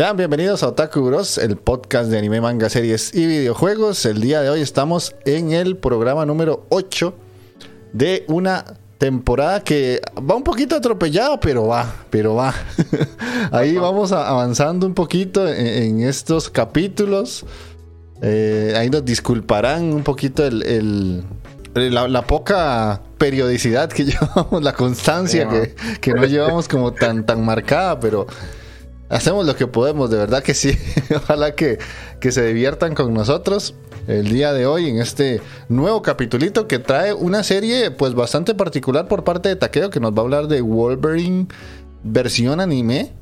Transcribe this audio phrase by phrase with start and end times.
[0.00, 4.06] Sean bienvenidos a Otaku Bros, el podcast de anime, manga, series y videojuegos.
[4.06, 7.12] El día de hoy estamos en el programa número 8
[7.92, 8.64] de una
[8.96, 12.54] temporada que va un poquito atropellada, pero va, pero va.
[13.52, 17.44] Ahí vamos avanzando un poquito en, estos capítulos.
[18.22, 21.24] Eh, ahí nos disculparán un poquito el,
[21.74, 28.00] la, poca periodicidad que llevamos, la constancia que, que no llevamos como tan, tan marcada,
[28.00, 28.26] pero
[29.10, 30.78] hacemos lo que podemos, de verdad que sí.
[31.14, 31.78] Ojalá que,
[32.20, 33.74] que se diviertan con nosotros
[34.06, 39.06] el día de hoy en este nuevo capitulito que trae una serie pues bastante particular
[39.08, 41.48] por parte de Takeo que nos va a hablar de Wolverine
[42.02, 43.12] versión anime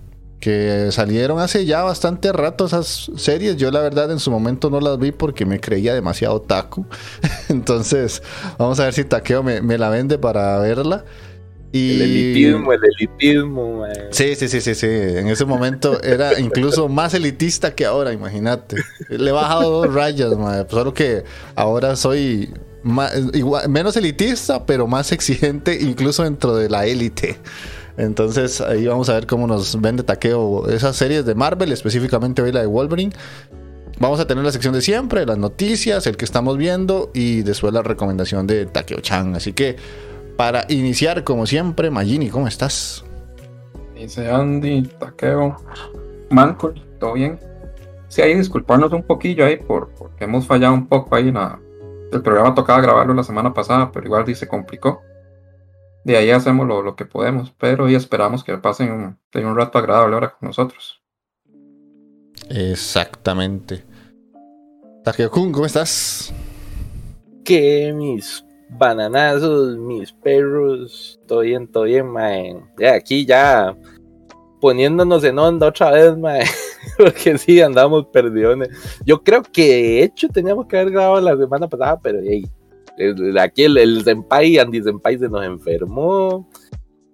[0.41, 3.56] que salieron hace ya bastante rato esas series.
[3.56, 6.87] Yo la verdad en su momento no las vi porque me creía demasiado taku.
[7.48, 8.22] Entonces
[8.56, 11.04] vamos a ver si Takeo me, me la vende para verla.
[11.73, 14.87] El elitismo, el elitismo, Sí, sí, sí, sí, sí.
[14.87, 18.77] En ese momento era incluso más elitista que ahora, imagínate.
[19.09, 20.33] Le he bajado dos rayas,
[20.71, 21.25] Solo que
[21.55, 27.39] ahora soy menos elitista, pero más exigente, incluso dentro de la élite.
[27.99, 32.53] Entonces ahí vamos a ver cómo nos vende taqueo esas series de Marvel, específicamente hoy
[32.53, 33.12] la de Wolverine.
[33.99, 37.73] Vamos a tener la sección de siempre, las noticias, el que estamos viendo y después
[37.73, 39.34] la recomendación de Takeo Chan.
[39.34, 39.77] Así que
[40.38, 43.04] para iniciar, como siempre, Magini, ¿cómo estás?
[43.97, 45.56] Dice Andy, Takeo,
[46.31, 47.41] Manco, ¿todo bien?
[48.06, 51.31] Sí, ahí disculparnos un poquillo ahí por, porque hemos fallado un poco ahí.
[51.31, 51.37] En
[52.12, 55.03] el programa tocaba grabarlo la semana pasada, pero igual se complicó.
[56.04, 60.15] De ahí hacemos lo, que podemos, pero hoy esperamos que pasen un, un rato agradable
[60.15, 61.03] ahora con nosotros.
[62.48, 63.84] Exactamente.
[65.03, 66.32] Takeo-kun, ¿cómo estás?
[67.44, 72.61] Que mis bananazos, mis perros, todo bien, todo bien, mae.
[72.79, 73.77] Ya aquí ya
[74.61, 76.45] poniéndonos en onda otra vez, mae.
[76.99, 78.69] Porque sí, andamos perdidos.
[79.05, 82.45] Yo creo que de hecho teníamos que haber grabado la semana pasada, pero hey,
[83.41, 86.49] aquí el, el Senpai, Andy Senpai se nos enfermó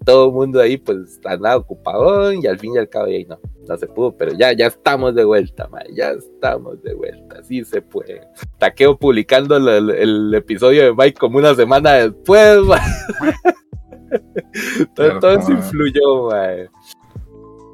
[0.05, 3.39] todo el mundo ahí pues andaba ocupado y al fin y al cabo ahí no,
[3.69, 7.83] no se pudo, pero ya, ya estamos de vuelta, ya estamos de vuelta, sí se
[7.83, 8.21] puede.
[8.59, 12.59] Taqueo publicando el, episodio de Mike como una semana después,
[14.95, 16.31] todo, eso influyó,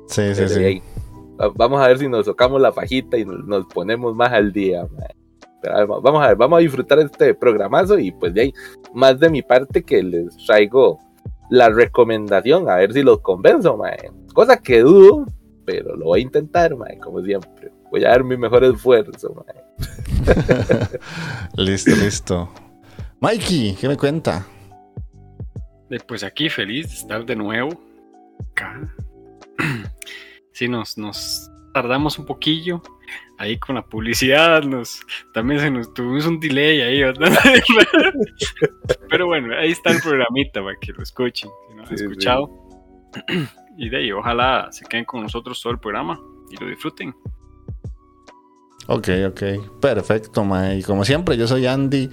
[0.06, 0.82] Sí, sí, sí.
[1.54, 4.86] vamos a ver si nos tocamos la fajita y nos, ponemos más al día,
[5.76, 8.54] vamos a ver, vamos a disfrutar este programazo y pues de ahí,
[8.94, 10.98] más de mi parte que les traigo
[11.50, 14.10] la recomendación, a ver si los convenzo, mae.
[14.32, 15.26] Cosa que dudo,
[15.66, 17.72] pero lo voy a intentar, mae, como siempre.
[17.90, 19.60] Voy a dar mi mejor esfuerzo, mae.
[21.56, 22.48] listo, listo.
[23.20, 24.46] Mikey, ¿qué me cuenta?
[26.06, 27.70] Pues aquí feliz de estar de nuevo
[28.52, 28.80] acá.
[30.52, 32.82] Sí, nos, nos tardamos un poquillo
[33.40, 35.00] ahí con la publicidad, nos,
[35.32, 37.02] también se nos tuvimos un delay ahí,
[39.08, 42.50] Pero bueno, ahí está el programita para que lo escuchen, si no han escuchado.
[43.78, 46.20] Y de ahí, ojalá se queden con nosotros todo el programa
[46.50, 47.14] y lo disfruten.
[48.88, 49.80] Ok, ok.
[49.80, 50.78] Perfecto, mae.
[50.78, 52.10] Y como siempre, yo soy Andy,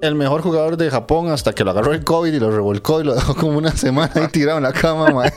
[0.00, 3.04] el mejor jugador de Japón hasta que lo agarró el COVID y lo revolcó y
[3.04, 5.32] lo dejó como una semana ahí tirado en la cama, mae.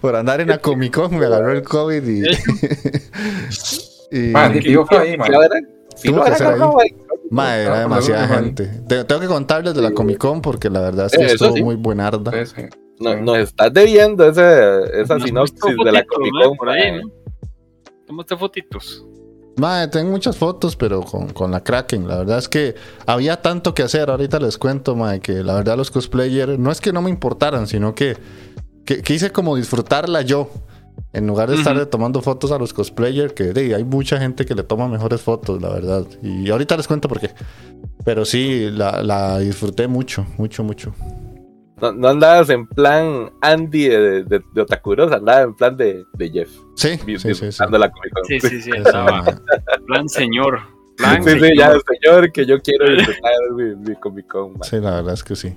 [0.00, 2.22] Por andar en la Comic Con me agarró el COVID y.
[4.10, 5.26] y Man, el tío fue ahí, man.
[5.26, 5.56] ¿Sí lo era?
[5.96, 6.56] ¿Sí Tuvo lo que ser
[7.30, 8.66] mae, era demasiada gente.
[8.88, 11.56] Te- tengo que contarles de la Comic Con porque la verdad sí Eh, eso estuvo
[11.56, 11.62] sí.
[11.62, 12.32] muy buenarda.
[12.44, 12.62] Sí, sí.
[13.00, 16.32] No- Nos estás debiendo ese, esa Nos sinopsis de la Comic.
[16.44, 16.56] Con.
[16.56, 17.00] Por ahí.
[17.00, 17.10] ¿no?
[18.06, 19.04] Tómate fotitos.
[19.56, 22.08] Mae, tengo muchas fotos, pero con, con la Kraken.
[22.08, 22.74] La verdad es que
[23.06, 24.10] había tanto que hacer.
[24.10, 27.66] Ahorita les cuento, mae, que la verdad los cosplayers no es que no me importaran,
[27.66, 28.16] sino que,
[28.84, 30.50] que quise como disfrutarla yo.
[31.12, 34.54] En lugar de estar tomando fotos a los cosplayers, que de, hay mucha gente que
[34.54, 36.04] le toma mejores fotos, la verdad.
[36.22, 37.30] Y ahorita les cuento por qué.
[38.04, 40.92] Pero sí, la, la disfruté mucho, mucho, mucho.
[41.80, 46.30] No, no andabas en plan Andy de, de, de Otakuros, andabas en plan de, de
[46.30, 46.50] Jeff.
[46.76, 47.50] Sí, vi- sí, sí.
[47.52, 47.64] sí.
[47.70, 48.24] la Comic Con.
[48.26, 48.70] Sí, sí, sí.
[48.76, 49.24] Estaba.
[49.86, 50.60] Plan señor.
[50.96, 51.56] Plan Sí, sí, señor.
[51.58, 54.62] ya, señor, que yo quiero disfrutar mi, mi Comic Con.
[54.62, 55.52] Sí, la verdad es que sí.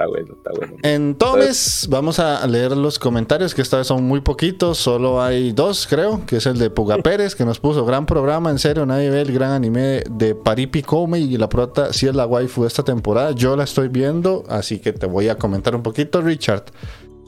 [0.00, 0.76] Está bueno, está bueno.
[0.82, 5.86] Entonces, vamos a leer los comentarios, que esta vez son muy poquitos, solo hay dos,
[5.86, 9.10] creo, que es el de Puga Pérez, que nos puso gran programa, en serio, nadie
[9.10, 12.68] ve el gran anime de Paripi Come y la prota sí es la waifu de
[12.68, 16.64] esta temporada, yo la estoy viendo, así que te voy a comentar un poquito, Richard.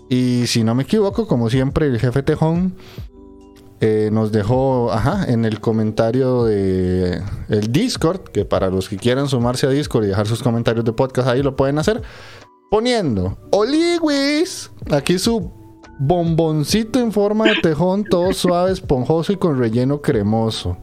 [0.08, 2.74] Y si no me equivoco, como siempre, el jefe Tejón
[3.82, 7.20] eh, nos dejó, ajá, en el comentario de
[7.50, 10.92] el Discord, que para los que quieran sumarse a Discord y dejar sus comentarios de
[10.94, 12.00] podcast ahí lo pueden hacer
[12.72, 14.70] poniendo Oliwis.
[14.90, 15.52] Aquí su
[15.98, 20.78] bomboncito en forma de tejón, todo suave, esponjoso y con relleno cremoso.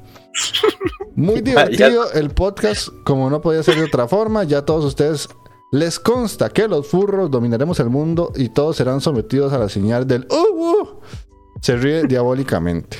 [1.15, 4.43] Muy divertido el podcast, como no podía ser de otra forma.
[4.43, 5.29] Ya todos ustedes
[5.71, 10.05] les consta que los furros dominaremos el mundo y todos serán sometidos a la señal
[10.05, 10.87] del uh, uh.
[11.59, 12.97] Se ríe diabólicamente.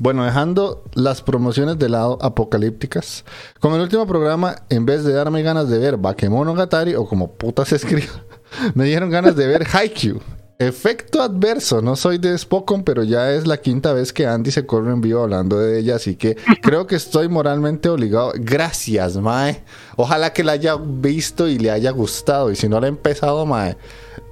[0.00, 3.22] Bueno, dejando las promociones de lado apocalípticas,
[3.60, 7.66] con el último programa, en vez de darme ganas de ver Bakemonogatari o como puta
[7.66, 8.08] se escribe,
[8.74, 10.18] me dieron ganas de ver Haikyuu.
[10.58, 14.64] Efecto adverso, no soy de Spokon, pero ya es la quinta vez que Andy se
[14.64, 18.32] corre en vivo hablando de ella, así que creo que estoy moralmente obligado.
[18.36, 19.62] Gracias, Mae.
[19.96, 23.44] Ojalá que la haya visto y le haya gustado, y si no la ha empezado,
[23.44, 23.76] Mae,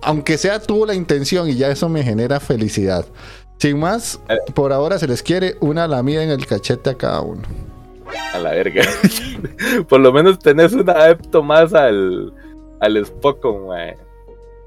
[0.00, 3.04] aunque sea tuvo la intención y ya eso me genera felicidad.
[3.58, 4.20] Sin más,
[4.54, 7.42] por ahora se les quiere una lamida en el cachete a cada uno.
[8.32, 8.82] A la verga.
[9.88, 12.32] Por lo menos tenés un adepto más al,
[12.80, 13.96] al Spokon, mae.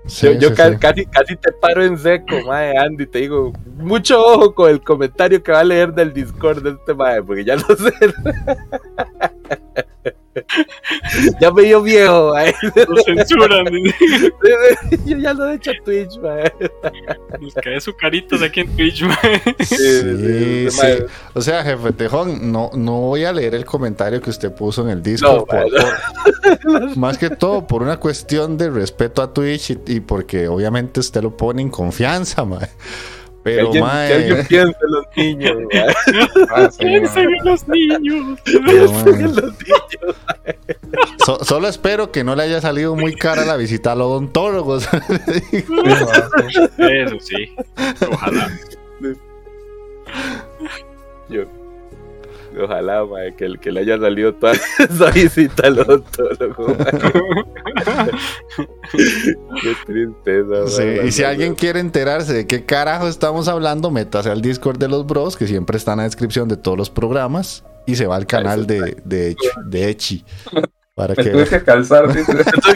[0.06, 0.78] Sí, yo yo sí, ca- sí.
[0.78, 3.06] Casi, casi te paro en seco, mae, Andy.
[3.08, 6.94] Te digo, mucho ojo con el comentario que va a leer del Discord de este
[6.94, 7.94] mae, porque ya lo sé.
[11.42, 12.54] ya me dio viejo, mae.
[12.88, 13.66] Lo censuran.
[15.06, 16.52] yo ya lo he hecho a Twitch, mae.
[17.40, 19.18] Nos cae su caritas aquí en Twitch, man.
[19.60, 20.88] Sí, sí.
[21.34, 24.90] O sea, jefe Tejón, no, no voy a leer el comentario que usted puso en
[24.90, 25.40] el Discord.
[25.40, 30.48] No, por- más que todo por una cuestión de respeto a Twitch y, y porque
[30.48, 32.70] obviamente usted lo pone en confianza, mae.
[33.44, 35.88] Que Pero, alguien, que mae, alguien piense en los niños, mae.
[36.52, 37.34] Ah, Piensen man.
[37.34, 38.40] en los niños.
[38.44, 40.16] Piensen en los niños.
[41.26, 44.78] so- solo espero que no le haya salido muy cara la visita al odontólogo.
[44.78, 44.90] Eso
[47.20, 47.56] sí.
[48.12, 48.52] Ojalá.
[51.30, 51.46] Yo.
[52.60, 56.76] Ojalá, mae, que, que le haya salido toda esa visita al odontólogo.
[58.92, 60.68] Qué tristeza.
[60.68, 64.42] Sí, mae, y si mae, alguien quiere enterarse de qué carajo estamos hablando, métase al
[64.42, 67.96] Discord de los bros, que siempre está en la descripción de todos los programas, y
[67.96, 70.24] se va al canal de, de, de Echi,
[71.02, 72.32] Para Me que tuve que calzar, dice.
[72.42, 72.72] Esto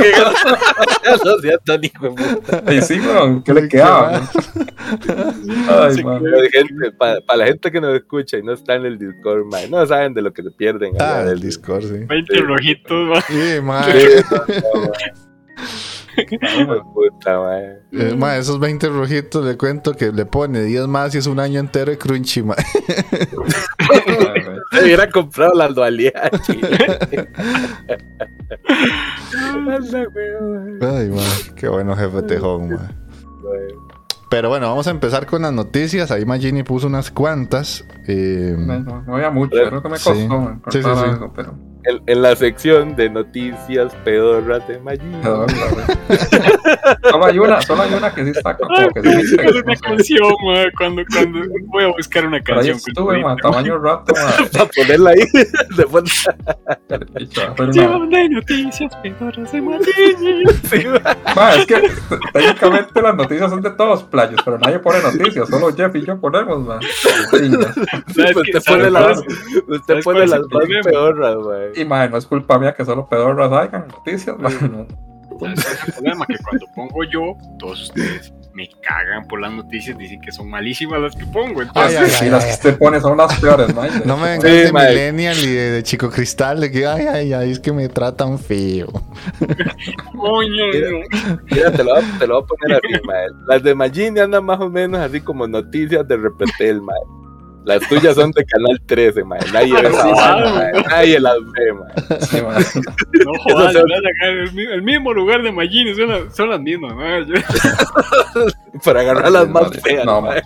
[1.79, 2.73] que- puta.
[2.73, 4.27] Y sí, weón, ¿qué le quedaba?
[5.69, 6.23] Ay, man.
[6.97, 9.85] Para, para la gente que nos escucha y no está en el Discord, mae, no
[9.85, 10.95] saben de lo que se pierden.
[10.95, 12.03] allá Ah, del el Discord, sí.
[12.07, 13.21] 20 rojitos, man.
[13.27, 13.91] Sí, ma, Sí,
[16.17, 17.77] de puta, mae.
[17.91, 21.39] eh, ma, esos 20 rojitos le cuento que le pone 10 más y es un
[21.39, 22.57] año entero de crunchy, man.
[24.71, 26.67] Se hubiera comprado la dualidad, chico.
[29.37, 30.79] Anda, weón.
[30.81, 31.21] Ay, ma,
[31.55, 32.91] qué bueno jefe tejón, ma.
[33.41, 33.87] Bueno.
[34.29, 36.09] Pero bueno, vamos a empezar con las noticias.
[36.11, 37.85] Ahí Magini puso unas cuantas.
[38.07, 40.27] Eh, No, no, no había mucho, creo que me costó Sí.
[40.27, 41.03] man, Sí, sí, sí.
[41.09, 41.55] algo, pero
[41.87, 45.05] en, en la sección de noticias pedorras de Maggi.
[47.09, 49.21] Solo hay una, solo hay una que sí está como Ay, que voy a sí
[49.21, 52.77] dice, buscar una canción, ma, cuando, cuando voy a buscar una Pero canción.
[52.77, 54.49] estuve, man, tamaño rato, man.
[54.53, 55.25] Para ponerla ahí.
[55.77, 56.11] de fondo.
[57.15, 59.91] Picha, va a hacer una- Sección de noticias pedorras de Maggi.
[60.69, 60.85] Sí,
[61.35, 61.89] Ma, es que
[62.33, 66.19] técnicamente las noticias son de todos playos, pero nadie pone noticias, solo Jeff y yo
[66.19, 66.79] ponemos, man.
[67.03, 68.51] ¿Sabes Usted qué?
[68.61, 69.27] pone ¿Sabes las, cuál
[69.67, 71.71] usted ¿Sabes pone cuál es más pedorras, güey.
[71.75, 74.49] Y man, no es culpa mía que solo pedorras hagan noticias, no.
[74.49, 74.87] ¿Sabes
[75.39, 76.25] cuál es el problema?
[76.25, 81.01] Que cuando pongo yo, todos ustedes me cagan por las noticias, dicen que son malísimas
[81.01, 81.59] las que pongo.
[81.59, 82.49] Ay, Entonces, ay, Sí, ay, las ay.
[82.49, 83.89] que usted pone son las peores, man.
[84.05, 84.71] No me vengas Sí, de.
[84.71, 88.39] Millennial y de, de Chico Cristal, de que, ay, ay, ay, es que me tratan
[88.39, 88.87] feo.
[90.17, 91.37] coño, no.
[91.51, 93.27] Mira, te lo, voy a- te lo voy a poner así, mae.
[93.47, 96.95] Las de Magini andan más o menos así como noticias de Repetel, mae.
[97.65, 99.39] Las tuyas son de Canal 13, mae.
[99.51, 100.73] Nadie ve esa Sí, vara, mae.
[100.73, 100.83] mae.
[100.83, 102.19] Nadie las ve.
[102.21, 102.63] Sí, man.
[103.25, 106.93] No jodas, el, mi- el mismo lugar de Magini, son, las- son las mismas.
[106.95, 107.19] ¿no?
[107.25, 107.41] Yo-
[108.83, 110.41] Para agarrar las más feas, No, mae.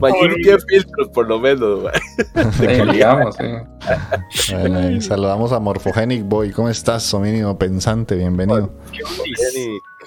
[0.00, 2.52] Magini tiene filtros, por lo menos, mae.
[2.52, 4.52] Sí, digamos, sí.
[4.54, 6.50] Bueno, saludamos a Morphogenic Boy.
[6.52, 8.14] ¿Cómo estás, homínido pensante?
[8.14, 8.72] Bienvenido.
[8.92, 9.02] ¿Qué?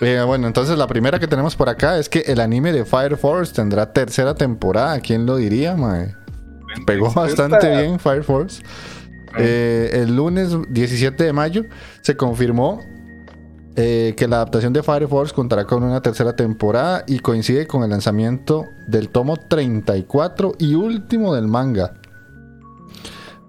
[0.02, 3.16] Eh, bueno, entonces la primera que tenemos por acá es que el anime de Fire
[3.18, 5.00] Force tendrá tercera temporada.
[5.00, 6.16] ¿Quién lo diría, mae?
[6.86, 8.64] Pegó bastante bien Fire Force.
[9.38, 11.64] Eh, el lunes 17 de mayo
[12.02, 12.80] se confirmó
[13.76, 17.84] eh, que la adaptación de Fire Force contará con una tercera temporada y coincide con
[17.84, 21.94] el lanzamiento del tomo 34 y último del manga.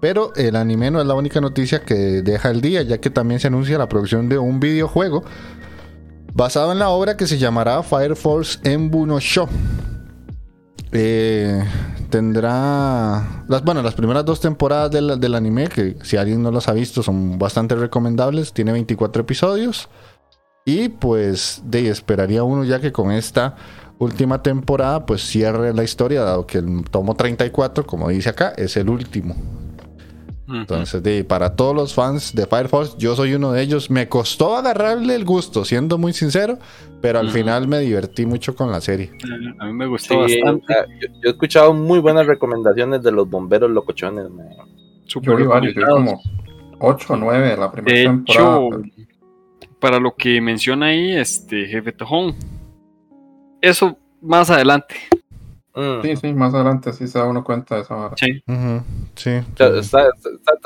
[0.00, 3.40] Pero el anime no es la única noticia que deja el día, ya que también
[3.40, 5.24] se anuncia la producción de un videojuego
[6.34, 9.48] basado en la obra que se llamará Fire Force Embu no Sho.
[10.92, 11.64] Eh,
[12.10, 16.68] tendrá las bueno las primeras dos temporadas del, del anime que si alguien no los
[16.68, 18.52] ha visto son bastante recomendables.
[18.52, 19.88] Tiene 24 episodios.
[20.66, 23.56] Y pues de esperaría uno ya que con esta
[23.98, 28.76] última temporada pues cierre la historia dado que el tomo 34 como dice acá es
[28.76, 29.36] el último
[30.48, 33.90] entonces, de, para todos los fans de Fire Force, yo soy uno de ellos.
[33.90, 36.58] Me costó agarrarle el gusto, siendo muy sincero,
[37.00, 39.10] pero al final me divertí mucho con la serie.
[39.58, 40.74] A mí me gustó bastante.
[41.00, 44.48] yo, yo he escuchado muy buenas recomendaciones de los bomberos locochones, mae.
[45.06, 46.20] Súper Yo vi varios, como
[46.80, 48.58] 8 o 9 de la primera De temporada.
[48.58, 48.68] hecho,
[49.78, 52.34] para lo que menciona ahí, este jefe Tojón,
[53.60, 54.96] eso más adelante.
[55.74, 56.02] Mm.
[56.02, 58.14] Sí, sí, más adelante sí se da uno cuenta de esa vara.
[58.16, 58.42] Sí.
[59.16, 59.30] Sí.
[59.30, 60.08] O sea, está-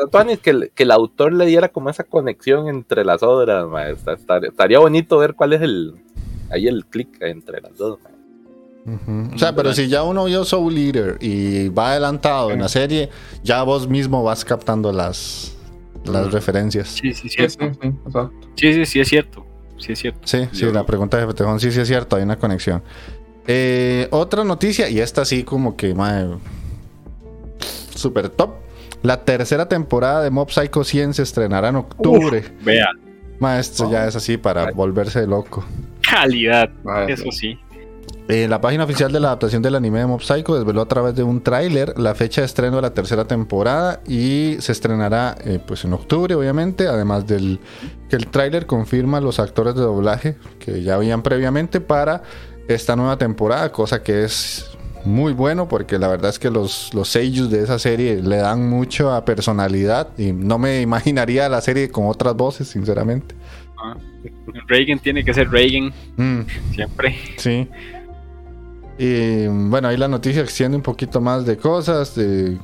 [0.02, 3.92] está- que, el- que el autor le diera como esa conexión entre las obras, mae.
[3.92, 5.94] Está- está- estaría bonito ver cuál es el
[6.50, 7.98] ahí el clic entre las dos.
[8.86, 9.34] Ujú.
[9.34, 13.10] O sea, pero si ya uno vio Soul Eater y va adelantado en la serie,
[13.42, 15.54] ya vos mismo vas captando las,
[16.06, 16.88] las referencias.
[16.88, 17.64] Sí, sí, Sí, cierto.
[17.66, 18.32] sí, sí, exacto.
[18.56, 19.46] Sí, sí, sí, es cierto.
[19.76, 20.20] Sí, es cierto.
[20.24, 22.82] Sí, sí, la pregunta de Petejón, sí, sí es cierto, hay una conexión.
[23.50, 25.94] Eh, otra noticia, y esta sí como que,
[27.94, 28.50] super top.
[29.02, 32.44] La tercera temporada de Mob Psycho 100 se estrenará en octubre.
[32.62, 32.88] Vea,
[33.38, 35.64] Ma, esto ya es así para volverse loco.
[36.02, 36.70] calidad.
[37.08, 37.58] Eso sí.
[38.28, 41.14] Eh, la página oficial de la adaptación del anime de Mob Psycho desveló a través
[41.14, 45.58] de un tráiler la fecha de estreno de la tercera temporada y se estrenará eh,
[45.66, 47.58] pues en octubre obviamente, además del
[48.10, 52.22] que el tráiler confirma los actores de doblaje que ya habían previamente para
[52.68, 54.70] esta nueva temporada, cosa que es
[55.04, 57.08] muy bueno porque la verdad es que los, los
[57.50, 62.34] de esa serie le dan mucha personalidad y no me imaginaría la serie con otras
[62.36, 63.34] voces, sinceramente.
[63.82, 63.96] Ah,
[64.66, 66.40] Reagan tiene que ser Reagan Mm.
[66.74, 67.16] siempre.
[67.36, 67.68] Sí.
[68.98, 72.14] Y bueno, ahí la noticia extiende un poquito más de cosas.
[72.16, 72.58] de-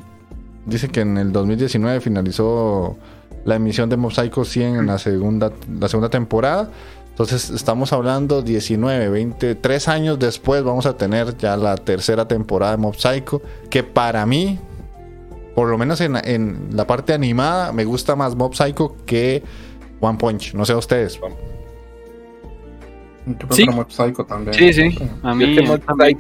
[0.67, 2.97] dice que en el 2019 finalizó
[3.45, 6.71] la emisión de Mosaico 100 en la segunda, la segunda temporada.
[7.15, 12.73] Entonces estamos hablando 19, 20, 3 años después vamos a tener ya la tercera temporada
[12.73, 13.41] de Mob Psycho,
[13.71, 14.59] que para mí,
[15.55, 19.45] por lo menos en, en la parte animada, me gusta más Mob Psycho que
[20.01, 20.55] One Punch.
[20.55, 21.21] No sé a ustedes.
[23.27, 23.65] Yo creo Sí.
[23.69, 24.55] muy psycho también.
[24.55, 24.99] Sí, sí.
[25.23, 26.19] A Yo mí que Mob también.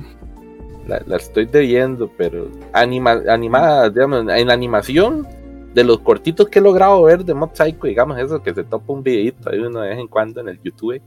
[0.86, 5.26] La, la estoy debiendo, pero anima, animada, digamos, en animación,
[5.74, 8.92] de los cortitos que he logrado ver de Mob Psycho, digamos, eso que se topa
[8.92, 11.02] un videito ahí uno de vez en cuando en el YouTube.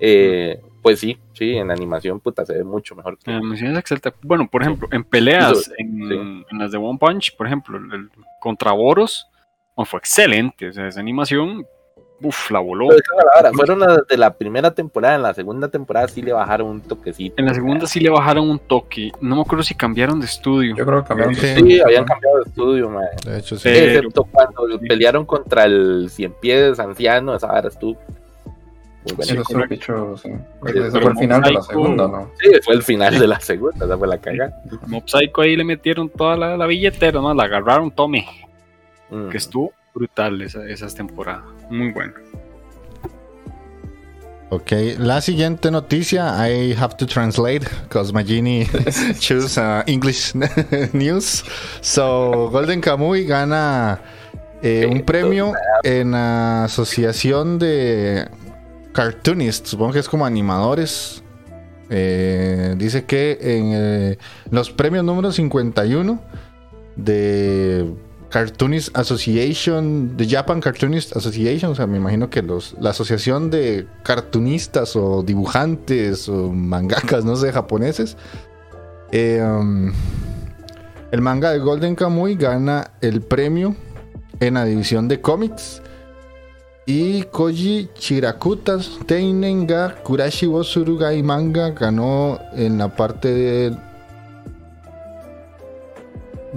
[0.00, 3.32] eh, pues sí, sí, en animación, puta, se ve mucho mejor que.
[3.32, 4.12] Animación es excelente.
[4.22, 5.72] Bueno, por ejemplo, en peleas, Sí.
[5.78, 8.08] en, en las de One Punch, por ejemplo, el,
[8.40, 9.26] contra Boros,
[9.74, 10.68] oh, fue excelente.
[10.68, 11.66] O sea, esa animación
[12.22, 12.88] Uf, la voló.
[13.54, 17.34] Fueron las de la primera temporada, en la segunda temporada sí le bajaron un toquecito.
[17.38, 19.12] En la segunda sí le bajaron un toque.
[19.20, 20.74] No me acuerdo si cambiaron de estudio.
[20.76, 21.46] Yo creo que cambiaron Sí.
[21.46, 23.06] de Sí, habían cambiado de estudio, mae.
[23.24, 23.68] De hecho, sí.
[23.68, 27.98] Excepto cuando pelearon contra el cien pies anciano, esa vara estuvo.
[29.04, 29.32] Muy buena.
[29.42, 30.30] Eso picho, sí.
[30.66, 32.30] Ese fue el final de la segunda, ¿no?
[32.40, 34.62] Sí, fue el final de la segunda, esa fue la cagada.
[34.86, 37.32] Mob Psycho ahí le metieron toda la, la billetera, ¿no?
[37.34, 38.26] La agarraron, tome.
[39.10, 39.28] Mm.
[39.28, 41.44] Que estuvo brutal esa, esas temporadas.
[41.70, 42.12] Muy bueno.
[44.50, 48.64] Ok, la siguiente noticia, I have to translate because Magini
[49.18, 50.34] choose uh, English
[50.92, 51.44] news.
[51.80, 54.00] So, Golden Kamuy gana
[54.62, 58.28] eh, un premio en la asociación de
[58.92, 61.22] cartoonists, supongo que es como animadores.
[61.90, 64.18] Eh, dice que en eh,
[64.50, 66.20] los premios número 51
[66.96, 67.84] de
[68.30, 73.86] Cartoonist Association, de Japan Cartoonist Association, o sea, me imagino que los, la asociación de
[74.02, 78.16] cartunistas o dibujantes o mangakas, no sé, japoneses.
[79.12, 79.92] eh, um,
[81.12, 83.76] el manga de Golden Kamuy gana el premio
[84.40, 85.80] en la división de cómics.
[86.88, 93.76] Y Koji Chirakuta Teinen ga Kurashi Surugai Manga ganó en la parte de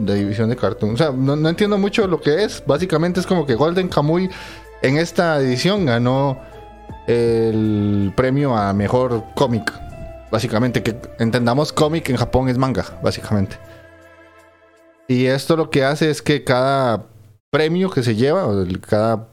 [0.06, 0.94] de división de cartoon.
[0.94, 2.64] O sea, no, entiendo mucho lo que es.
[2.66, 4.30] Básicamente es como que Golden Kamuy
[4.82, 6.40] en esta edición ganó
[7.08, 9.72] el premio a mejor cómic.
[10.32, 13.58] Básicamente, que entendamos cómic en Japón es manga, básicamente.
[15.08, 17.08] Y esto lo que hace es que cada
[17.50, 18.48] premio que se lleva,
[18.88, 19.28] cada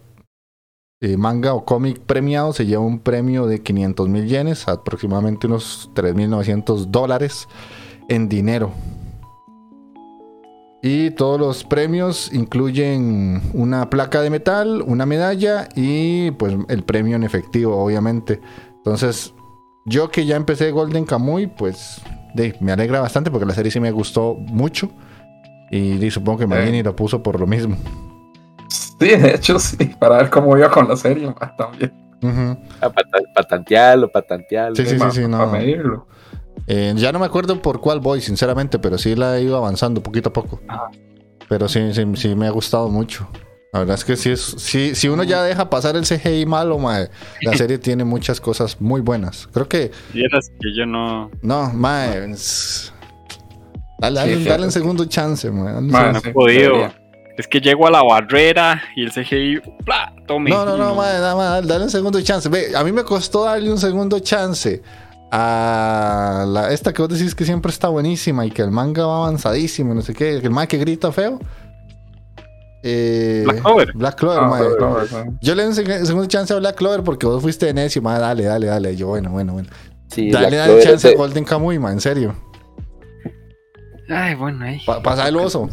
[1.02, 5.90] eh, manga o cómic premiado se lleva un premio de 500 mil yenes, aproximadamente unos
[5.94, 7.46] 3.900 dólares
[8.08, 8.73] en dinero.
[10.83, 17.16] Y todos los premios incluyen una placa de metal, una medalla y pues el premio
[17.16, 18.40] en efectivo, obviamente.
[18.76, 19.35] Entonces,
[19.85, 22.00] yo que ya empecé Golden Kamuy, pues
[22.35, 24.90] de, me alegra bastante porque la serie sí me gustó mucho.
[25.71, 27.76] Y, supongo que Magini lo puso por lo mismo.
[28.68, 31.92] Sí, de hecho, sí, para ver cómo iba con la serie también.
[32.23, 32.56] Ujú.
[32.80, 34.76] A pata- patantearlo, patantearlo.
[34.76, 35.38] Sí, sí, ma, sí, no.
[35.38, 36.06] Para medirlo.
[36.66, 40.02] Eh, ya no me acuerdo por cuál voy, sinceramente, pero sí la he ido avanzando
[40.02, 40.61] poquito a poco.
[40.68, 40.90] Ajá.
[41.49, 43.29] Pero sí, sí, sí me ha gustado mucho.
[43.72, 46.79] La verdad es que sí es, sí, si uno ya deja pasar el CGI malo,
[46.79, 47.09] mae,
[47.42, 49.48] la serie tiene muchas cosas muy buenas.
[49.52, 51.31] Creo que, Vieras que yo no.
[51.42, 52.92] no, mae, es-
[53.98, 54.79] dale, Sí, dale, sí, dale un sí.
[54.79, 56.92] segundo chance, mae, dale un Ma, segundo- no he podido.
[57.37, 59.61] Es que llego a la barrera y el CGI.
[59.85, 60.11] ¡pla!
[60.26, 60.48] Tome.
[60.48, 62.48] No, no, no, mae, nada más, dale, dale un segundo chance.
[62.48, 64.83] Ve, a mí me costó darle un segundo chance
[65.30, 69.18] a la, esta que vos decís que siempre está buenísima y que el manga va
[69.26, 71.38] avanzadísimo, y no sé qué, el manga que grita feo.
[72.82, 73.92] Eh, Black Clover.
[73.94, 77.42] Black Clover, Ah, Yo le doy un seg- segundo chance a Black Clover porque vos
[77.42, 78.94] fuiste de necio, mae, dale, dale, dale.
[78.94, 79.68] Yo, bueno, bueno, bueno.
[80.08, 82.34] Sí, dale, la dale Clover chance a Golden Kamuy, en serio.
[84.08, 84.80] Ay, bueno, ahí.
[84.86, 85.68] Pa- pasa el oso.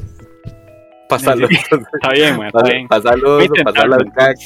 [1.07, 1.47] Pásalo.
[1.47, 2.87] Está bien, man, está bien.
[2.87, 4.39] Pásalo, Voy a pasar las cacas.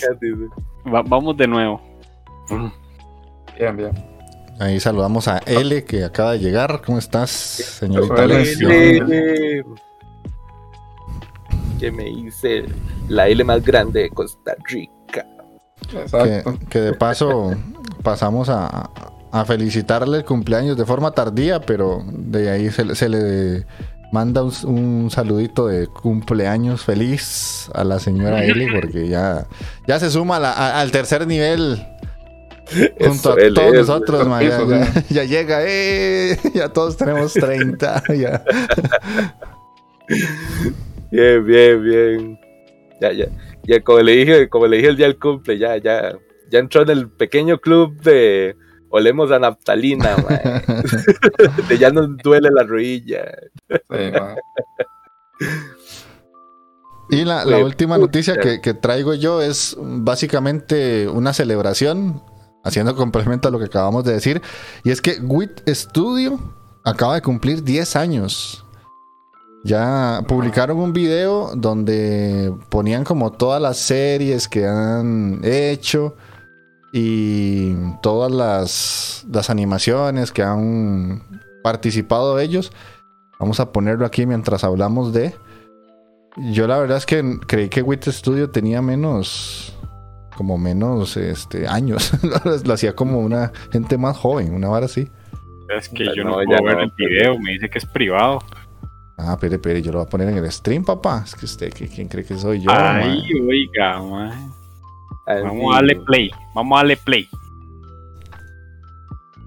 [0.94, 1.80] Va- vamos de nuevo.
[3.58, 3.92] Bien, bien.
[4.60, 6.82] Ahí saludamos a L que acaba de llegar.
[6.86, 8.44] ¿Cómo estás, señorita L.
[8.98, 9.64] L.
[11.80, 12.66] Que me hice
[13.08, 15.26] la L más grande de Costa Rica.
[16.70, 17.52] que, de paso
[18.02, 18.90] pasamos a,
[19.32, 23.66] a felicitarle el cumpleaños de forma tardía, pero de ahí se, le- se le
[24.12, 29.46] manda un, un saludito de cumpleaños feliz a la señora Eli, porque ya,
[29.88, 31.86] ya se suma a la- a- al tercer nivel.
[33.00, 34.28] Junto a todos nosotros,
[35.10, 36.38] ya, llega, ¡eh!
[36.54, 38.04] ya todos tenemos 30.
[38.16, 38.44] ya.
[41.12, 42.40] Bien, bien, bien.
[43.00, 43.28] Ya, ya.
[43.64, 46.18] Ya como le dije, como le dije el día del cumple, ya, ya.
[46.50, 48.56] Ya entró en el pequeño club de
[48.90, 50.16] Olemos a Naftalina,
[51.68, 53.26] de ya nos duele la rodilla.
[53.70, 54.12] Sí.
[57.10, 62.22] Y la, última noticia que, que traigo yo es básicamente una celebración,
[62.68, 64.42] haciendo complemento a lo que acabamos de decir,
[64.84, 66.40] y es que WIT Studio
[66.84, 68.64] acaba de cumplir 10 años.
[69.64, 76.16] Ya publicaron un video donde ponían como todas las series que han hecho
[76.94, 81.24] y todas las, las animaciones que han
[81.64, 82.72] participado ellos.
[83.40, 85.36] Vamos a ponerlo aquí mientras hablamos de...
[86.38, 89.77] Yo la verdad es que creí que WIT Studio tenía menos,
[90.38, 92.12] como menos este, años.
[92.66, 95.10] Lo hacía como una gente más joven, una vara así.
[95.78, 97.70] Es que Ya yo no, no, ya puedo ver no, el pero- video, me dice
[97.70, 98.40] que es privado.
[99.18, 101.24] Ah, pere, pere, yo lo voy a poner en el stream, papá.
[101.26, 102.70] Es que usted, ¿qui- ¿quién cree que soy yo?
[102.72, 103.50] Ay, man?
[103.50, 104.54] oiga, man.
[105.26, 106.32] Vamos a darle play.
[106.54, 107.28] Vamos a darle play.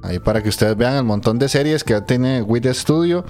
[0.02, 3.24] Ahí para que ustedes vean el montón de series que tiene With Studio.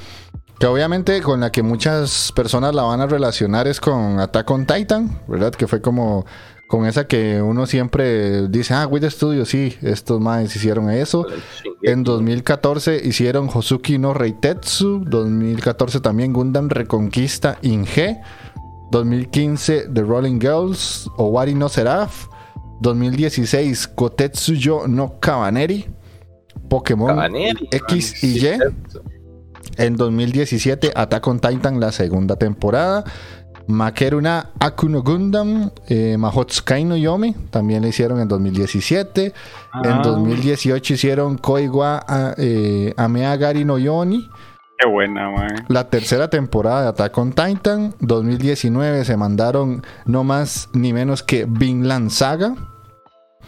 [0.59, 4.67] Que obviamente con la que muchas personas la van a relacionar es con Attack on
[4.67, 5.53] Titan, ¿verdad?
[5.55, 6.27] Que fue como
[6.71, 11.27] con esa que uno siempre dice, ah, With Studio, sí, estos más hicieron eso.
[11.83, 15.05] En 2014 hicieron Hosuki no Reitetsu.
[15.05, 18.21] 2014 también Gundam Reconquista Inge.
[18.93, 21.11] 2015 The Rolling Girls.
[21.17, 22.29] Owari no Seraph.
[22.83, 25.87] 2016 Kotetsu yo no Kabaneri.
[26.69, 28.59] Pokémon Cabaneri, X y Y.
[29.77, 33.03] En 2017 Attack on Titan la segunda temporada.
[33.71, 39.33] Makeruna Akuno Gundam, eh, Mahotsukai no Yomi, también la hicieron en 2017.
[39.85, 40.03] En Ah.
[40.03, 44.29] 2018 hicieron Koiwa a- eh, Ameagari no Yoni.
[44.83, 45.67] Qué buena, man.
[45.69, 47.95] La tercera temporada de Attack on Titan.
[48.01, 52.55] 2019 se mandaron no más ni menos que Vinland Saga.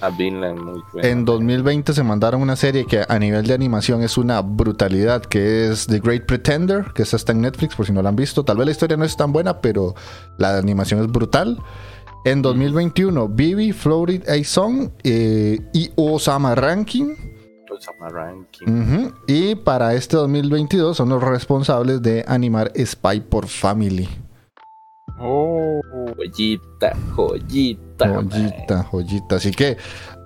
[0.02, 1.08] A Vinland, muy bueno.
[1.08, 5.70] En 2020 se mandaron una serie que a nivel de animación es una brutalidad, que
[5.70, 8.44] es The Great Pretender, que esa está en Netflix por si no la han visto.
[8.44, 9.94] Tal vez la historia no es tan buena, pero
[10.38, 11.56] la animación es brutal.
[12.24, 17.14] En 2021, Bibi, Floated A Song eh, y Osama Ranking.
[17.70, 19.10] Osama Ranking.
[19.28, 24.08] Y para este 2022 son los responsables de animar Spy por Family.
[25.22, 25.80] Oh.
[26.16, 28.08] Joyita, joyita.
[28.22, 29.36] Joyita, joyita.
[29.36, 29.76] Así que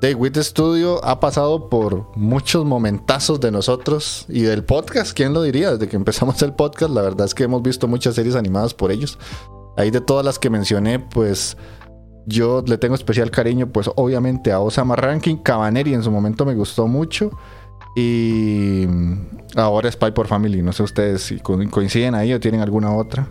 [0.00, 5.12] The Wit Studio ha pasado por muchos momentazos de nosotros y del podcast.
[5.16, 5.72] ¿Quién lo diría?
[5.72, 8.90] Desde que empezamos el podcast, la verdad es que hemos visto muchas series animadas por
[8.90, 9.18] ellos.
[9.76, 11.56] Ahí de todas las que mencioné, pues
[12.26, 16.54] yo le tengo especial cariño, pues obviamente a Osama Ranking, Cabaneri en su momento me
[16.54, 17.30] gustó mucho.
[17.94, 18.87] Y
[19.54, 20.62] ahora Spy por Family.
[20.62, 23.28] No sé ustedes si co- coinciden ahí o tienen alguna otra.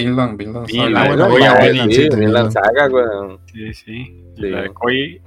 [0.00, 0.66] Vinland, Vinland.
[0.66, 1.08] Vinland, Saga.
[1.08, 2.52] bueno, Voy ya, a ver, Vinland, sí, sí, tenía Vinland.
[2.52, 3.38] Saga, weón.
[3.52, 4.20] Sí, sí.
[4.36, 4.42] Sí.
[4.50, 5.22] La de Koi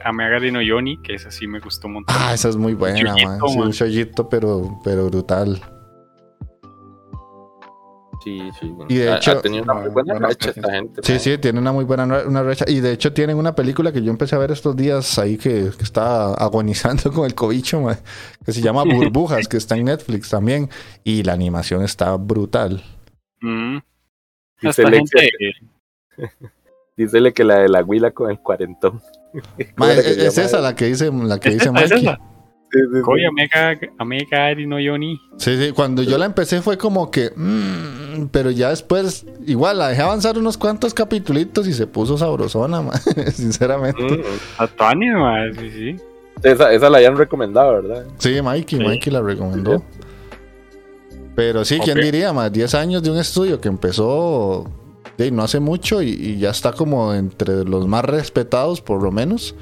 [0.51, 2.15] no Yoni, que esa sí me gustó un montón.
[2.17, 3.39] Ah, esa es muy buena, shoyito, man.
[3.49, 5.61] Sí, un shoyito, pero, pero brutal.
[8.23, 8.73] Sí, sí.
[8.89, 11.01] Y de ha, hecho- ha tenido una muy buena Buenas racha esta gente.
[11.03, 12.65] Sí, sí, tiene una muy buena una racha.
[12.67, 15.69] Y de hecho tienen una película que yo empecé a ver estos días ahí que,
[15.77, 17.97] que está agonizando con el cobicho, man,
[18.45, 20.69] que se llama Burbujas, que está en Netflix también.
[21.05, 22.83] Y la animación está brutal.
[23.41, 23.77] Mm.
[24.61, 25.53] Alexia gente,
[26.97, 29.01] Dícele que la de la huila con el cuarentón.
[29.33, 29.41] Ma,
[29.77, 32.05] ¿Cómo era es, que esa la que dice, la que ¿Es dice Mikey.
[32.05, 32.19] esa?
[32.71, 32.79] Sí,
[34.67, 35.19] no Yoni.
[35.37, 39.87] Sí, sí, cuando yo la empecé fue como que, mm, pero ya después, igual la
[39.89, 42.83] dejé avanzar unos cuantos capitulitos y se puso sabrosona,
[43.33, 44.03] sinceramente.
[44.03, 45.53] Mm, man.
[45.57, 45.95] Sí, sí.
[46.43, 48.05] Esa, esa la habían recomendado, ¿verdad?
[48.17, 48.85] Sí, Mikey, Sí.
[48.85, 49.81] Mikey la recomendó.
[51.37, 52.03] Pero sí, ¿quién Ok.
[52.03, 52.33] diría?
[52.33, 54.65] Más 10 años de un estudio que empezó
[55.19, 59.11] de, no hace mucho y, y ya está como entre los más respetados, por lo
[59.11, 59.53] menos.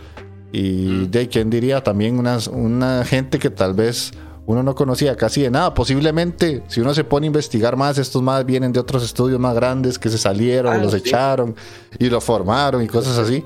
[0.53, 4.13] Y de quién diría también unas, una gente que tal vez
[4.45, 5.73] uno no conocía casi de nada.
[5.73, 9.53] Posiblemente, si uno se pone a investigar más, estos más vienen de otros estudios más
[9.53, 10.99] grandes que se salieron, Ah, los sí.
[10.99, 11.55] echaron
[11.99, 13.43] y lo formaron y cosas así.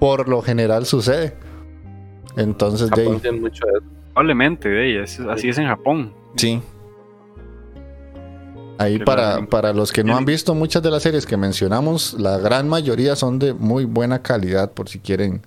[0.00, 1.36] Por lo general sucede.
[2.36, 3.80] Entonces, de mucho de.
[4.14, 6.12] Probablemente, de es- así es en Japón.
[6.34, 6.60] Sí.
[8.82, 12.38] Ahí para, para los que no han visto muchas de las series que mencionamos, la
[12.38, 15.42] gran mayoría son de muy buena calidad por si quieren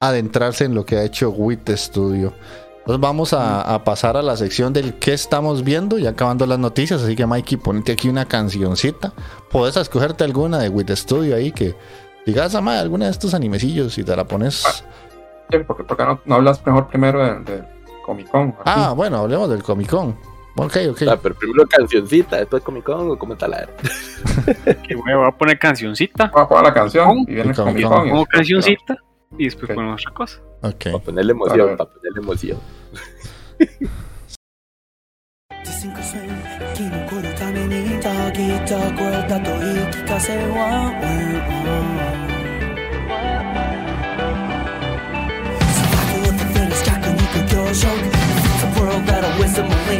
[0.00, 2.32] adentrarse en lo que ha hecho WIT Studio.
[2.78, 6.58] Entonces vamos a, a pasar a la sección del qué estamos viendo, ya acabando las
[6.58, 9.12] noticias, así que Mikey, ponete aquí una cancioncita.
[9.50, 11.76] Puedes escogerte alguna de WIT Studio ahí que
[12.24, 14.64] digas, ama, alguna de estos animecillos y te la pones.
[15.50, 17.64] Sí, ¿Por qué, por qué no, no hablas mejor primero de, de
[18.06, 18.48] Comic Con?
[18.48, 18.62] aquí?
[18.64, 20.16] Ah, bueno, hablemos del Comic Con.
[20.57, 21.01] Ok, ok.
[21.09, 23.69] Ah, pero primero cancioncita, después Comic Con o como talar.
[24.87, 26.27] Que voy a poner cancioncita.
[26.31, 27.91] Voy a jugar la canción y viene Y Comic Comic Con.
[27.97, 28.07] Con.
[28.07, 28.97] y Pongo después- cancioncita
[29.37, 29.75] y después Ok.
[29.75, 30.39] ponemos otra cosa.
[30.61, 30.83] Ok.
[30.83, 31.45] Para ponerle Claro.
[31.55, 32.57] emoción, para ponerle emoción.
[35.63, 36.27] 5歳
[36.75, 41.83] 生き残るためにたぎった声だと言い聞かせは We're on
[45.73, 49.99] Survival of the fittest 弱肉強食 It's a world that a wisdom only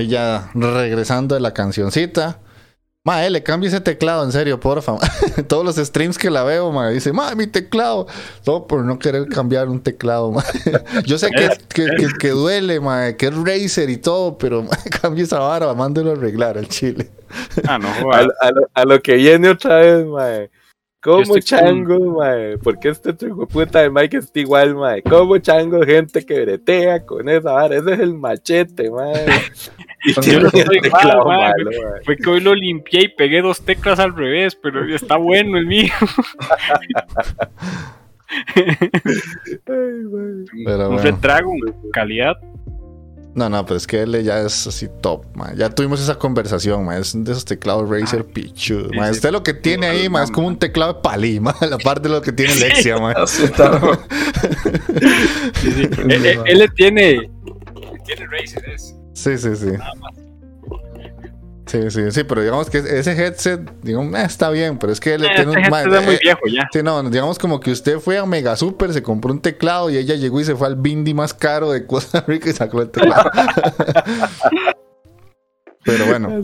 [0.00, 2.38] Ahí ya regresando de la cancioncita.
[3.04, 4.96] Ma, eh, le cambio ese teclado, en serio, porfa.
[5.48, 8.06] Todos los streams que la veo, ma, dice, ma, mi teclado.
[8.44, 10.42] Todo por no querer cambiar un teclado, ma.
[11.06, 14.70] Yo sé que, que, que- que duele, ma, que es Razer y todo, pero ma,
[15.02, 17.10] cambie esa vara, mándelo a arreglar al chile.
[17.66, 20.50] Ah, no, A, a lo, a lo que viene otra vez, mae.
[21.02, 22.58] ¿Cómo Yo estoy chango, mae?
[22.58, 25.02] Porque este de puta de Mike está igual, mae.
[25.02, 27.76] ¿Cómo chango gente que bretea con esa vara?
[27.76, 29.26] Ese es el machete, mae.
[30.02, 31.52] Y Yo tiene no un estoy teclado mal, mae.
[31.54, 32.00] malo, mae.
[32.04, 35.66] Fue que hoy lo limpié y pegué dos teclas al revés, pero está bueno el
[35.66, 35.92] mío.
[38.56, 38.64] Ay,
[39.66, 40.44] mae.
[40.64, 40.98] Pero Un bueno.
[41.02, 41.52] retrago,
[41.92, 42.36] calidad.
[43.40, 45.54] No, no, pero es que él ya es así top, ma.
[45.54, 46.98] Ya tuvimos esa conversación, ma.
[46.98, 49.06] Es de esos teclados Razer pichudos, ma.
[49.06, 49.16] sí, sí.
[49.18, 51.54] Usted lo que tiene ahí, ma, es como un teclado de palí, ma.
[51.70, 53.12] La parte de lo que tiene Lexia, ma.
[53.12, 53.92] Así está, ¿no?
[55.60, 55.88] Sí, sí.
[56.08, 57.30] él, él- él le tiene.
[58.04, 58.94] Tiene Razer, es.
[59.14, 59.70] Sí, sí, sí.
[61.70, 65.14] Sí, sí, sí, pero digamos que ese headset, digamos, eh, está bien, pero es que
[65.14, 65.72] él Eh, tiene este un...
[65.72, 66.68] gente es muy eh, viejo ya.
[66.72, 69.96] Sí, no, digamos como que usted fue a Mega Super, se compró un teclado y
[69.96, 72.90] ella llegó y se fue al Bindi más caro de Costa Rica y sacó el
[72.90, 73.30] teclado.
[75.84, 76.42] Pero bueno,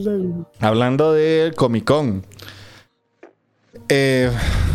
[0.60, 2.24] hablando del Comic Con.
[3.88, 4.30] eh,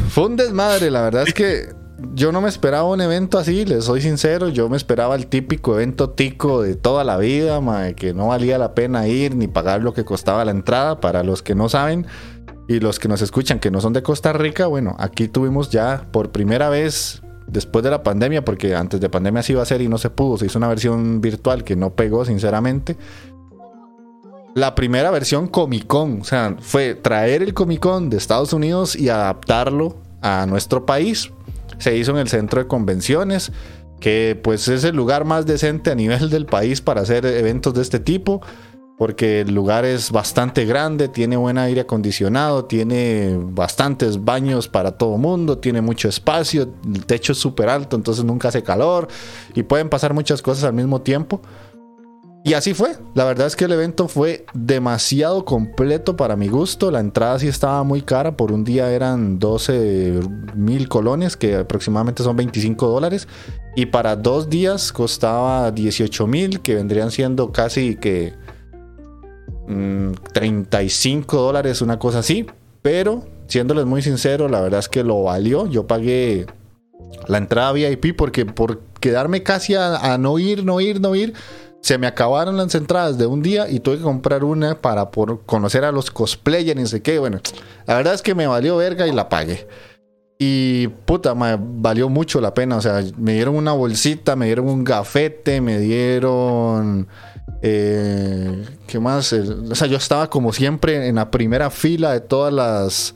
[0.09, 1.69] fue un desmadre, la verdad es que
[2.13, 4.49] yo no me esperaba un evento así, les soy sincero.
[4.49, 7.61] Yo me esperaba el típico evento tico de toda la vida,
[7.95, 10.99] que no valía la pena ir ni pagar lo que costaba la entrada.
[10.99, 12.05] Para los que no saben
[12.67, 16.05] y los que nos escuchan que no son de Costa Rica, bueno, aquí tuvimos ya
[16.11, 19.81] por primera vez después de la pandemia, porque antes de pandemia se iba a hacer
[19.81, 22.97] y no se pudo, se hizo una versión virtual que no pegó, sinceramente.
[24.53, 28.95] La primera versión Comic Con, o sea, fue traer el Comic Con de Estados Unidos
[28.95, 31.31] y adaptarlo a nuestro país.
[31.77, 33.51] Se hizo en el centro de convenciones,
[33.99, 37.81] que pues es el lugar más decente a nivel del país para hacer eventos de
[37.81, 38.41] este tipo,
[38.97, 45.17] porque el lugar es bastante grande, tiene buen aire acondicionado, tiene bastantes baños para todo
[45.17, 49.07] mundo, tiene mucho espacio, el techo es súper alto, entonces nunca hace calor
[49.55, 51.41] y pueden pasar muchas cosas al mismo tiempo.
[52.43, 52.95] Y así fue.
[53.13, 56.89] La verdad es que el evento fue demasiado completo para mi gusto.
[56.89, 58.35] La entrada sí estaba muy cara.
[58.35, 60.21] Por un día eran 12
[60.55, 63.27] mil colones, que aproximadamente son 25 dólares.
[63.75, 68.33] Y para dos días costaba 18 mil, que vendrían siendo casi que
[69.67, 72.47] mm, 35 dólares, una cosa así.
[72.81, 75.67] Pero, siéndoles muy sincero, la verdad es que lo valió.
[75.67, 76.47] Yo pagué
[77.27, 81.33] la entrada VIP porque por quedarme casi a no ir, no ir, no ir,
[81.81, 85.09] se me acabaron las entradas de un día y tuve que comprar una para
[85.45, 87.17] conocer a los cosplayers y no sé qué.
[87.19, 87.39] Bueno,
[87.87, 89.67] la verdad es que me valió verga y la pagué.
[90.43, 92.77] Y puta, me valió mucho la pena.
[92.77, 97.07] O sea, me dieron una bolsita, me dieron un gafete, me dieron.
[97.61, 99.33] Eh, ¿Qué más?
[99.33, 103.13] O sea, yo estaba como siempre en la primera fila de todas las.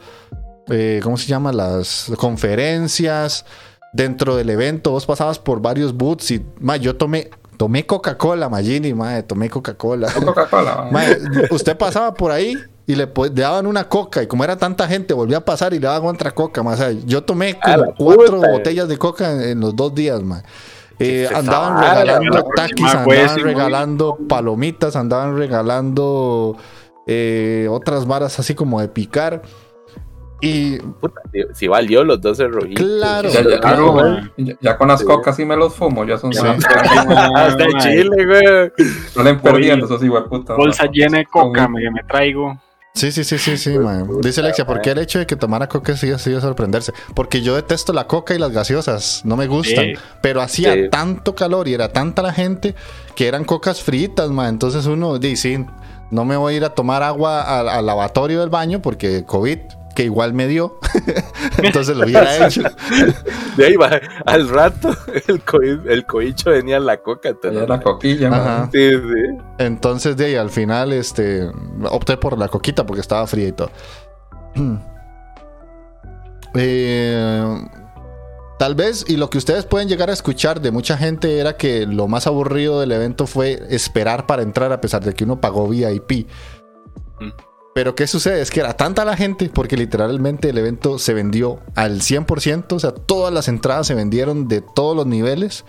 [0.69, 1.51] eh, ¿Cómo se llama?
[1.51, 3.45] Las conferencias.
[3.91, 6.45] Dentro del evento, vos pasabas por varios booths y.
[6.59, 7.29] ma, yo tomé.
[7.57, 10.11] Tomé Coca-Cola, Magini, madre, tomé Coca-Cola.
[10.11, 10.89] Coca-Cola.
[11.51, 15.37] Usted pasaba por ahí y le, daban una coca y como era tanta gente volvía
[15.37, 16.79] a pasar y le daban otra coca más.
[17.05, 18.51] yo tomé A como cuatro puta.
[18.51, 20.43] botellas de coca en, en los dos días, mae.
[20.99, 26.55] Eh, andaban sabe, regalando taquis, andaban regalando palomitas, andaban regalando
[27.05, 29.41] eh, otras varas así como de picar.
[30.41, 32.85] Y Puta, si, si valió los 12 rojitos.
[32.85, 33.29] Claro.
[33.29, 34.31] Ya, ya- Claro, ya- man.
[34.61, 36.39] ya- con las cocas sí me los fumo, ya son Sí.
[36.45, 38.87] Hasta en Chile, güey.
[39.13, 40.57] Salen perdiendo esos hijueputas.
[40.57, 42.59] Bolsa llena de coca me, que me traigo.
[42.93, 44.03] Sí, sí, sí, sí, sí, mae.
[44.21, 46.93] Dice Alexia, ¿por qué el hecho de que tomara coca sigue, sigue sorprenderse?
[47.13, 49.85] Porque yo detesto la coca y las gaseosas, no me gustan.
[49.85, 49.93] Sí.
[50.21, 50.89] Pero hacía Sí.
[50.89, 52.73] tanto calor y era tanta la gente
[53.15, 54.47] que eran cocas fritas, mae.
[54.47, 55.65] Entonces uno dice, sí,
[56.09, 59.59] no me voy a ir a tomar agua al, al lavatorio del baño porque COVID,
[59.95, 60.77] que igual me dio.
[61.63, 62.61] Entonces lo hubiera hecho.
[63.57, 64.89] De ahí va, al rato
[65.27, 67.29] el, coi- el coicho venía en la coca.
[67.29, 68.39] Entonces- la coquilla, man.
[68.41, 68.69] Ajá.
[68.71, 69.37] Sí, sí.
[69.57, 71.49] Entonces de ahí al final este
[71.89, 73.71] opté por la coquita porque estaba fría y todo.
[76.57, 77.57] Eh,
[78.57, 81.85] tal vez, y lo que ustedes pueden llegar a escuchar de mucha gente era que
[81.85, 85.67] lo más aburrido del evento fue esperar para entrar a pesar de que uno pagó
[85.67, 86.27] VIP.
[87.19, 87.29] Mm.
[87.75, 88.41] Pero ¿qué sucede?
[88.41, 92.79] Es que era tanta la gente porque literalmente el evento se vendió al 100%, o
[92.79, 95.65] sea, todas las entradas se vendieron de todos los niveles.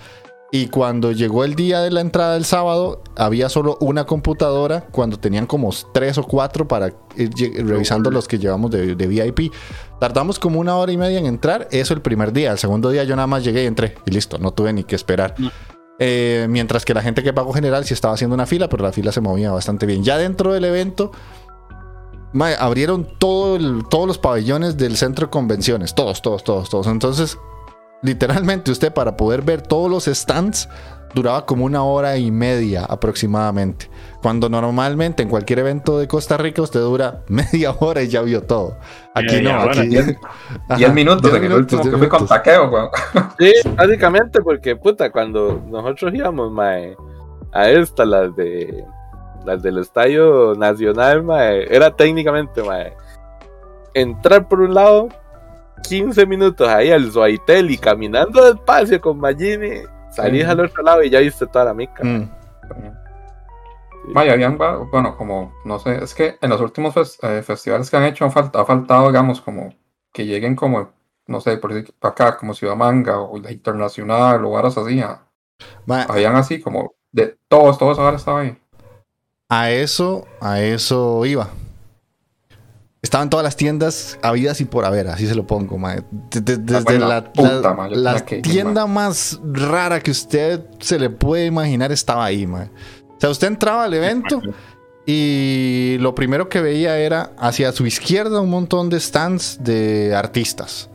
[0.52, 5.18] Y cuando llegó el día de la entrada del sábado, había solo una computadora cuando
[5.18, 9.52] tenían como tres o cuatro para ir lle- revisando los que llevamos de, de VIP.
[9.98, 12.52] Tardamos como una hora y media en entrar, eso el primer día.
[12.52, 14.94] El segundo día yo nada más llegué y entré y listo, no tuve ni que
[14.94, 15.34] esperar.
[15.36, 15.48] Mm.
[15.98, 18.92] Eh, mientras que la gente que pagó general sí estaba haciendo una fila, pero la
[18.92, 20.04] fila se movía bastante bien.
[20.04, 21.10] Ya dentro del evento,
[22.36, 25.94] mae, abrieron todo el- todos los pabellones del centro de convenciones.
[25.94, 26.86] Todos, todos, todos, todos.
[26.86, 27.38] Entonces,
[28.02, 30.68] literalmente usted para poder ver todos los stands
[31.14, 33.88] duraba como una hora y media aproximadamente.
[34.20, 38.42] Cuando normalmente en cualquier evento de Costa Rica usted dura media hora y ya vio
[38.42, 38.76] todo.
[39.14, 39.88] Aquí no, hora, aquí...
[39.88, 40.18] diez-
[40.68, 42.28] Ajá, 10 minutos diez en el minutos, último que fui con minutos.
[42.28, 42.88] taqueo, weón.
[43.38, 46.94] Sí, básicamente porque, puta, cuando nosotros íbamos, mae,
[47.52, 48.84] a esta, las de
[49.46, 52.92] las del Estadio Nacional, mae, era técnicamente, mae,
[53.94, 55.08] entrar por un lado,
[55.88, 61.10] 15 minutos ahí al Suaitel y caminando despacio con Magini, salís al otro lado y
[61.10, 62.02] ya viste toda la mica.
[62.04, 62.28] Mm.
[64.12, 67.96] Vaya, habían, bueno, como, no sé, es que en los últimos fes- eh, festivales que
[67.96, 69.74] han hecho han falt- ha faltado, digamos, como
[70.12, 70.90] que lleguen como,
[71.26, 75.00] no sé, por decir, para acá, como Ciudad Manga o la Internacional varas así.
[75.00, 75.22] ah,
[75.86, 78.56] Ma, Habían así como de todos, todos ahora estaba ahí.
[79.48, 81.50] A eso, a eso iba.
[83.02, 86.02] Estaban todas las tiendas habidas y por haber, así se lo pongo, mae.
[86.30, 87.48] De- de- Desde la, puta,
[88.24, 92.64] que tienda más rara que usted se le puede imaginar estaba ahí, mae.
[93.16, 94.42] O sea, usted entraba al evento
[95.06, 100.90] y lo primero que veía era hacia su izquierda un montón de stands de artistas.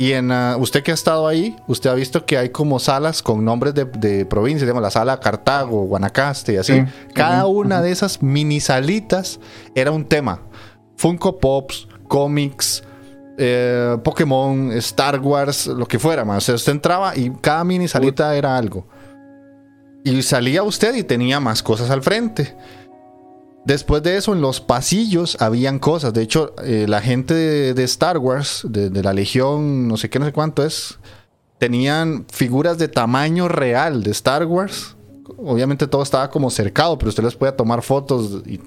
[0.00, 3.22] Y en ah, usted que ha estado ahí, usted ha visto que hay como salas
[3.22, 6.72] con nombres de, de provincias, digamos la sala Cartago, Guanacaste y así.
[6.72, 6.84] Sí.
[7.12, 9.40] Cada una de esas mini salitas
[9.74, 10.40] era un tema.
[10.96, 12.82] Funko Pops, cómics,
[13.36, 16.38] eh, Pokémon, Star Wars, lo que fuera, man.
[16.38, 18.88] O sea, usted entraba y cada mini salita era algo.
[20.02, 22.56] Y salía usted y tenía más cosas al frente.
[23.64, 26.12] Después de eso, en los pasillos habían cosas.
[26.14, 27.34] De hecho, eh, la gente
[27.74, 30.98] de, Star Wars, de, de la Legión, no sé qué, no sé cuánto es,
[31.58, 34.96] tenían figuras de tamaño real de Star Wars.
[35.36, 38.58] Obviamente todo estaba como cercado, pero usted les podía tomar fotos y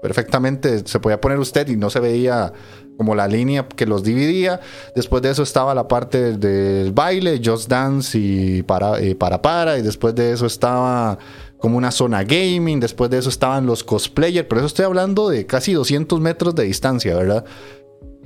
[0.00, 2.52] perfectamente se podía poner usted y no se veía
[2.96, 4.60] como la línea que los dividía.
[4.94, 9.76] Después de eso estaba la parte del baile, Just Dance y para, eh, para para.
[9.78, 11.18] Y después de eso estaba
[11.58, 12.80] como una zona gaming.
[12.80, 14.46] Después de eso estaban los cosplayers.
[14.48, 17.44] Pero eso estoy hablando de casi 200 metros de distancia, ¿verdad?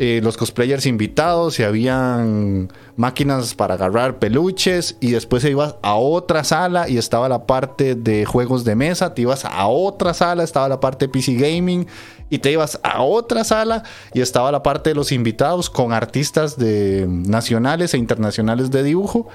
[0.03, 5.95] Eh, los cosplayers invitados y habían máquinas para agarrar peluches y después se iba a
[5.97, 10.43] otra sala y estaba la parte de juegos de mesa, te ibas a otra sala,
[10.43, 11.87] estaba la parte de PC gaming
[12.31, 13.83] y te ibas a otra sala
[14.15, 19.29] y estaba la parte de los invitados con artistas de nacionales e internacionales de dibujo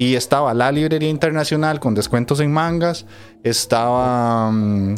[0.00, 3.04] y estaba la librería internacional con descuentos en mangas,
[3.44, 4.94] estaba mm,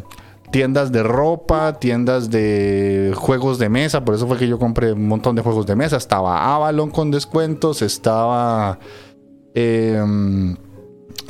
[0.52, 5.08] tiendas de ropa, tiendas de juegos de mesa, por eso fue que yo compré un
[5.08, 5.96] montón de juegos de mesa.
[5.96, 8.78] Estaba Avalon con descuentos, estaba
[9.54, 10.56] em,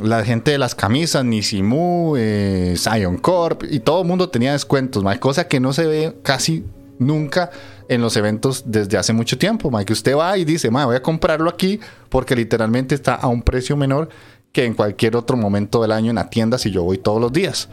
[0.03, 5.03] la gente de las camisas, Nisimu, eh, Zion Corp, y todo el mundo tenía descuentos,
[5.19, 6.67] cosa que no se ve casi
[6.99, 7.51] nunca
[7.89, 10.97] en los eventos desde hace mucho tiempo, mae, que usted va y dice, mae, voy
[10.97, 14.09] a comprarlo aquí porque literalmente está a un precio menor
[14.53, 17.33] que en cualquier otro momento del año en la tienda si yo voy todos los
[17.33, 17.69] días.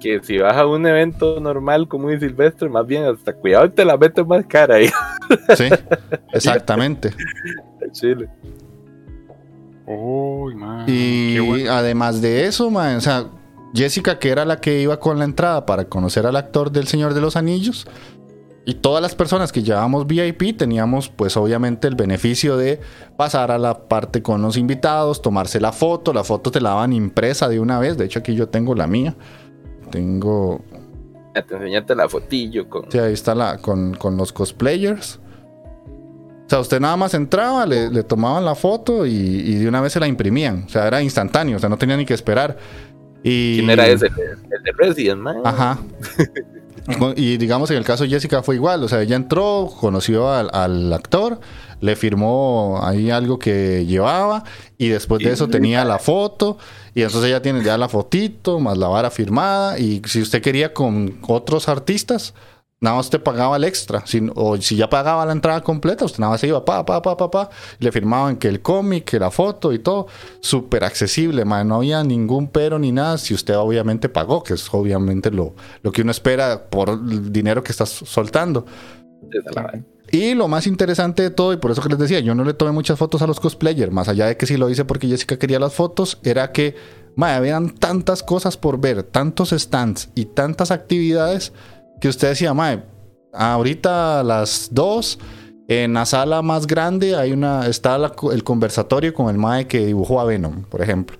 [0.00, 3.84] Que si vas a un evento normal como un silvestre, más bien hasta cuidado te
[3.84, 4.90] la metes más cara ahí.
[5.56, 5.68] Sí,
[6.32, 7.10] exactamente.
[7.92, 8.28] Chile.
[9.86, 10.84] Uy, man.
[10.86, 11.72] Y bueno.
[11.72, 13.26] además de eso, man, o sea,
[13.72, 17.14] Jessica, que era la que iba con la entrada para conocer al actor del Señor
[17.14, 17.86] de los Anillos,
[18.68, 22.80] y todas las personas que llevábamos VIP teníamos, pues obviamente, el beneficio de
[23.16, 26.12] pasar a la parte con los invitados, tomarse la foto.
[26.12, 27.96] La foto te la daban impresa de una vez.
[27.96, 29.14] De hecho, aquí yo tengo la mía.
[29.92, 30.64] Tengo.
[31.32, 32.90] Te enseñaste la fotillo con.
[32.90, 35.20] Sí, ahí está la con, con los cosplayers.
[36.46, 39.80] O sea, usted nada más entraba, le, le tomaban la foto y, y de una
[39.80, 40.64] vez se la imprimían.
[40.66, 42.56] O sea, era instantáneo, o sea, no tenía ni que esperar.
[43.22, 44.06] Y, ¿Quién era ese?
[44.06, 45.36] El de Resident, man.
[45.44, 45.78] Ajá.
[47.16, 48.82] Y digamos, en el caso de Jessica fue igual.
[48.84, 51.40] O sea, ella entró, conoció al, al actor,
[51.80, 54.44] le firmó ahí algo que llevaba
[54.78, 56.58] y después de eso tenía la foto
[56.94, 60.72] y entonces ella tiene ya la fotito más la vara firmada y si usted quería
[60.72, 62.34] con otros artistas,
[62.80, 64.06] nada más usted pagaba el extra.
[64.06, 67.00] Si- o si ya pagaba la entrada completa, usted nada más se iba pa, pa,
[67.02, 67.50] pa, pa, pa,
[67.80, 70.06] y le firmaban que el cómic, que la foto y todo.
[70.40, 71.68] Súper accesible, man.
[71.68, 75.92] No había ningún pero ni nada si usted obviamente pagó, que es obviamente lo, lo
[75.92, 78.66] que uno espera por el dinero que estás soltando.
[80.12, 82.54] Y lo más interesante de todo, y por eso que les decía, yo no le
[82.54, 85.36] tomé muchas fotos a los cosplayers, más allá de que sí lo hice porque Jessica
[85.36, 86.76] quería las fotos, era que,
[87.16, 91.52] mae, habían tantas cosas por ver, tantos stands y tantas actividades
[92.00, 92.82] que usted decía, mae,
[93.32, 95.18] ahorita a las 2,
[95.68, 99.86] en la sala más grande hay una, está la el conversatorio con el mae que
[99.86, 101.16] dibujó a Venom, por ejemplo.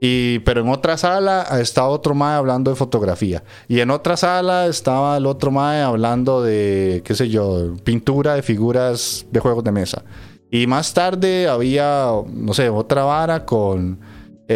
[0.00, 3.42] Y, pero en otra sala estaba otro mae hablando de fotografía.
[3.68, 8.42] Y en otra sala estaba el otro mae hablando de, qué sé yo, pintura de
[8.42, 10.04] figuras de juegos de mesa.
[10.50, 14.00] Y más tarde había, no sé, otra vara con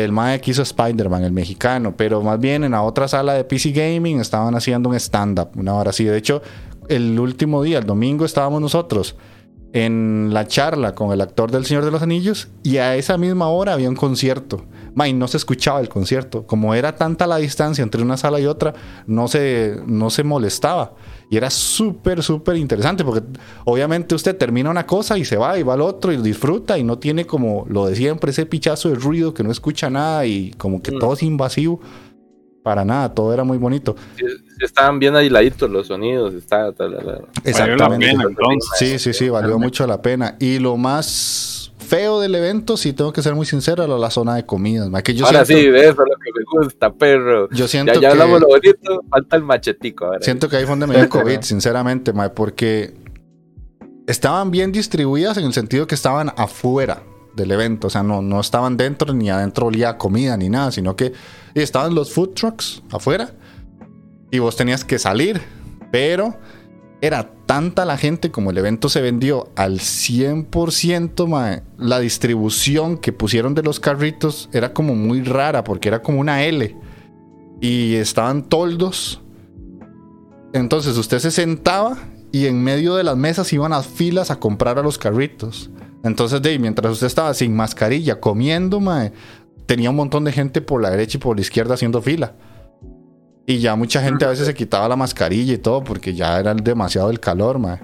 [0.04, 1.94] el mae que hizo Spider-Man, el mexicano.
[1.96, 5.74] Pero más bien en la otra sala de PC Gaming estaban haciendo un stand-up, una
[5.74, 6.04] hora así.
[6.04, 6.42] De hecho,
[6.88, 9.16] el último día, el domingo, estábamos nosotros
[9.72, 13.48] en la charla con el actor del Señor de los Anillos y a esa misma
[13.48, 14.64] hora había un concierto.
[14.96, 16.46] Ma, y no se escuchaba el concierto.
[16.46, 18.74] Como era tanta la distancia entre una sala y otra,
[19.06, 20.94] no se, no se molestaba.
[21.30, 23.22] Y era súper, súper interesante porque
[23.66, 26.82] obviamente usted termina una cosa y se va y va al otro y disfruta y
[26.84, 30.52] no tiene como lo de siempre, ese pichazo de ruido que no escucha nada y
[30.52, 30.98] como que Mm.
[30.98, 31.78] todo es invasivo.
[32.62, 33.94] Para nada, todo era muy bonito.
[34.16, 34.24] Sí,
[34.60, 36.34] estaban bien aisladitos los sonidos.
[36.34, 37.20] Está, ta, la, la.
[37.44, 38.06] Exactamente.
[38.06, 38.70] pena, entonces.
[38.78, 40.36] Sí, sí, sí, valió mucho la pena.
[40.40, 41.55] Y lo más
[41.86, 44.90] feo del evento, si tengo que ser muy sincero, era la zona de comidas.
[44.90, 47.48] ma, que yo Ahora siento, sí, de eso es lo que me gusta, perro.
[47.50, 50.18] yo Ya, siento ya que hablamos lo bonito, falta el machetico ahora.
[50.20, 52.94] siento que ahí fue donde me dio COVID, sinceramente, ma, porque
[54.06, 57.02] estaban bien distribuidas en el sentido que estaban afuera
[57.34, 60.96] del evento, o sea, no, no estaban dentro ni adentro olía comida ni nada, sino
[60.96, 61.12] que
[61.54, 63.30] estaban los food trucks afuera
[64.30, 65.40] y vos tenías que salir,
[65.92, 66.34] pero
[67.00, 73.12] era tanta la gente como el evento se vendió al 100%, mae, la distribución que
[73.12, 76.76] pusieron de los carritos era como muy rara porque era como una L
[77.60, 79.20] y estaban toldos.
[80.52, 81.98] Entonces usted se sentaba
[82.32, 85.70] y en medio de las mesas iban las filas a comprar a los carritos.
[86.02, 88.80] Entonces, ahí, mientras usted estaba sin mascarilla comiendo,
[89.66, 92.34] tenía un montón de gente por la derecha y por la izquierda haciendo fila.
[93.46, 96.52] Y ya mucha gente a veces se quitaba la mascarilla y todo porque ya era
[96.54, 97.78] demasiado el calor, mae.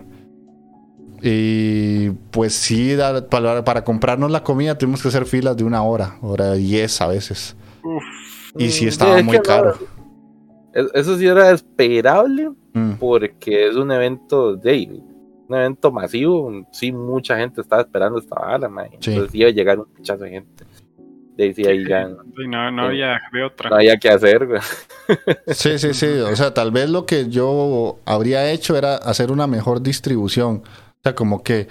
[1.23, 2.97] Y pues sí,
[3.31, 7.07] para, para comprarnos la comida tuvimos que hacer filas de una hora, hora diez a
[7.07, 7.57] veces.
[8.59, 9.75] Y sí Mm, estaba es muy que caro.
[10.75, 12.93] es- Eso sí era esperable Mm.
[12.99, 15.01] porque es un evento de
[15.49, 16.51] un evento masivo.
[16.73, 18.71] Sí, mucha gente estaba esperando esta bala.
[18.99, 19.13] Sí.
[19.13, 20.65] Entonces iba a llegar un pichazo de gente.
[21.37, 23.71] De ahí ya no, había de otra.
[23.71, 24.47] no había que hacer.
[25.49, 26.07] Sí, sí, sí.
[26.07, 30.63] O sea, tal vez lo que yo habría hecho era hacer una mejor distribución.
[30.67, 31.69] O sea, como que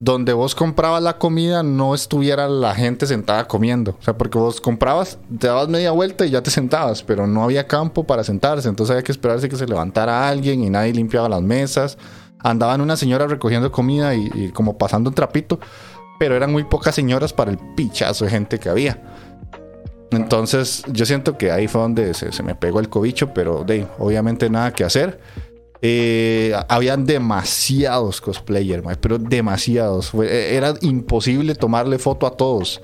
[0.00, 3.96] donde vos comprabas la comida no estuviera la gente sentada comiendo.
[3.98, 7.42] O sea, porque vos comprabas, te dabas media vuelta y ya te sentabas, pero no
[7.42, 8.68] había campo para sentarse.
[8.68, 11.98] Entonces había que esperarse que se levantara alguien y nadie limpiaba las mesas.
[12.40, 15.58] Andaban una señora recogiendo comida y, y como pasando un trapito,
[16.18, 19.00] pero eran muy pocas señoras para el pichazo de gente que había.
[20.10, 24.48] Entonces, yo siento que ahí fue donde se, me pegó el cobicho, pero de, obviamente
[24.48, 25.20] nada que hacer.
[25.80, 30.12] Eh, habían demasiados cosplayers, pero demasiados.
[30.14, 32.80] Eh, era imposible tomarle foto a todos.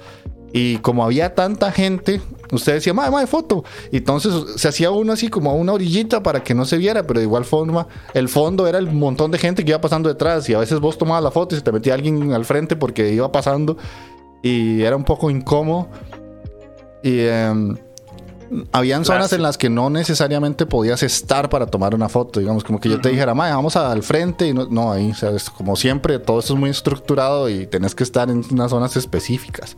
[0.56, 3.64] Y como había tanta gente, usted decía, mae, mae, foto.
[3.90, 7.18] Entonces se hacía uno así como a una orillita para que no se viera, pero
[7.18, 10.48] de igual forma, el fondo era el montón de gente que iba pasando detrás.
[10.48, 13.12] Y a veces vos tomabas la foto y se te metía alguien al frente porque
[13.12, 13.76] iba pasando.
[14.44, 15.88] Y era un poco incómodo.
[17.02, 17.76] Y em,
[18.70, 19.36] habían zonas Clásico.
[19.36, 22.38] en las que no necesariamente podías estar para tomar una foto.
[22.38, 24.46] Digamos, como que yo te dijera, "Mae, vamos al frente.
[24.46, 27.96] Y no, no, ahí, o sea, como siempre, todo esto es muy estructurado y tenés
[27.96, 29.76] que estar en unas zonas específicas.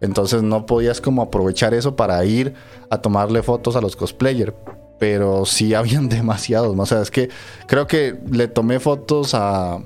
[0.00, 2.54] Entonces no podías como aprovechar eso para ir
[2.90, 4.52] a tomarle fotos a los cosplayers.
[4.98, 6.74] Pero sí habían demasiados.
[6.76, 6.82] ¿no?
[6.82, 7.28] O sea, es que
[7.66, 9.78] creo que le tomé fotos a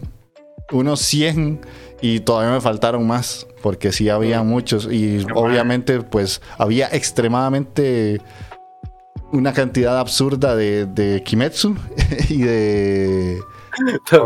[0.71, 1.61] unos 100
[2.01, 3.47] y todavía me faltaron más.
[3.63, 4.89] Porque sí había muchos.
[4.91, 8.21] Y obviamente, pues había extremadamente
[9.33, 11.75] una cantidad absurda de, de Kimetsu
[12.29, 13.39] y de,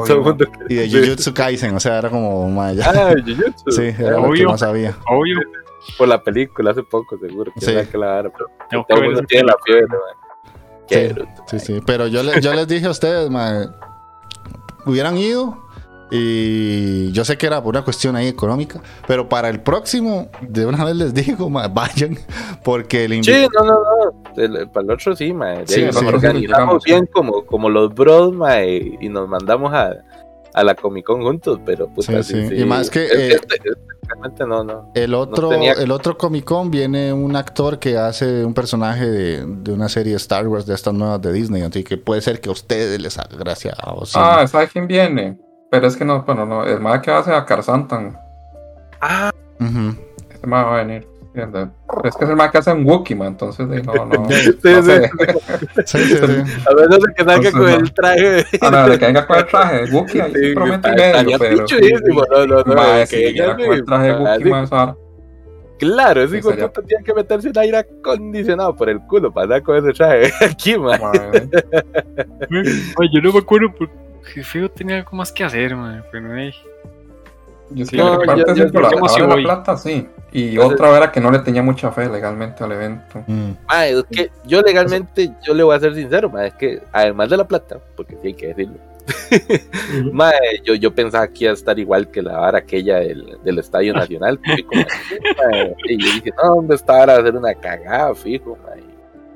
[0.09, 0.45] mundo.
[0.68, 0.91] y de.
[0.91, 1.74] Jujutsu Kaisen.
[1.74, 2.51] O sea, era como.
[2.82, 3.70] Ah, Jujutsu.
[3.70, 4.51] Sí, era lo que Obvio.
[4.51, 4.97] más había.
[5.09, 5.39] Obvio.
[5.99, 7.53] Por la película hace poco, seguro.
[7.55, 7.70] Que Sí.
[7.72, 8.22] era que la
[8.68, 9.99] pero todo el mundo tiene la fiebre, man.
[10.89, 11.14] Qué Sí.
[11.14, 11.43] bruto.
[11.49, 11.80] Sí, sí.
[11.87, 13.74] Pero yo, le- yo les dije a ustedes, ma,
[14.84, 15.62] hubieran ido.
[16.09, 18.80] Y yo sé que era por una cuestión ahí económica.
[19.09, 22.16] Pero para el próximo, de una vez les digo, ma, vayan.
[22.62, 23.64] Porque le Sí, invito.
[23.64, 24.43] no, no, no.
[24.43, 25.66] El- para el otro sí, mae.
[25.66, 26.07] Sí, Sí, nos sí.
[26.07, 26.93] organizamos Sí.
[26.93, 29.91] bien como, como los bros, mae, y nos mandamos a,
[30.57, 32.48] a la Comic Con juntos, pero puta, Sí, sí, sí.
[32.48, 32.62] sí.
[32.62, 33.70] Y más que, eh, este- este
[34.09, 34.90] realmente no, no.
[34.94, 39.44] El otro, tenía- el otro Comic Con viene un actor que hace un personaje de,
[39.46, 41.62] de una serie de Star Wars de estas nuevas de Disney.
[41.62, 43.74] Así que puede ser que a ustedes les haga gracia.
[43.84, 44.14] O sí.
[44.18, 45.38] Ah, ¿sabe quién viene?
[45.70, 48.18] Pero es que no, bueno, no, el más que hace a Carzantan.
[49.00, 49.30] Ah,
[49.61, 49.94] Ujú.
[50.30, 51.07] Este más va a venir.
[51.37, 51.68] ¿Entiende?
[52.05, 54.28] Es que es el más que hace un Wookiee, man, entonces de- no, no.
[54.30, 54.82] sí, no sí.
[54.82, 55.11] sé.
[55.84, 56.22] Sí, sí, sí.
[56.66, 57.68] A de que salga con no.
[57.68, 58.45] el traje.
[58.61, 60.55] Ah, no, de que venga con el traje de Wookiee, ahí sí medio,
[61.39, 61.66] pero.
[62.26, 62.74] no, no, no.
[62.74, 64.97] Ma, si con el traje de así, Wookiee, más ahora.
[65.78, 69.62] Claro, ese hijo puta tiene que meterse un aire acondicionado por el culo para andar
[69.62, 70.99] con ese traje aquí, man.
[71.03, 71.51] Ay,
[73.12, 76.03] yo no me acuerdo porque feo tenía algo más que hacer, man.
[76.11, 76.53] Pero hey,
[77.70, 80.09] Yo sí, no, parte yo- yo- yo la plata, sí.
[80.33, 83.22] Y Entonces- otra era que no le tenía mucha fe legalmente al evento.
[83.27, 83.51] Mm.
[83.68, 87.31] Ma, es que yo legalmente, yo le voy a ser sincero, ma, es que además
[87.31, 88.77] de la plata, porque sí hay que decirlo,
[90.12, 90.33] ma,
[90.64, 93.95] yo, yo pensaba que iba a estar igual que la vara aquella del, del Estadio
[93.95, 94.41] Nacional.
[95.85, 98.72] y yo dije, no, hombre, esta vara va a ser una cagada, fijo, ma,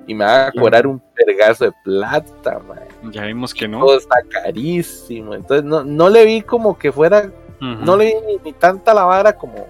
[0.07, 2.75] y, me va a cobrar un pergazo de plata, ma,
[3.13, 3.79] ya vimos que no.
[3.79, 7.31] todo está carísimo, entonces no, no le vi como que fuera
[7.61, 9.67] no le vi ni, ni tanta la vara como.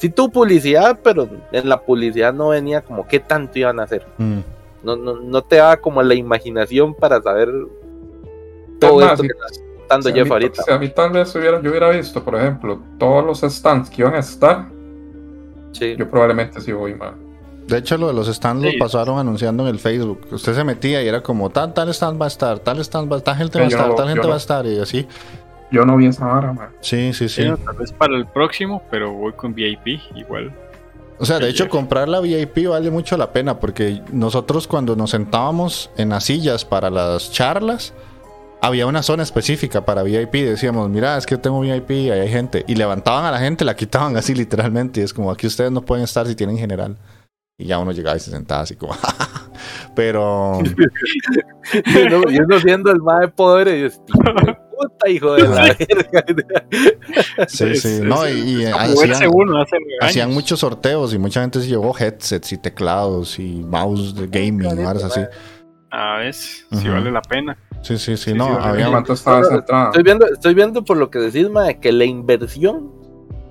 [0.00, 4.06] Sí tuvo publicidad, pero en la publicidad no venía como qué tanto iban a hacer.
[4.16, 4.38] Mm.
[4.82, 7.50] No, no, no te daba como la imaginación para saber
[8.78, 10.62] todo esto que está dando Si a, Jeff mí, ahorita.
[10.62, 14.00] si a mí tal vez hubiera, yo hubiera visto, por ejemplo, todos los stands que
[14.02, 14.68] iban a estar,
[15.72, 15.96] Sí.
[15.98, 17.14] yo probablemente sí voy, man.
[17.66, 18.72] De hecho, lo de los stands Sí.
[18.72, 20.26] lo pasaron anunciando en el Facebook.
[20.32, 23.16] Usted se metía y era como, tal, tal stand va a estar, tal stand va
[23.16, 24.28] a estar, tal gente Sí, va a estar, no- tal gente no.
[24.28, 25.06] va a estar, y así.
[25.70, 26.70] Yo no vi esa vara, man.
[26.80, 27.44] Sí, sí, sí.
[27.64, 30.52] Tal vez para el próximo, pero voy con VIP igual.
[31.18, 31.72] O sea, de hecho, Jeff.
[31.72, 36.64] comprar la VIP vale mucho la pena porque nosotros cuando nos sentábamos en las sillas
[36.64, 37.92] para las charlas,
[38.62, 40.32] había una zona específica para VIP.
[40.32, 42.64] Decíamos, mira, es que yo tengo VIP y ahí hay gente.
[42.66, 45.00] Y levantaban a la gente, la quitaban así literalmente.
[45.00, 46.96] Y es como, aquí ustedes no pueden estar si tienen general.
[47.58, 48.94] Y ya uno llegaba y se sentaba así como,
[49.94, 50.58] pero...
[51.74, 55.76] y uno, siendo el más de poder y es, "Hijo de puta hijo de la
[56.12, 57.46] verga.
[57.48, 58.00] Sí, sí.
[58.02, 59.98] No, y, y verse hacían, uno hace regaños.
[60.02, 64.84] hacían muchos sorteos y mucha gente se llevó headsets y teclados y mouse de gaming,
[64.84, 65.20] varas así.
[65.90, 67.56] A ver si vale la pena.
[67.82, 68.30] Sí, sí, sí.
[68.30, 68.88] Sí, No, sí, había...
[68.90, 69.86] ¿Cuánto estaba esa entrada?
[69.86, 72.92] Estoy viendo, estoy viendo por lo que decís, ma, que la inversión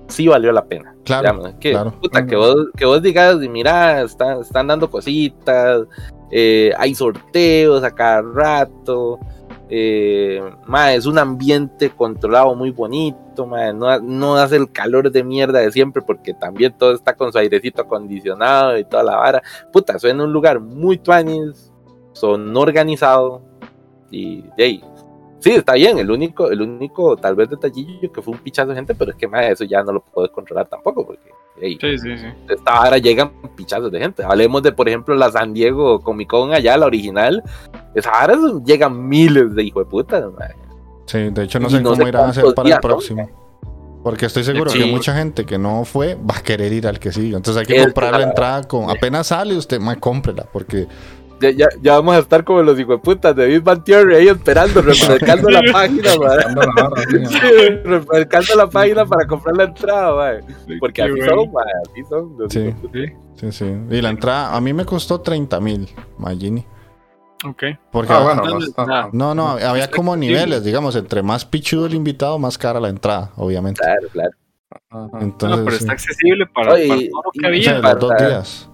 [0.08, 0.94] sí valió la pena.
[1.04, 1.92] Claro, Digamos, que, claro.
[2.00, 5.82] puta, que, vos, que vos digas, y mira, están, están dando cositas,
[6.30, 9.18] eh, hay sorteos a cada rato,
[9.68, 15.22] eh, ma, es un ambiente controlado muy bonito, ma, no, no hace el calor de
[15.22, 19.42] mierda de siempre porque también todo está con su airecito acondicionado y toda la vara.
[19.72, 21.72] Puta, soy en un lugar muy tuanis,
[22.12, 23.42] son organizado
[24.10, 24.82] y ahí.
[25.38, 28.74] Sí, está bien, el único, el único tal vez detallillo que fue un pichazo de
[28.74, 31.30] gente, pero es que ma, eso ya no lo puedes controlar tampoco, porque
[31.60, 32.26] ey, Sí, sí, sí.
[32.48, 34.22] esta hora llegan pichazos de gente.
[34.24, 37.42] Hablemos de, por ejemplo, la San Diego Comic Con allá, la original.
[37.94, 40.28] Esa hora llegan miles de hijos de puta.
[41.06, 43.28] Sí, de hecho no Y sé no cómo sé irán a hacer para el próximo.
[44.02, 44.90] Porque estoy seguro que Sí.
[44.90, 47.36] mucha gente que no fue va a querer ir al que siga.
[47.36, 50.86] Entonces hay que Es comprar la la- entrada con apenas sale usted, más cómprela porque
[51.40, 54.14] Ya, ya, ya vamos a estar como los hijos de putas de Big Bang Theory
[54.16, 56.10] ahí esperando, refrescando la página,
[57.28, 57.38] sí,
[57.84, 60.46] refrescando la página para comprar la entrada, ma.
[60.78, 62.50] Porque así son, ma, así son.
[62.50, 62.74] Sí.
[63.36, 63.76] sí, sí.
[63.90, 65.88] Y la entrada a mí me costó 30 mil,
[66.18, 66.64] Magini.
[67.46, 67.62] Ok.
[67.90, 68.42] Porque Ah, bueno,
[69.12, 72.90] No, no no, había como niveles, digamos, entre más pichudo el invitado, más cara la
[72.90, 73.80] entrada, obviamente.
[73.82, 74.30] Claro, claro.
[74.90, 75.18] Ajá.
[75.22, 77.62] Entonces, no, pero está accesible para, Oye, para todo lo que O había.
[77.62, 78.70] sea, los para- dos días.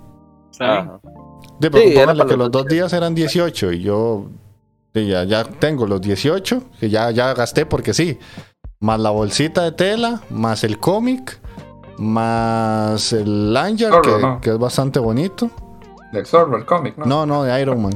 [0.59, 1.01] Ajá.
[1.61, 4.27] De, pero Sí, era para que los los dos días eran 18 y yo
[4.95, 8.19] ya, ya tengo los 18 que ya, ya gasté porque sí.
[8.81, 11.39] Más la bolsita de tela, más el cómic,
[11.99, 14.41] más el lanyard Zorro, que, ¿no?
[14.41, 15.51] que es bastante bonito.
[16.13, 17.07] Del Zorro, el cómic, ¿no?
[17.07, 17.95] No, no, de Iron Man.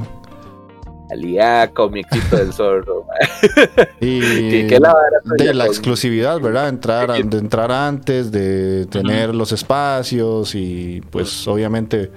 [1.11, 3.05] Alía, comicito del zorro.
[3.99, 4.95] Y que la
[5.37, 6.69] de la con- exclusividad, ¿verdad?
[6.69, 12.09] Entrar, de entrar antes, de tener los espacios y pues obviamente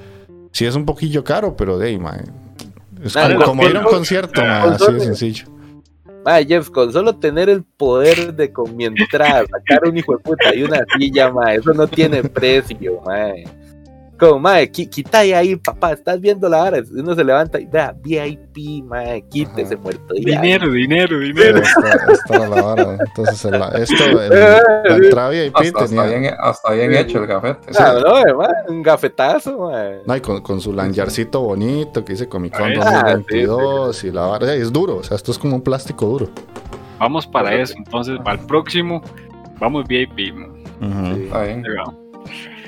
[0.55, 2.23] sí es un poquillo caro, pero de ahí, mae,
[3.03, 5.47] Es Ah, como, ir a un concierto, mae, así de sencillo.
[6.25, 10.23] Ma, Jeff, con solo tener el poder de con mi entrada, sacar un hijo de
[10.23, 13.33] puta y una silla, ma, eso no tiene precio, ma.
[14.29, 16.79] Como, ma, qui- quita ahí, papá, estás viendo la hora.
[16.93, 19.83] Uno se levanta y vea, VIP, ma, quítese Ajá.
[19.83, 20.15] muerto.
[20.17, 20.41] ya.
[20.41, 21.59] Dinero, dinero, dinero.
[21.59, 22.99] esta, la vara.
[23.07, 26.19] Entonces, el- esto, el- la entrada VIP Hasta, hasta tenía.
[26.19, 27.59] bien, hasta bien hecho el gafete.
[27.79, 29.71] Ah, no, eh, ma, un gafetazo.
[30.07, 34.27] No, y con, con su lanyarcito bonito que dice Comic Con Ah, 2022 y la
[34.27, 34.55] vara.
[34.55, 36.29] Es duro, o sea, esto es como un plástico duro.
[36.99, 37.75] Vamos para eso.
[37.77, 39.03] Entonces, para el próximo,
[39.59, 40.33] vamos VIP.
[40.81, 41.65] Está bien.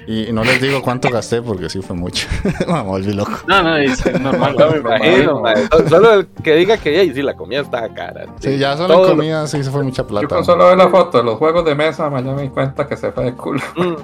[0.06, 2.28] Y, y no les digo cuánto gasté porque sí fue mucho.
[2.68, 3.32] me volví loco.
[3.48, 4.54] No, no, es normal.
[4.58, 5.40] No me imagino, no.
[5.40, 5.54] ma.
[5.56, 8.26] So- Solo el que diga que "Ey, sí, la comida estaba cara.
[8.40, 10.28] Sí, ya solo lo- comida sí se fue mucha Yo plata.
[10.28, 12.86] con solo ver la foto de los juegos de mesa, ma, ya me di cuenta
[12.86, 13.60] que se fue de culo.
[13.76, 13.94] Mm,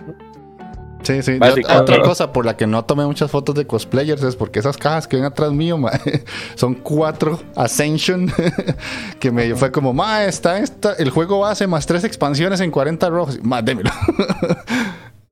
[1.05, 1.37] Sí, sí.
[1.41, 4.77] Yo- otra cosa por la que no tomé muchas fotos de cosplayers es porque esas
[4.77, 5.91] cajas que ven atrás mío, ma,
[6.55, 8.33] son cuatro Ascension.
[9.19, 13.09] que me fue como, ma, está esta, el juego base más tres expansiones en 40
[13.11, 13.39] rojos.
[13.43, 13.91] Ma, démelo.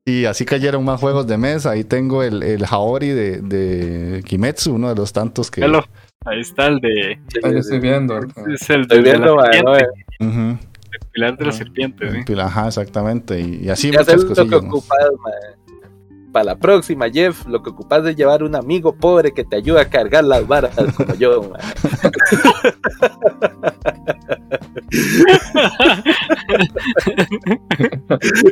[0.07, 1.73] Y así cayeron más juegos de mesa.
[1.73, 5.61] Ahí tengo el, el Haori de, de Kimetsu, uno de los tantos que.
[5.61, 5.85] Velo,
[6.25, 7.21] ahí está el de.
[7.43, 8.19] Ahí estoy viendo.
[8.53, 10.27] Es el de, viendo, la serpiente, eh.
[10.27, 10.41] Ujú.
[10.41, 12.41] el pilar de la serpiente, sí.
[12.41, 13.41] Ajá, exactamente.
[13.41, 14.63] Y, y así Ya muchas lo que cosillas.
[14.63, 14.71] ¿no?
[16.33, 19.81] Para la próxima, Jeff, lo que ocupas es llevar un amigo pobre que te ayude
[19.81, 21.53] a cargar las varas como yo.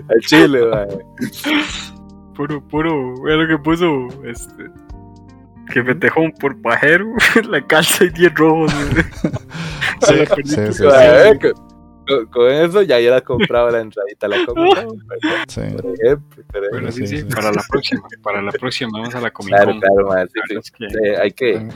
[0.09, 0.99] Al chile, mae.
[2.35, 4.71] Puro, puro, vea lo que puso, este.
[5.73, 7.07] Que me tejón por pajero,
[7.49, 8.73] la calza y 10 rojos.
[10.03, 11.39] Sí, la perdí, sí, sí, Mae,
[12.31, 14.91] con, eso ya hubiera comprado la entradita, la comprado,
[15.49, 15.61] sí.
[15.61, 15.83] por ejemplo.
[15.83, 16.69] por ejemplo.
[16.71, 20.09] Bueno, sí, Sí, para la próxima, para la próxima vamos a la Comic Claro, claro,
[20.27, 20.33] sí.
[20.49, 21.69] verdad es que- Sí, hay que,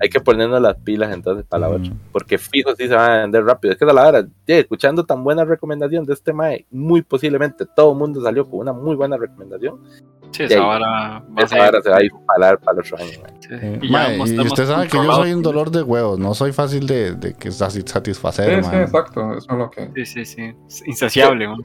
[0.00, 1.82] hay que ponernos las pilas entonces para la Mm.
[1.82, 1.92] otra.
[2.12, 3.72] Porque fijo sí se van a vender rápido.
[3.72, 7.66] Es que esa es la verdad, escuchando tan buena recomendación de este Mae, muy posiblemente
[7.66, 9.78] todo el mundo salió con una muy buena recomendación.
[10.32, 13.18] Sí, esa vara va a Esa vara se va a disparar para el otro año.
[13.22, 13.32] mae.
[13.40, 13.86] sí, Sí.
[13.86, 16.86] y Mae, y usted sabe que yo soy un dolor de huevos, no soy fácil
[16.86, 19.34] de, de que sati- satisfacer, Sí, sí, exacto.
[19.36, 19.90] Eso es lo que.
[19.96, 20.54] Sí, sí, sí.
[20.68, 21.58] Es insaciable, man.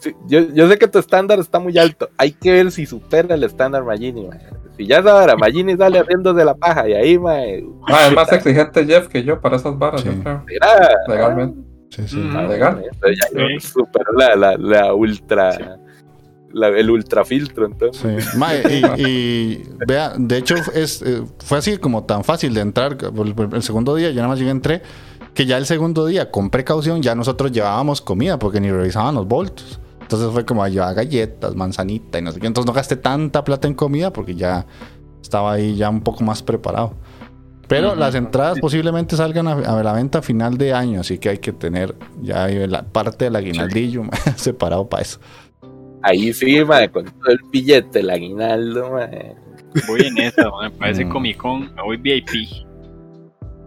[0.00, 2.08] Sí, yo, yo sé que tu estándar está muy alto.
[2.16, 4.26] Hay que ver si supera el estándar Magini.
[4.26, 4.40] mae.
[4.86, 8.84] Ya sabes, Magini sale haciendo de la paja y ahí, mae, Ah, es más exigente
[8.86, 10.08] Jeff que yo para esas varas, Sí.
[10.08, 10.42] yo creo.
[10.46, 11.60] mira, Legalmente.
[11.90, 12.16] Sí, sí.
[12.16, 12.48] Mm.
[12.48, 12.82] legal.
[12.84, 13.66] ya Sí.
[13.68, 15.62] superó la, la, la ultra, Sí.
[16.52, 18.24] la- el ultrafiltro, entonces.
[18.24, 18.38] Sí.
[18.38, 18.62] Mae,
[18.98, 22.96] y, y vea, de hecho es, eh, fue así como tan fácil de entrar.
[23.02, 24.82] El, el segundo día, yo nada más llegué, entré,
[25.34, 29.26] que ya el segundo día, con precaución, ya nosotros llevábamos comida porque ni revisaban los
[29.26, 29.80] voltos.
[30.10, 32.48] Entonces fue como a llevar galletas, manzanita y no sé qué.
[32.48, 34.66] Entonces no gasté tanta plata en comida porque ya
[35.22, 36.94] estaba ahí ya un poco más preparado.
[37.68, 41.28] Pero las entradas posiblemente salgan a, a la venta a final de año, así que
[41.28, 44.02] hay que tener ya la parte del aguinaldillo
[44.34, 45.20] separado para eso.
[46.02, 49.36] Ahí sí, mae, con todo el billete, el aguinaldo, mae.
[49.86, 50.72] Voy en esa, man.
[50.76, 51.10] Parece Mm.
[51.10, 51.72] Comic Con.
[51.76, 52.30] Voy VIP.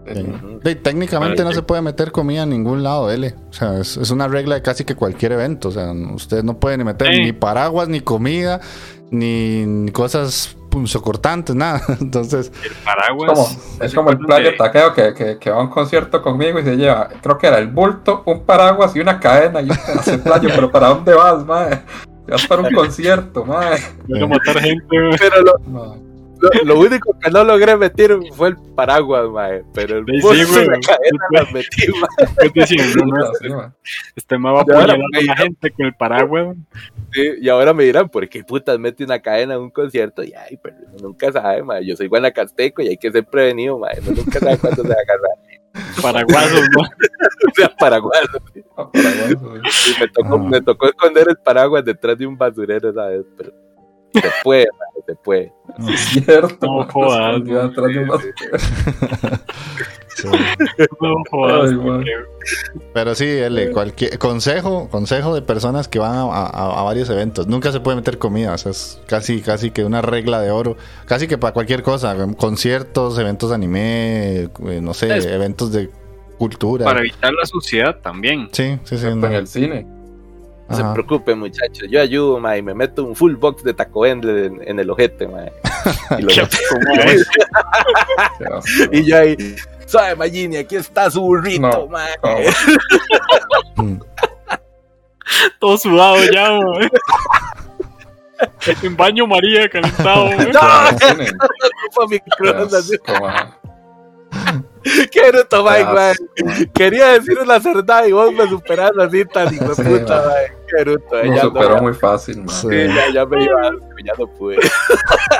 [0.05, 1.55] De- técnicamente Vale, no sí.
[1.55, 3.33] se puede meter comida en ningún lado, L.
[3.49, 5.69] O sea, es, es una regla de casi que cualquier evento.
[5.69, 7.21] O sea, usted no puede ni meter Sí.
[7.21, 8.59] ni paraguas, ni comida,
[9.11, 11.81] ni, ni cosas punzocortantes, nada.
[12.01, 13.31] Entonces, El paraguas.
[13.31, 16.59] Como, es como el playo de- taqueo que, que, que va a un concierto conmigo
[16.59, 20.17] y se lleva, creo que era el bulto, un paraguas y una cadena y de
[20.17, 21.81] playo, pero ¿para dónde vas, mae?
[22.27, 23.77] Vas para un concierto, mae.
[24.07, 24.85] Voy a matar gente.
[25.19, 25.97] Pero lo.
[26.63, 29.63] Lo, lo único que no logré meter fue el paraguas, mae.
[29.73, 30.65] Pero el Sí, bolso sí, güey.
[30.65, 32.51] y la cadena las metí, mae.
[32.53, 33.69] Decían, no, no, mae.
[34.15, 36.55] Este me va a apoyar a la gente con el paraguas.
[37.11, 40.23] Sí, y ahora me dirán, ¿por qué putas mete una cadena en un concierto?
[40.23, 41.85] Y ay, pero nunca sabe, mae.
[41.85, 43.99] Yo soy guanacasteco y hay que ser prevenido, mae.
[44.01, 45.37] Uno nunca sabe cuándo se va a agarrar.
[46.01, 46.89] Paraguasos, man.
[47.45, 48.19] O sea, paraguas.
[48.77, 48.89] Ah.
[48.93, 50.37] Y me tocó, Ah.
[50.49, 53.25] me tocó esconder el paraguas detrás de un basurero, ¿sabes?
[53.37, 53.51] Pero
[54.13, 55.53] se puede, mae, se puede.
[55.89, 56.65] Es cierto.
[56.67, 58.05] No jodas, atrás de
[60.15, 60.27] sí.
[61.01, 62.03] No jodas, Ay, man.
[62.93, 67.47] pero sí, L, cualquier consejo, consejo de personas que van a, a- a varios eventos.
[67.47, 68.53] Nunca se puede meter comida.
[68.53, 70.77] O sea, es casi, casi que una regla de oro.
[71.05, 72.15] Casi que para cualquier cosa.
[72.37, 74.49] conciertos, eventos de anime, eh,
[74.81, 75.89] no sé, Es- eventos de
[76.37, 76.85] cultura.
[76.85, 78.49] Para evitar la suciedad también.
[78.51, 79.07] Sí, sí, sí.
[79.07, 79.27] En no.
[79.27, 79.87] el cine.
[80.69, 80.93] No se Ajá.
[80.93, 81.87] preocupen, muchachos.
[81.89, 85.27] Yo ayudo, y me meto un full box de Taco Bell en, en el ojete.
[86.17, 86.29] Y, lo.
[88.91, 89.35] Y yo ahí,
[89.85, 91.89] suave, Magini, aquí está su burrito, No.
[93.83, 93.99] Mm.
[95.59, 96.89] Todo sudado ya, man.
[98.83, 100.25] En baño María calentado.
[100.25, 100.31] ¡No!
[100.31, 100.53] En el
[100.99, 101.31] cine.
[104.43, 105.07] Microondas, así.
[105.09, 106.15] asco, mae.
[106.73, 110.23] Quería decir una verdad y vos me superás así tan hijo de Sí, puta.
[111.23, 112.55] Lo ya, superó no, muy fácil, mae.
[112.55, 112.67] Sí.
[112.69, 113.61] sí, ya, ya me iba
[114.03, 114.57] ya no pude.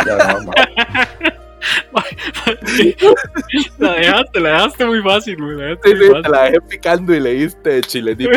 [0.06, 1.34] Ya no, mae.
[3.80, 5.56] La dejaste, la dejaste muy fácil, güey.
[5.58, 6.24] La dejaste Sí, muy sí, fácil.
[6.24, 8.32] te la dejé picando y le diste chilenita.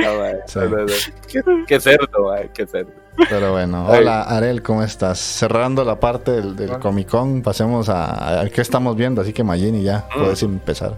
[0.46, 1.40] Sí.
[1.66, 2.92] Qué cerdo, mae, qué cerdo.
[3.30, 5.18] Pero bueno, hola Arel, ¿cómo estás?
[5.18, 6.78] Cerrando la parte del, del.
[6.78, 10.18] Comic Con, pasemos a, a qué estamos viendo, así que Magini ya, Mm.
[10.20, 10.94] puedes empezar.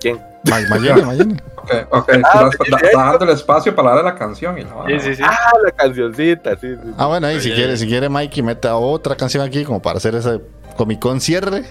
[0.00, 0.18] ¿Quién?
[0.48, 1.36] Ma- Magini, Magini.
[1.64, 2.12] Ok, ok.
[2.98, 5.22] Ah, tú el espacio para darle la canción y la Sí, sí, sí.
[5.24, 6.90] Ah, la cancioncita, sí, sí.
[6.98, 10.14] Ah, bueno, ahí si quiere, si quiere Mikey, meta otra canción aquí como para hacer
[10.14, 10.42] ese
[10.76, 11.64] Comic Con cierre.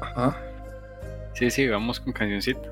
[0.00, 0.36] Ajá.
[1.34, 2.70] Sí, sí, vamos con cancioncita.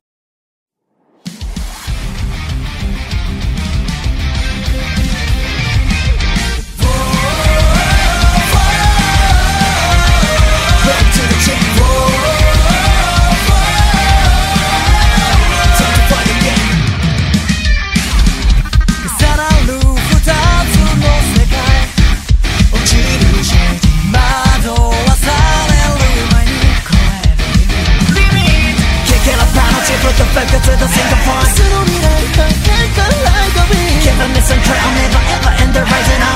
[30.34, 31.50] back to the single point
[34.02, 36.30] Given this I'll never ever end the rising up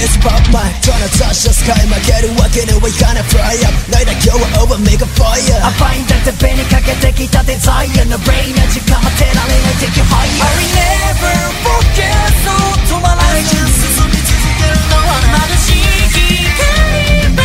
[0.00, 10.32] fist pop my トラザシャスカイ負けるわけにはいかない Fly up ないだ今日は over make a fire 甘いんだって紅かけてきたデザイアのブレインな時間待てられない Take you higher
[10.40, 12.08] I never forget
[12.40, 12.56] そ
[12.96, 13.60] う止まらない進
[14.08, 17.36] み続けるのは眩しい光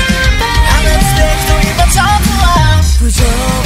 [0.72, 3.65] Unexpected 今ちょっとは不条理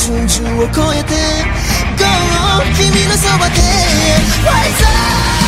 [0.00, 0.48] 春秋君
[3.04, 4.96] のそばで RISE UP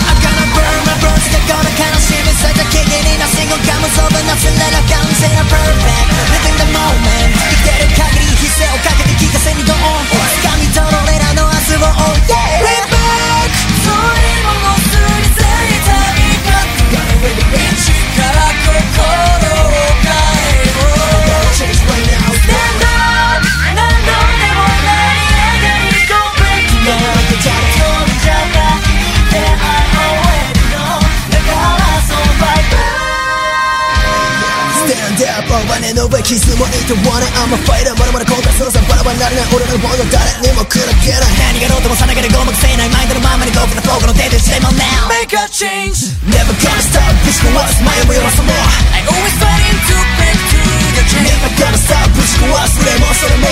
[0.05, 6.05] I'm gonna burn my bros がこの悲しみ咲いた木々になしごかむそぶ夏なら完成は PERFECT
[6.37, 12.92] LIVING THE MOMENT 生きてる限り犠牲をかけて聞かせにどう掴みろうらの明日を OH
[35.52, 45.36] Stand up 俺の上傷もいいと wanna I'm a fighter まだまだ後悔するさバラバラになれない俺のボード誰にも砕けない何がろうともさながらごまかせないマインドのままに Go for the flow この手でしても now Make
[45.36, 48.56] a change Never gonna stop ぶち壊す前をよらすも
[48.96, 53.52] I always fighting to break through the chain Never gonna stop ぶち壊すそれもそれも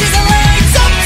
[0.00, 1.03] See the lights up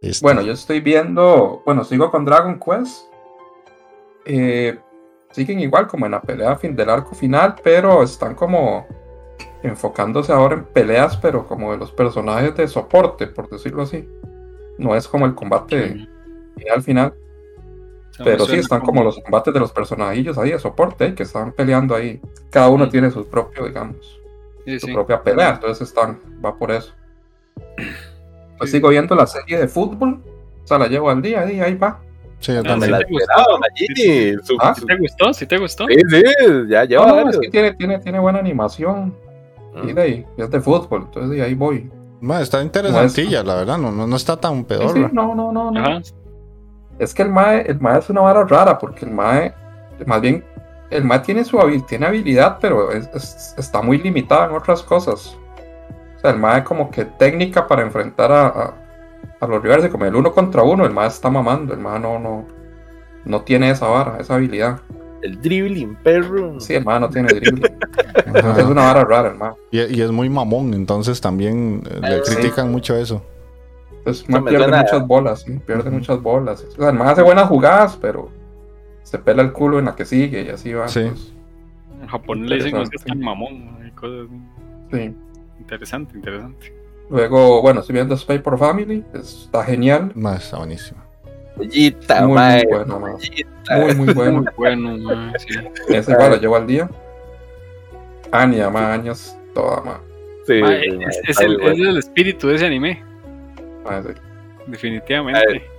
[0.00, 0.24] Listo.
[0.24, 3.04] Bueno, yo estoy viendo, bueno, sigo con Dragon Quest.
[4.24, 4.78] Eh,
[5.30, 8.86] siguen igual como en la pelea fin del arco final, pero están como
[9.62, 14.08] enfocándose ahora en peleas, pero como de los personajes de soporte, por decirlo así.
[14.78, 16.08] No es como el combate
[16.72, 17.14] al final,
[18.24, 21.52] pero sí están como los combates de los personajillos ahí de soporte, eh, que están
[21.52, 22.20] peleando ahí.
[22.50, 24.18] Cada uno tiene su propio, digamos,
[24.64, 24.92] Sí, su sí.
[24.94, 26.94] propia pelea, entonces están, va por eso.
[28.60, 30.20] Pues sigo viendo la serie de fútbol,
[30.62, 31.98] o sea, la llevo al día y ahí va.
[32.40, 32.92] Sí, yo Ah, también.
[32.92, 33.10] la ¿sí te
[34.36, 34.54] gustó?
[34.60, 34.74] ¿Ah?
[34.74, 35.32] ¿Sí te gustó?
[35.34, 35.86] ¿Sí te gustó?
[35.88, 36.22] Sí, sí,
[36.68, 37.34] ya lleva No, no, varios.
[37.36, 39.14] es que tiene, tiene, tiene buena animación
[39.82, 39.94] y Mm.
[39.94, 41.90] de ahí, es de fútbol, entonces de ahí voy.
[42.20, 43.78] Ma, está interesantilla, la verdad.
[43.78, 44.92] No, no, no está tan peor.
[44.92, 45.80] sí, no, no, no, no.
[45.80, 46.02] Ajá.
[46.98, 49.54] Es que el MAE, el MAE es una vara rara, porque el MAE,
[50.04, 50.44] más bien,
[50.90, 51.58] el MAE tiene su
[51.88, 55.34] tiene habilidad, pero es- es- está muy limitada en otras cosas.
[56.20, 58.74] O sea, el MAE como que técnica para enfrentar a, a,
[59.40, 62.18] a los rivales, como el uno contra uno, el MAE está mamando, el MAE no,
[62.18, 62.44] no,
[63.24, 64.80] no tiene esa vara, esa habilidad.
[65.22, 66.60] El dribbling, perro.
[66.60, 67.62] Sí, el MAE no tiene dribbling.
[68.58, 69.52] Es una vara rara el MAE.
[69.70, 72.34] Y, y es muy mamón, entonces también eh, le Sí.
[72.36, 73.22] critican mucho eso.
[73.98, 76.64] Entonces MAE me pierde suena- muchas bolas, sí, pierde muchas bolas.
[76.64, 78.28] O sea, el MAE hace buenas jugadas, pero
[79.02, 80.86] se pela el culo en la que sigue y así va.
[80.88, 81.00] Sí.
[81.08, 81.32] pues,
[82.02, 83.10] En japonés le dicen, no seas Interesante.
[83.10, 84.40] tan mamón, y cosas así.
[84.92, 85.16] sí.
[85.70, 86.74] Interesante, interesante.
[87.08, 90.10] Luego, bueno, estoy viendo Spy por Family, está genial.
[90.16, 91.00] Ma, está buenísimo.
[91.54, 91.96] Muy,
[92.34, 92.64] mae.
[92.64, 93.12] muy bueno, mae.
[93.12, 93.76] joyita.
[93.76, 94.42] Muy, muy bueno.
[94.42, 95.58] Muy bueno, sí.
[95.88, 96.90] Ese igual lo llevo al día.
[98.32, 99.98] Anya, más años, toda más.
[100.44, 101.72] Sí, es, mae, es está el, bueno.
[101.72, 103.04] es el espíritu de ese anime,
[103.84, 104.12] más sí.
[104.66, 105.69] definitivamente.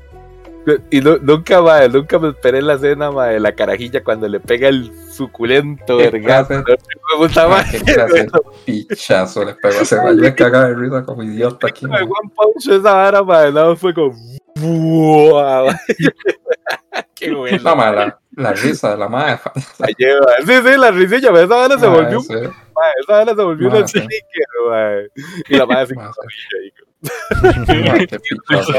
[0.91, 4.39] Y nu- nunca, mae, nunca me esperé la escena, mae, de la carajilla cuando le
[4.39, 6.53] pega el suculento vergazo.
[6.63, 7.71] Me gusta Mae, más.
[7.71, 8.29] qué clase de
[8.65, 9.95] pichazo le pegó a ese.
[9.95, 11.85] Yo me cagaba de risa como idiota aquí.
[11.85, 11.97] One
[12.35, 14.13] Punch esa vara, mae, no, fue como...
[14.55, 15.75] ¡Buah!
[17.15, 17.57] Qué bueno.
[17.63, 19.39] No, mae, la, la risa de la madre.
[19.79, 20.25] la lleva.
[20.45, 23.67] Sí, sí, la risilla, esa vara se volvió, un- Ese, mae, esa vara se volvió
[23.69, 23.99] una sí.
[23.99, 25.07] sticker, mae.
[25.49, 25.95] Y la madre sí.
[27.67, 28.73] Mae, qué pichazo.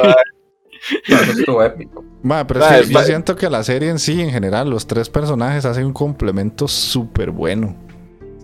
[1.07, 2.05] Eso estuvo épico.
[2.23, 5.09] Ma, pero es que yo siento que la serie en sí, en general, los tres
[5.09, 7.77] personajes hacen un complemento súper bueno.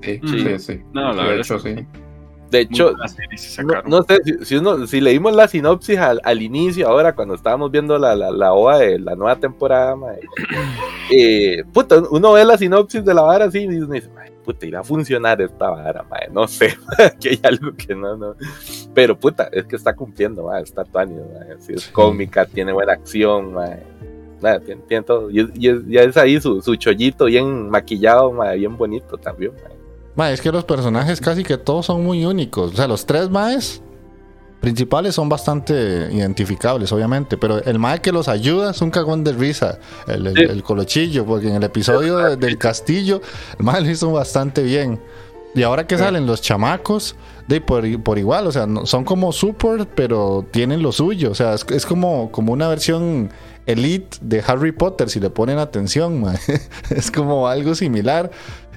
[0.03, 0.28] Sí, Mm.
[0.28, 0.80] sí, sí.
[0.93, 1.86] No, la de verdad hecho, es que sí.
[2.51, 2.93] De hecho,
[3.36, 7.34] se no, sé si, si uno, si leímos la sinopsis al, al inicio, ahora cuando
[7.34, 9.95] estábamos viendo la, la, la OVA de la nueva temporada,
[11.11, 14.09] eh, puta, uno ve la sinopsis de la vara así y uno dice,
[14.49, 16.74] puta, irá a funcionar esta vara, mae, no sé,
[17.20, 18.34] que hay algo que no, no.
[18.94, 22.94] Pero puta, es que está cumpliendo, mae, está tuanis, mae, sí, es cómica, tiene buena
[22.94, 23.82] acción, mae.
[24.40, 25.30] Mae, tiene, tiene todo.
[25.30, 29.53] Y, y es, ya es ahí su, su chollito bien maquillado, mae, bien bonito también.
[29.62, 29.76] mae.
[30.16, 32.72] Ma, es que los personajes casi que todos son muy únicos.
[32.72, 33.82] O sea, los tres maes
[34.61, 37.36] principales son bastante identificables, obviamente.
[37.36, 39.78] Pero el mae que los ayuda es un cagón de risa.
[40.06, 40.42] El, el- Sí.
[40.42, 43.20] el colochillo, porque en el episodio de- del castillo,
[43.59, 45.00] el mae lo hizo bastante bien.
[45.54, 47.16] Y ahora que salen los chamacos,
[47.48, 51.30] de por, por igual, o sea, no- son como support, pero tienen lo suyo.
[51.30, 53.30] O sea, es, es como, como una versión
[53.64, 56.38] elite de Harry Potter, si le ponen atención, mae.
[56.90, 58.30] es como algo similar.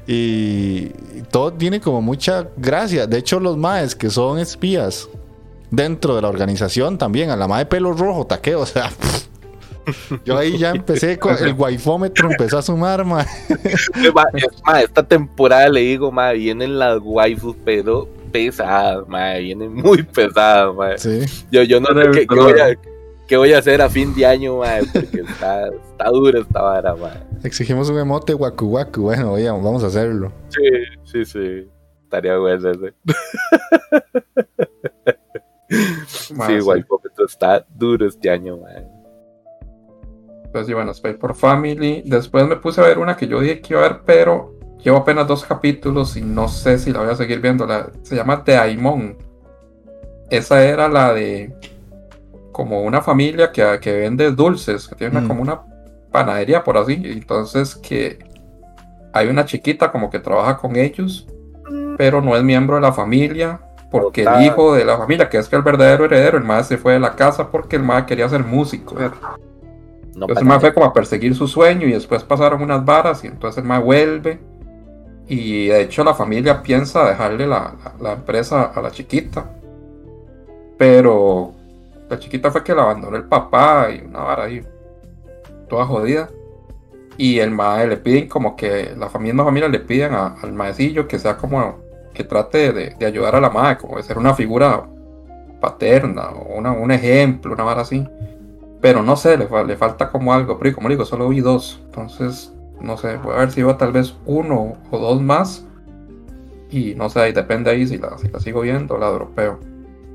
[0.07, 0.89] Y
[1.31, 3.05] todo tiene como mucha gracia.
[3.07, 5.07] De hecho, los maes que son espías
[5.71, 8.91] dentro de la organización también, a la mae de pelo rojo, taqueo, o sea.
[10.25, 13.03] Yo ahí ya empecé con el waifómetro, empezó a sumar.
[13.03, 13.25] Ma,
[13.63, 13.89] es-
[14.63, 20.75] ma, esta temporada le digo, ma, vienen las waifus, pero pesadas, ma, vienen muy pesadas,
[20.75, 20.97] ma.
[20.97, 21.21] Sí.
[21.51, 22.75] Yo, yo no sé qué, qué voy a,
[23.27, 26.95] qué voy a hacer a fin de año, ma, porque está, está dura esta vara,
[26.95, 27.13] ma.
[27.43, 29.01] Exigimos un emote waku waku.
[29.01, 30.31] Bueno, oye, vamos a hacerlo.
[30.49, 30.61] Sí,
[31.11, 31.67] sí, sí.
[32.03, 32.93] Estaría bueno ese.
[36.07, 36.59] Sí, sí.
[36.61, 38.67] waifómetro está duro este año, ma.
[40.51, 42.03] Pues sí, bueno, Spy por Family.
[42.05, 44.53] Después me puse a ver una que yo dije que iba a ver, pero
[44.83, 47.65] llevo apenas dos capítulos y no sé si la voy a seguir viendo.
[47.65, 49.17] La, se llama The Aimon.
[50.29, 51.53] Esa era la de
[52.51, 55.27] como una familia que, que vende dulces, que tiene una- Mm.
[55.27, 55.61] como una
[56.11, 57.01] panadería por así.
[57.05, 58.19] Entonces que
[59.13, 61.27] hay una chiquita como que trabaja con ellos,
[61.97, 63.61] pero no es miembro de la familia.
[63.91, 64.39] Porque Total.
[64.41, 66.93] el hijo de la familia, que es que el verdadero heredero, el más se fue
[66.93, 68.95] de la casa porque el más quería ser músico.
[68.95, 69.11] No
[70.13, 73.27] Entonces el mae fue como a perseguir su sueño y después pasaron unas varas y
[73.27, 74.39] entonces el mae vuelve
[75.27, 79.45] y de hecho la familia piensa dejarle la, la- la empresa a la chiquita.
[80.77, 81.53] Pero
[82.09, 84.65] la chiquita fue que la abandonó el papá y una vara ahí
[85.69, 86.29] toda jodida.
[87.17, 90.53] Y el mae le piden como que la familia, la familia le piden a- al
[90.53, 91.75] maecillo que sea como
[92.13, 94.85] que trate de, de ayudar a la madre, como de ser una figura
[95.59, 98.05] paterna o una- un ejemplo, una vara así.
[98.81, 100.57] Pero no sé, le, le falta como algo.
[100.59, 101.81] Pero como digo, solo vi dos.
[101.85, 105.65] Entonces, no sé, voy a ver si veo tal vez uno o dos más.
[106.71, 109.59] Y no sé, ahí depende ahí si la, si la sigo viendo o la dropeo.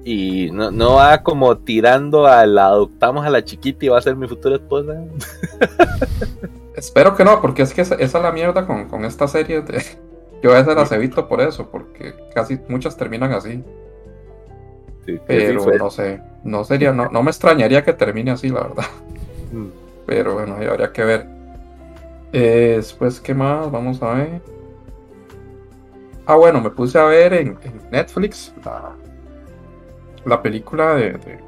[0.05, 4.03] Y no, no va como tirando a la adoptamos a la chiquita y va a
[4.03, 4.95] ser mi futura esposa.
[6.77, 9.63] Espero que no, porque es que esa, esa es la mierda con, con esta serie.
[9.63, 9.83] De...
[10.47, 13.65] Yo a veces las evito por eso, porque casi muchas terminan así.
[15.05, 18.61] Sí, sí, Pero no sé, no sería, no, no me extrañaría que termine así, la
[18.61, 18.85] verdad.
[19.51, 19.67] Mm.
[20.07, 21.27] Pero bueno, ahí habría que ver.
[22.33, 23.73] Eh, después, ¿qué más?
[23.73, 24.41] Vamos a ver.
[26.27, 28.93] Ah, bueno, me puse a ver en, en Netflix la,
[30.27, 31.41] la película de, de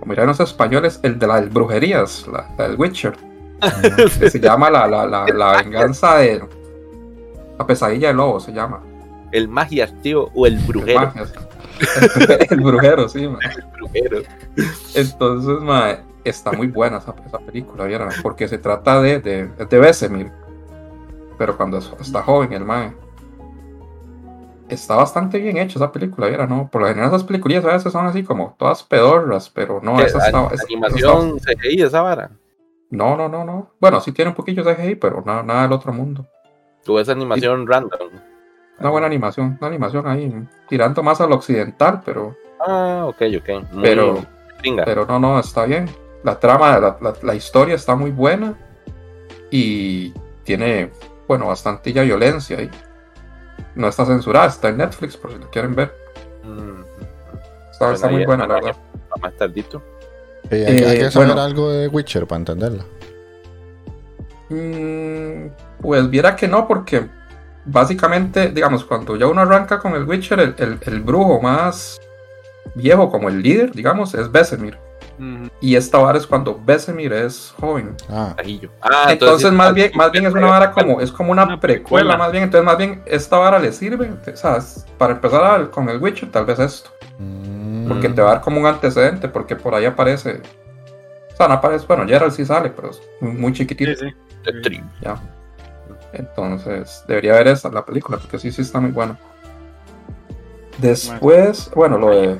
[0.00, 3.14] como dirán los españoles, el de las brujerías, la, la del Witcher,
[4.18, 6.42] que se llama la, la, la, la venganza de
[7.58, 8.82] la pesadilla del lobo, se llama.
[9.32, 11.00] El magias, tío, o el brujero.
[12.50, 13.38] El, magia, brujero, sí, ma.
[13.56, 14.18] El brujero.
[14.94, 18.08] Entonces, ma, está muy buena esa, esa película, ¿vieron?
[18.22, 20.30] Porque se trata de, de, de.
[21.36, 22.92] Pero cuando es- está joven, el mae.
[24.68, 26.48] Está bastante bien hecha esa película, ¿vieron?
[26.48, 26.68] ¿no?
[26.70, 30.04] Por lo general esas películas a veces son así como todas pedorras, pero no, ¿Qué,
[30.04, 30.48] esa está...
[30.54, 32.24] esa- animación CGI, esa vara.
[32.26, 32.34] esa-
[32.90, 33.70] no, no, no, no.
[33.80, 36.26] Bueno, sí tiene un poquillo de CGI, pero nada, nada del otro mundo.
[36.86, 38.10] O esa animación random.
[38.78, 40.34] Una buena animación, una animación ahí,
[40.68, 43.72] tirando más al occidental, pero, Ah, ok, ok.
[43.72, 44.24] Muy pero,
[44.60, 44.84] gringa.
[44.84, 45.88] pero no, no, está bien.
[46.22, 48.54] La trama, la, la- la historia está muy buena
[49.50, 50.12] y
[50.44, 50.90] tiene,
[51.28, 52.70] bueno, bastantilla violencia ahí.
[53.74, 55.92] No está censurada, está en Netflix por si lo quieren ver.
[56.42, 56.82] Mm,
[57.92, 58.76] Está, muy buena, la verdad.
[59.20, 59.82] Más tardito.
[60.50, 61.42] Eh, hay, hay Eh, que saber bueno.
[61.42, 62.84] algo de Witcher para entenderla.
[65.84, 67.06] Pues viera que no, porque
[67.66, 72.00] básicamente, digamos, cuando ya uno arranca con el Witcher, el, el- el brujo más
[72.74, 74.78] viejo, como el líder, digamos, es Vesemir.
[75.18, 75.50] Ujú.
[75.60, 77.94] Y esta vara es cuando Vesemir es joven.
[78.08, 78.70] Ah, Ajillo.
[78.80, 82.02] Ah, entonces, más bien, más bien es una vara como es como una Una precuela,
[82.04, 82.16] precuela.
[82.16, 82.44] más bien.
[82.44, 84.58] Entonces, más bien, esta vara le sirve, o sea,
[84.98, 86.90] para empezar con el Witcher, tal vez esto.
[87.18, 90.40] mm, Porque te va a dar como un antecedente, porque por ahí aparece.
[91.32, 93.92] O sea, no aparece, bueno, Geralt sí sale, pero es muy, muy chiquitito.
[93.94, 94.06] Sí,
[94.64, 94.80] sí.
[95.02, 95.14] Ya.
[96.14, 99.18] Entonces, debería ver esa, la película, porque sí, sí está muy buena.
[100.78, 102.38] Después, bueno, lo de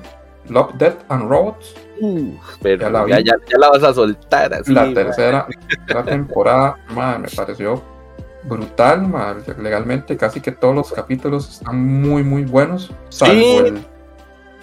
[0.48, 3.12] Love, Death and Robots, Uf, pero Ya la la, vi.
[3.24, 4.72] ya, ya la vas a soltar así.
[4.72, 5.46] la tercera
[5.86, 7.80] la temporada, ma, me pareció
[8.42, 13.56] brutal, ma, legalmente casi que todos los capítulos están muy muy buenos, salvo Sí.
[13.58, 13.86] el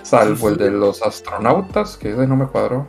[0.04, 2.88] salvo Sí, el de los astronautas, que ese no me cuadró.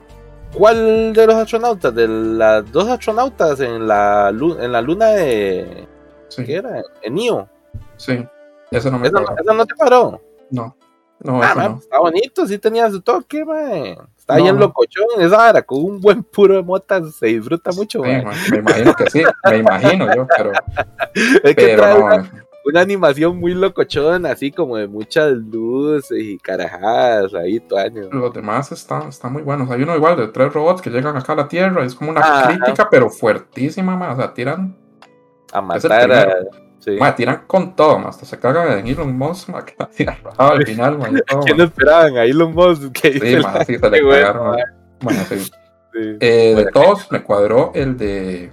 [0.52, 1.94] ¿Cuál de los astronautas?
[1.94, 5.88] De las dos astronautas en la, en la luna de.
[6.34, 6.82] Sí, ¿Qué era?
[7.02, 7.48] En Neo.
[7.96, 8.24] sí,
[8.70, 9.42] ese no me ¿Esa, cuadró.
[9.42, 10.20] esa no te paró?
[10.50, 10.76] No,
[11.20, 11.78] no, Ah, man, no.
[11.78, 13.96] Está bonito, sí tenía su toque, man.
[14.16, 14.62] Está bien no.
[14.62, 18.24] locochón esa vara, con un buen puro de motas se disfruta mucho, Sí, man.
[18.24, 20.52] ma, me imagino que sí, me imagino yo, pero,
[21.42, 22.30] Es que pero una,
[22.64, 28.08] una animación muy locochón, así como de muchas luces y carajadas ahí, todo año.
[28.12, 29.68] los demás están, están muy buenos.
[29.70, 32.20] Hay uno igual de tres robots que llegan acá a la Tierra, es como una
[32.20, 32.48] Ajá.
[32.48, 34.76] crítica, pero fuertísima, ma, o sea, tiran
[35.52, 36.34] A Es matar a.
[36.78, 36.96] Sí.
[36.98, 40.98] Ma, tiran con todo, hasta se cagan en Elon Musk, ma, que tiran al final,
[40.98, 41.64] ma, y todo, ¿Quién ma.
[41.64, 42.16] esperaban?
[42.18, 44.56] Ahí los Musk que Sí, ma, sí, se le Qué bueno, cagaron.
[45.00, 45.50] Bueno, sí.
[45.94, 46.16] Sí.
[46.20, 48.50] Eh, de todos, me cuadró el de.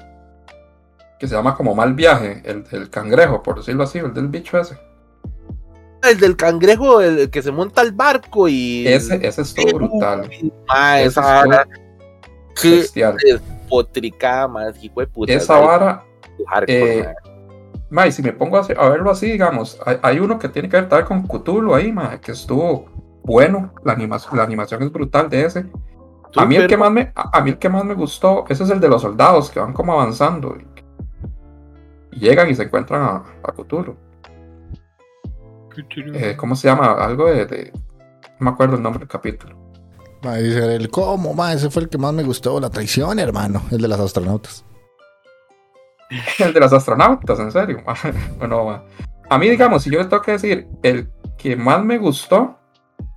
[1.18, 4.60] que se llama como Mal Viaje, el del cangrejo, por decirlo así, el del bicho
[4.60, 4.78] ese.
[6.04, 8.86] El del cangrejo, el que se monta al barco y.
[8.86, 10.30] Ese, ese estuvo brutal.
[10.68, 11.68] Ah, Ese esa vara.
[12.62, 13.16] Qué Bestial.
[13.70, 15.32] potricada, más hijo de puta.
[15.32, 16.04] Esa vara,
[16.68, 17.06] eh,
[17.90, 18.02] ma.
[18.04, 20.78] ma, y si me pongo a, verlo así, digamos, hay, hay uno que tiene que
[20.78, 22.86] ver tal con Cthulhu ahí, ma, que estuvo
[23.24, 23.74] bueno.
[23.84, 25.66] La animación, la animación es brutal de ese.
[26.36, 28.64] A mí, el que más me, a, a mí el que más me gustó, ese
[28.64, 33.02] es el de los soldados que van como avanzando y, y llegan y se encuentran
[33.02, 33.96] a, a Cthulhu.
[36.14, 36.92] Eh, ¿Cómo se llama?
[36.94, 37.72] Algo de, de-
[38.40, 39.56] No me acuerdo el nombre del capítulo.
[40.24, 43.62] Ma, dice el cómo, ma, ese fue el que más me gustó, la traición, hermano,
[43.72, 44.66] el de las astronautas.
[46.40, 47.84] El de los astronautas, en serio.
[48.38, 48.84] bueno, ma.
[49.30, 52.58] a mí, digamos, si yo le tengo que decir, el que más me gustó,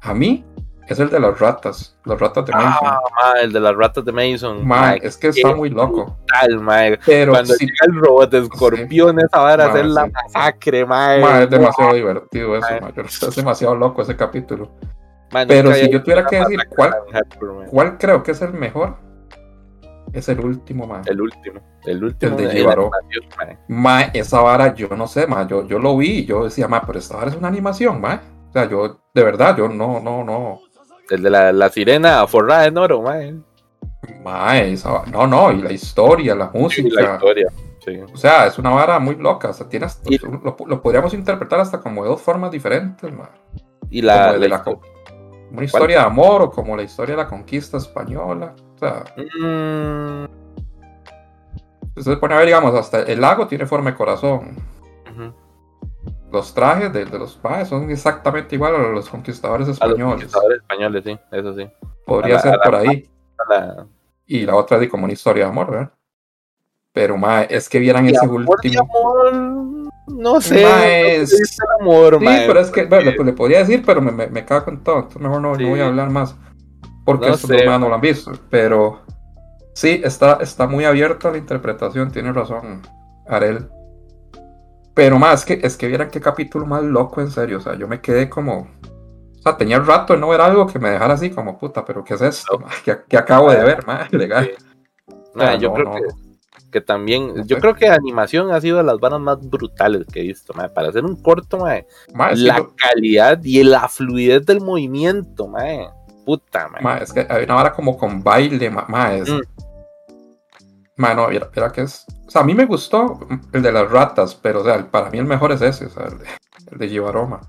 [0.00, 0.44] a mí,
[0.88, 1.96] es el de las ratas.
[2.04, 2.88] Las ratas de Mason.
[2.88, 4.66] Ah, ma, el de las ratas de Mason.
[4.66, 6.16] Ma, ma, es que está muy loco.
[6.40, 6.98] brutal.
[7.06, 10.10] Pero Cuando sí, llega el robot de escorpión, esa vara, hacer la sí.
[10.12, 11.16] masacre, ma.
[11.16, 12.66] es demasiado divertido eso.
[13.08, 14.70] Sé, Es demasiado loco ese capítulo.
[15.48, 16.94] Pero si yo tuviera que decir cuál-.
[17.70, 18.96] ¿Cuál creo que es el mejor?
[20.12, 21.02] Es el último, man.
[21.06, 21.60] El último.
[21.84, 22.32] El último.
[22.38, 23.24] El de animación,
[23.68, 24.02] ma.
[24.12, 25.46] Esa vara, yo no sé, ma.
[25.46, 28.20] Yo, yo lo vi y yo decía, ma, pero esta vara es una animación, ma.
[28.48, 30.60] O sea, yo, de verdad, yo no, no, no.
[31.08, 33.14] El de la, la sirena forrada en oro, ma.
[34.22, 35.52] Ma, esa no, no.
[35.52, 37.00] Y la historia, la Sí, música.
[37.02, 37.46] la historia.
[37.84, 37.98] Sí.
[38.12, 39.48] O sea, es una vara muy loca.
[39.50, 43.12] O sea, tiene hasta- Y- lo, lo podríamos interpretar hasta como de dos formas diferentes,
[43.12, 43.30] ma.
[43.90, 44.64] Y la, la la
[45.52, 48.54] una historia de amor o como la historia de la conquista española.
[48.74, 50.26] O sea, Mm,
[52.20, 54.56] pone a ver, digamos, hasta el lago tiene forma de corazón.
[56.32, 60.14] Los trajes de, de los maes son exactamente igual a los conquistadores A los españoles.
[60.14, 61.68] conquistadores españoles, sí, eso sí.
[62.06, 63.06] Podría la- ser la- por ahí.
[63.50, 63.86] La-
[64.26, 65.92] Y la otra de como una historia de amor, ¿verdad?
[66.94, 68.82] Pero mae, es que vieran ese amor, último.
[68.82, 69.34] amor,
[70.06, 70.62] no sé.
[70.62, 74.12] No es- el amor, Sí, pero es que bueno, le, le podría decir, pero me,
[74.12, 74.96] me, me cago en todo.
[74.96, 75.62] Entonces mejor no, Sí.
[75.64, 76.34] no voy a hablar más.
[77.04, 77.56] Porque No estos sé.
[77.56, 78.32] dos maes no lo han visto.
[78.50, 79.00] Pero
[79.74, 82.10] sí, está, está muy abierta la interpretación.
[82.12, 82.82] Tiene razón,
[83.28, 83.68] Arel.
[84.94, 87.58] Pero más, es que, es que vieran qué capítulo más loco, en serio.
[87.58, 88.68] O sea, yo me quedé como.
[89.38, 92.04] O sea, tenía rato de no ver algo que me dejara así como puta, pero
[92.04, 92.58] ¿qué es esto?
[92.58, 92.68] ma?
[92.84, 94.06] ¿Qué, qué acabo de ver, ma?
[94.10, 94.50] Legal.
[95.34, 95.94] Ma, Ah, yo no, creo no.
[95.96, 96.02] que,
[96.72, 100.22] que también, yo creo que animación ha sido de las varas más brutales que he
[100.24, 100.68] visto, ma.
[100.68, 101.76] Para hacer un corto, ma,
[102.12, 105.62] Ma, es que la calidad y la fluidez del movimiento, ma.
[106.24, 106.78] Puta, ma.
[106.80, 109.30] Ma, es que hay una vara como con baile, ma, ma, es...
[109.30, 109.40] Mm.
[110.96, 112.04] Ma, no, mira, mira que es...
[112.26, 113.20] O sea, a mí me gustó
[113.52, 116.06] el de las ratas, pero o sea, para mí el mejor es ese, o sea,
[116.06, 116.24] el de,
[116.72, 117.40] el de Jibaroma.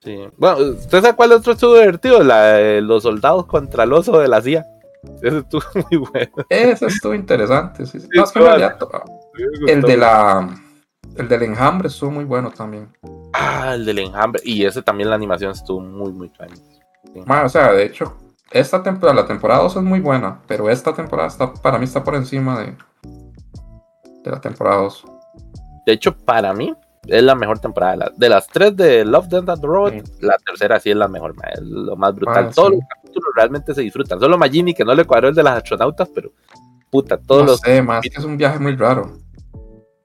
[0.00, 0.28] Sí.
[0.36, 2.22] Bueno, ¿usted sabe cuál otro estuvo divertido?
[2.22, 4.64] La de los soldados contra el oso de la CIA.
[5.22, 6.32] Ese estuvo muy bueno.
[6.48, 8.08] Ese estuvo interesante, sí, sí.
[8.10, 8.78] Sí, es que realidad,
[9.66, 10.48] el de la...
[11.16, 12.88] El del enjambre estuvo muy bueno también.
[13.32, 14.40] Ah, el del enjambre.
[14.44, 16.54] Y ese también la animación estuvo muy, muy buena.
[17.26, 18.16] Ma, o sea, de hecho,
[18.50, 22.04] esta temporada, la temporada 2 es muy buena, pero esta temporada está, para mí está
[22.04, 22.76] por encima de,
[24.22, 25.04] de la temporada 2.
[25.86, 26.74] De hecho, para mí,
[27.06, 27.92] es la mejor temporada.
[27.92, 30.12] De, la- de las tres de Love, Death and Sí.
[30.20, 32.46] la tercera sí es la mejor, ma, es lo más brutal.
[32.48, 32.76] Ah, Todos sí.
[32.76, 34.20] los capítulos realmente se disfrutan.
[34.20, 36.30] Solo Magini, que no le cuadró el de las astronautas, pero
[36.90, 37.60] puta, todos no los.
[37.60, 39.12] sé, más es un viaje muy raro.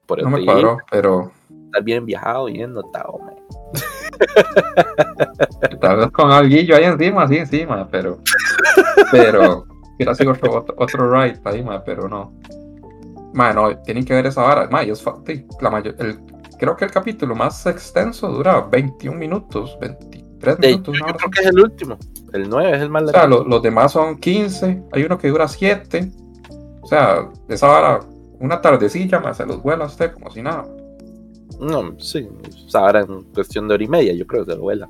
[0.06, 1.32] Por No me cuadró, pero
[1.66, 3.32] estar bien viajado, bien notado, ma.
[5.80, 8.18] tal vez con alguillo ahí encima, sí, encima, pero.
[9.10, 9.66] Pero.
[9.96, 12.32] Hubiera sido otro, otro, ride ahí, ma, pero no.
[13.32, 14.68] Ma, no, tienen que ver esa vara.
[14.68, 16.18] Ma, sí, la mayor, el,
[16.58, 21.14] creo que el capítulo más extenso dura 21 minutos, 23 23 De- minutos, yo hora
[21.14, 21.98] creo que es el último.
[22.32, 23.38] El 9 es el más O sea, largo.
[23.38, 26.10] lo- los demás son 15, hay uno que dura 7.
[26.82, 28.00] O sea, esa vara,
[28.40, 30.66] una tardecilla más se los vuela a usted como si nada.
[31.60, 32.28] No, sí.
[32.66, 34.86] O sea, ahora en cuestión de hora y media, yo creo que se lo vuela.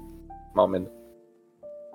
[0.54, 0.90] Más o menos.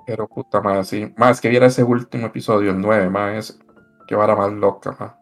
[0.05, 1.11] Pero puta más sí.
[1.17, 3.59] Más que viera ese último episodio, el 9, más.
[4.07, 5.17] Qué vara más loca, ma.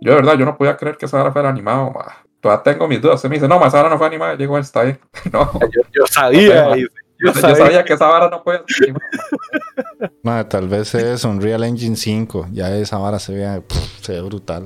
[0.00, 2.04] Yo de verdad, yo no podía creer que esa vara fuera animado, ma.
[2.40, 3.20] Todavía tengo mis dudas.
[3.20, 4.96] Se me dice, no, más ahora no fue animado, llegó esta ahí.
[5.32, 6.74] No, Yo, yo sabía.
[6.74, 6.80] Dice,
[7.18, 7.56] yo, yo sabía.
[7.56, 7.84] sabía.
[7.84, 10.12] que esa vara no podía ser animada.
[10.22, 12.48] Mae, tal vez es Unreal Engine 5.
[12.52, 14.64] Ya esa vara se ve, pff, se ve brutal.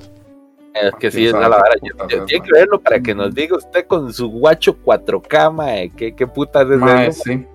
[0.75, 1.75] Es que sí, ¿Quién es la vara.
[1.83, 5.53] Yo- es, yo- Tiene que verlo para que nos diga usted con su guacho 4K,
[5.53, 5.91] mae.
[5.91, 7.23] ¿Qué, qué putas es eso?
[7.25, 7.47] sí.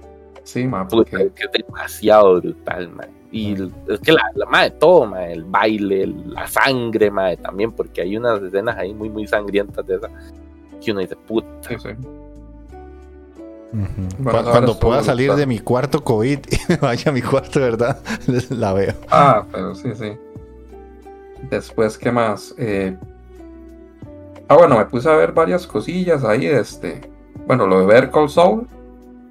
[0.43, 1.31] Sí, ma, Puta, porque.
[1.35, 3.09] que es demasiado brutal, mae.
[3.31, 3.53] Y
[3.87, 8.15] es que la, la mae, todo, el baile, el- la sangre, mae, también, porque hay
[8.15, 10.09] unas escenas ahí muy, muy sangrientas de esa.
[10.83, 11.89] Que uno dice, puta, Sí, sí.
[14.17, 17.99] Bueno, Cuando pueda salir de mi cuarto COVID y me vaya a mi cuarto, ¿verdad?
[18.49, 18.93] La veo.
[19.09, 20.13] Ah, pero sí, sí.
[21.49, 22.53] Después, ¿qué más?
[22.57, 22.95] Eh,
[24.49, 26.45] Ah, bueno, me puse a ver varias cosillas ahí.
[26.45, 27.01] Este...
[27.45, 28.65] Bueno, lo de ver Call Soul.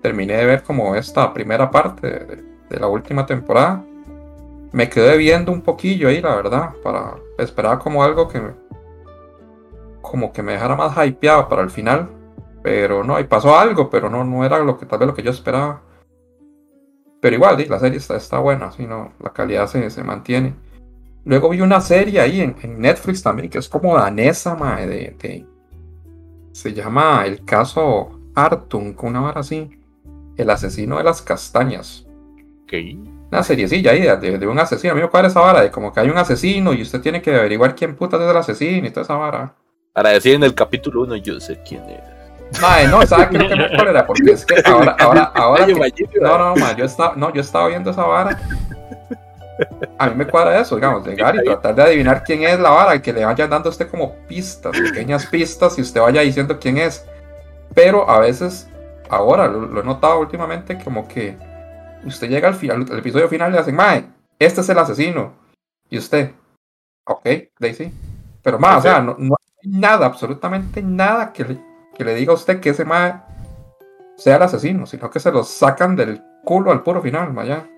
[0.03, 3.85] Terminé de ver como esta primera parte de, de la última temporada.
[4.73, 6.75] Me quedé viendo un poquillo ahí, la verdad.
[6.83, 8.55] Para esperar como algo que me-
[10.03, 12.11] como que me dejara más hypeado para el final.
[12.63, 15.23] Pero no, y pasó algo, pero no, no era lo que tal vez lo que
[15.23, 15.83] yo esperaba.
[17.21, 20.55] Pero igual, la serie está, buena, sí, no, la calidad se, se mantiene.
[21.25, 25.47] Luego vi una serie ahí en, Netflix también, que es como danesa, mae, de-
[26.53, 29.79] se llama El caso Artung, una vara así.
[30.37, 32.06] El asesino de las castañas.
[33.31, 34.93] Una seriecilla ahí de, un asesino.
[34.93, 37.21] A mí me cuadra esa vara de como que hay un asesino y usted tiene
[37.21, 39.55] que averiguar quién puta es el asesino y toda esa vara.
[39.93, 41.83] Para decir en el capítulo 1, yo sé quién.
[42.61, 44.07] Mae, no, ¿sabe qué que me cólera?
[44.07, 45.75] Porque es que ahora, ahora, ahora que-
[46.21, 48.39] No, no, ma, yo estaba, no, yo estaba viendo esa vara.
[49.99, 52.95] A mí me cuadra eso, digamos, llegar y tratar de adivinar quién es la vara
[52.95, 56.59] y que le vayan dando a usted como pistas, pequeñas pistas y usted vaya diciendo
[56.61, 57.05] quién es.
[57.75, 58.69] Pero a veces,
[59.09, 61.37] ahora lo, lo he notado últimamente, como que
[62.09, 64.07] usted llega al final, al episodio final y le hacen, mae,
[64.39, 65.35] este es el asesino.
[65.89, 66.33] Y usted,
[67.05, 67.27] ok,
[67.59, 67.93] Daisy.
[68.43, 71.61] Pero más, o sea, no, no hay nada, absolutamente nada que le,
[71.97, 73.21] que le diga a usted que ese mae
[74.17, 77.69] sea el asesino, sino que se lo sacan del culo al puro final, ma, ya.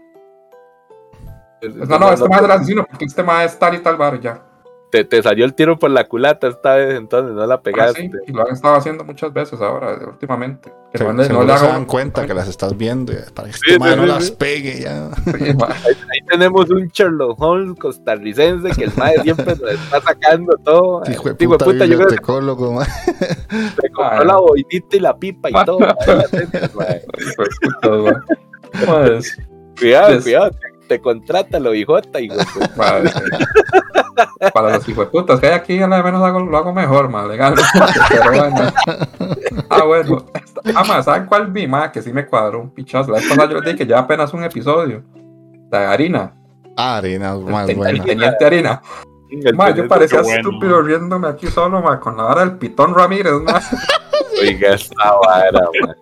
[1.62, 4.20] No, no, este mae es el asesino porque este mae es tal y tal bar,
[4.20, 4.47] ya.
[4.90, 8.00] Te, te salió el tiro por la culata esta vez, entonces no la Ah, pegaste.
[8.02, 10.72] sí, y lo han estado haciendo muchas veces ahora, últimamente.
[10.92, 13.54] Que Se, no, se no dan un- cuenta que las estás viendo y para que
[13.54, 15.08] Sí, este sí, no sí, las pegue ya.
[15.26, 21.02] Ahí tenemos un Sherlock Holmes costarricense que el madre siempre nos está sacando todo.
[21.10, 22.40] Hijo de puta, puta, yo creo que se compró
[24.24, 25.80] la boinita y la pipa y todo.
[25.80, 27.02] mae, la tenis, mae.
[27.18, 28.24] Hijo de puta, ma.
[28.86, 29.36] Ma, es-
[29.78, 30.50] Cuidado, Des- cuidado,
[30.88, 36.02] te, contrata lo hijota y ma, eh, Para los hijueputas que hay aquí, a lo
[36.02, 37.70] menos hago- lo hago mejor, más legalmente.
[38.08, 38.72] Pero bueno.
[39.70, 40.24] Ah, bueno.
[40.74, 41.92] Ah, ma, ¿saben cuál vi, ma?
[41.92, 43.12] Que sí me cuadró un pichazo.
[43.12, 45.02] La vez pasada yo les dije que ya apenas un episodio.
[45.70, 46.34] La de Harina.
[46.76, 47.90] Ah, harina más el, buena.
[47.90, 48.80] el teniente Harina.
[49.54, 50.38] Ma, yo parecía bueno.
[50.38, 53.60] estúpido riéndome aquí solo, ma, con la vara del pitón Ramírez, ma.
[54.40, 55.94] Oiga, esta vara, mae.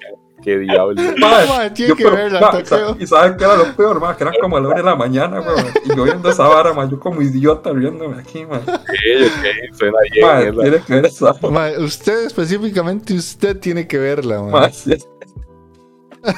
[0.47, 0.95] Qué diablo.
[1.19, 4.17] Ma, Mae, tiene yo, que pero, verla, ma, y saben qué era lo peor, ma,
[4.17, 5.67] que eran como a la una de la mañana, weón.
[5.85, 8.59] Y yo viendo esa vara, ma, yo como idiota riéndome aquí, ma.
[8.59, 10.55] Ok, ok, suena bien.
[10.55, 11.35] Tiene que ver esa
[11.81, 14.53] usted específicamente, usted tiene que verla, mae.
[14.53, 14.95] ma, sí.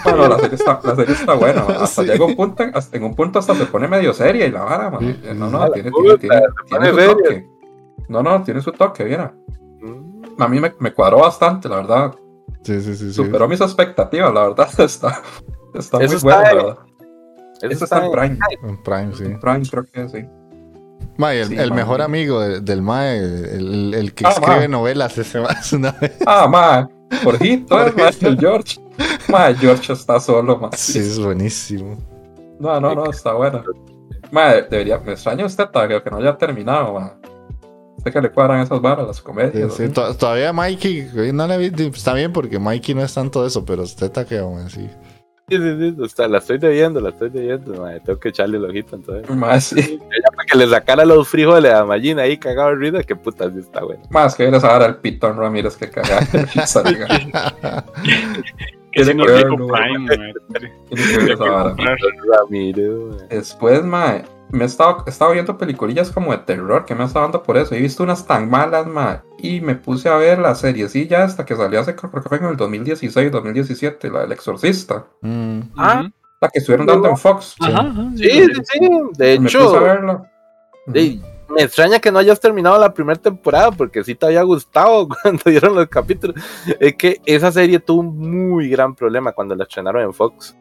[0.05, 1.75] Bueno, la serie está, la serie está buena, ma.
[1.75, 2.09] hasta Sí.
[2.09, 4.89] llega un punto, hasta, en un punto hasta se pone medio seria y la vara,
[4.89, 5.01] ma.
[5.01, 5.19] Sí.
[5.35, 7.49] No, no, tiene, puta, tiene, tiene, se tiene pone su toque.
[8.09, 9.35] No, no, tiene su toque, viera.
[9.83, 12.15] Mm, A mí me, me cuadró bastante, la verdad.
[12.63, 13.09] Sí, sí, sí.
[13.09, 13.13] sí.
[13.13, 14.69] Superó mis expectativas, la verdad.
[14.79, 15.23] Está,
[15.75, 16.79] está muy Eso está buena, la en- verdad.
[17.61, 18.39] Eso Eso está en Prime.
[18.63, 19.25] En Prime, sí.
[19.25, 20.27] En Prime creo que sí.
[21.17, 21.77] Mae, el, Sí, el mae.
[21.79, 24.69] mejor amigo de- del Mae, el, el que Ah, escribe mae.
[24.69, 26.17] novelas, ese mae es una vez.
[26.27, 26.89] Ah, ma,
[27.25, 28.23] Jorgito, es Jorgito.
[28.23, 28.81] ma, el George.
[29.29, 30.71] Ma, George está solo, ma.
[30.77, 31.97] Sí, es buenísimo.
[32.61, 33.63] No, no, no, está bueno.
[34.31, 37.15] Ma, debería, me extraña usted todavía que no haya terminado, ma.
[38.03, 39.75] Sé que le cuadran esas varas, las Sí, comedias.
[39.75, 43.65] sí, to- todavía Mikey, no le vi, está bien porque Mikey no es tanto eso,
[43.65, 44.89] pero usted está que aún así.
[45.51, 48.59] Sí, sí, sí, o sea, la estoy debiendo, la estoy debiendo, mae, tengo que echarle
[48.59, 49.35] el ojito entonces.
[49.35, 49.99] Ma, sí.
[49.99, 53.51] Ya para que le sacara los frijoles a Magina ahí cagado de risa, que puta
[53.51, 54.03] sí está bueno.
[54.11, 56.21] Más que ver esa vara el Pitón Ramírez que caga.
[58.91, 61.37] Que rico verlo, Prime, mae.
[61.37, 61.75] Vara.
[61.77, 63.29] Ramírez, mae.
[63.29, 67.07] Después, ma, me he estado, he estado viendo peliculillas como de terror que me ha
[67.07, 67.75] estado dando por eso.
[67.75, 71.57] He visto unas tan malas, ma, y me puse a ver la seriecilla esta que
[71.57, 75.07] salió hace, creo que fue en el 2016, 2017, la del Exorcista.
[75.21, 75.61] Mm.
[75.77, 76.09] Ah.
[76.41, 77.57] La que estuvieron dando en Fox.
[77.61, 78.79] Ajá, ajá, sí, sí, sí.
[79.17, 80.33] De Me puse a hecho, verla.
[80.95, 85.09] ey, me extraña que no hayas terminado la primera temporada porque sí te había gustado
[85.23, 86.37] cuando dieron los capítulos.
[86.79, 90.57] Es que esa serie tuvo un muy gran problema cuando la estrenaron en Fox.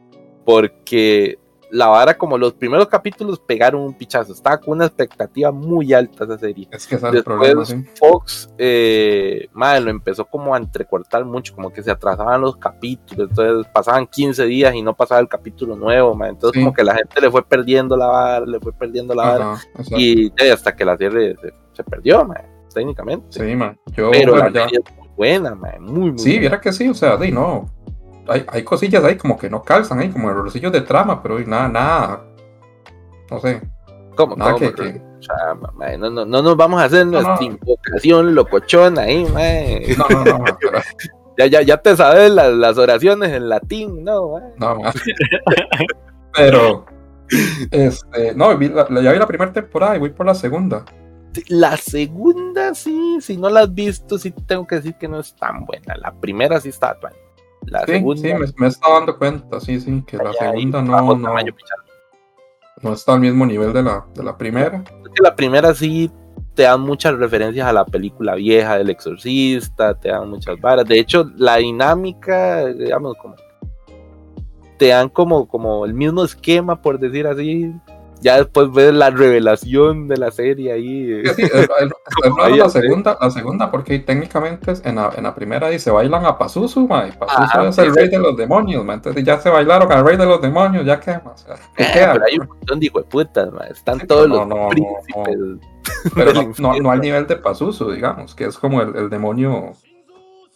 [0.46, 1.38] Porque
[1.72, 4.32] la vara, como los primeros capítulos, pegaron un pichazo.
[4.34, 6.68] Estaba con una expectativa muy alta esa serie.
[6.72, 7.84] Es que ese es el problema, sí.
[8.00, 13.30] Fox, eh, madre, lo empezó como a entrecortar mucho, como que se atrasaban los capítulos,
[13.30, 16.32] entonces pasaban 15 días y no pasaba el capítulo nuevo, madre.
[16.34, 16.64] entonces Sí.
[16.64, 19.62] como que la gente le fue perdiendo la vara, le fue perdiendo la vara, Ajá,
[19.98, 23.26] y eh, hasta que la serie se, se perdió, madre, técnicamente.
[23.30, 23.78] Sí, man.
[23.96, 26.40] Yo, Pero bueno, la ya- serie es muy buena, madre, muy, muy Sí, buena.
[26.42, 27.66] viera que sí, o sea, di, no.
[28.30, 31.68] Hay, hay cosillas ahí como que no calzan ahí, como errorcillos de trama, pero nada,
[31.70, 32.26] nada.
[33.32, 33.62] No sé.
[34.16, 34.36] ¿Cómo?
[34.36, 34.72] Nada ¿Cómo?
[34.72, 37.42] que- que- Chama, madre, no, no, no nos vamos a hacer nuestra no.
[37.42, 39.96] invocación locochona ahí, madre.
[39.98, 40.80] No, no, no, pero-
[41.40, 44.30] Ya, ya, ya te sabes las, las oraciones en latín, ¿no?
[44.34, 44.54] madre?
[44.58, 44.78] no.
[46.36, 46.86] Pero,
[47.72, 50.86] este, no, vi la- la- ya vi la primera temporada y voy por la segunda.
[51.50, 55.36] La segunda, sí, si no la has visto, sí tengo que decir que no es
[55.36, 55.96] tan buena.
[55.98, 57.16] La primera sí está buena.
[57.68, 58.22] La Sí, segunda.
[58.22, 61.84] sí, me, me dando cuenta, sí, sí, que la segunda no, no, tamaño pichado.
[62.82, 64.84] no está al mismo nivel de la, de la primera.
[65.22, 66.10] La primera sí
[66.54, 70.86] te dan muchas referencias a la película vieja del exorcista, te dan muchas varas.
[70.86, 73.36] De hecho, la dinámica, digamos, como
[74.78, 77.74] te dan como, como el mismo esquema, por decir así.
[78.22, 81.24] Ya después ves la revelación de la serie ahí.
[81.36, 81.98] Sí, sí, raro
[82.44, 86.38] Ahí la segunda, la segunda, porque técnicamente en la, en la primera dice bailan a
[86.38, 89.50] Pazuzu, ma, y Pazuzu Ajá, es el rey de los demonios, ma, entonces ya se
[89.50, 91.46] bailaron al rey de los demonios, ya qué más.
[91.76, 92.14] ¿Qué Eh, queda?
[92.14, 93.66] pero hay un montón de hijueputas, ma.
[93.68, 95.70] Están Sí, todos los no, no, no, príncipes.
[96.16, 96.34] Pero
[96.82, 99.74] no, al nivel de Pazuzu, digamos, que es como el, el demonio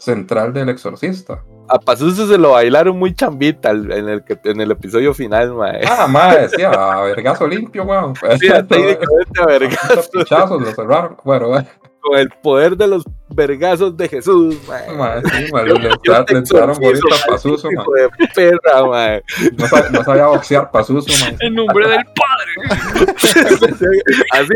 [0.02, 1.44] central del exorcista.
[1.70, 5.82] A Pazuzu se lo bailaron muy chambita en el, que- en el episodio final, mae.
[5.88, 8.14] Ah, madre, decía, a vergazo limpio, weón.
[8.40, 11.16] Sí, técnicamente a Pichazos, lo cerraron.
[11.24, 11.68] Bueno, bueno,
[12.02, 14.92] con el poder de los vergazos de Jesús, mae.
[14.98, 18.10] madre, sí, madre, le, le entraron exorcizo, bonito a Pazuzu, Hijo madre.
[18.18, 19.24] de perra, mae.
[19.58, 21.38] No, sabía, no sabía boxear Pazuzu, madre.
[21.42, 23.22] En nombre del Padre.
[24.34, 24.54] Así,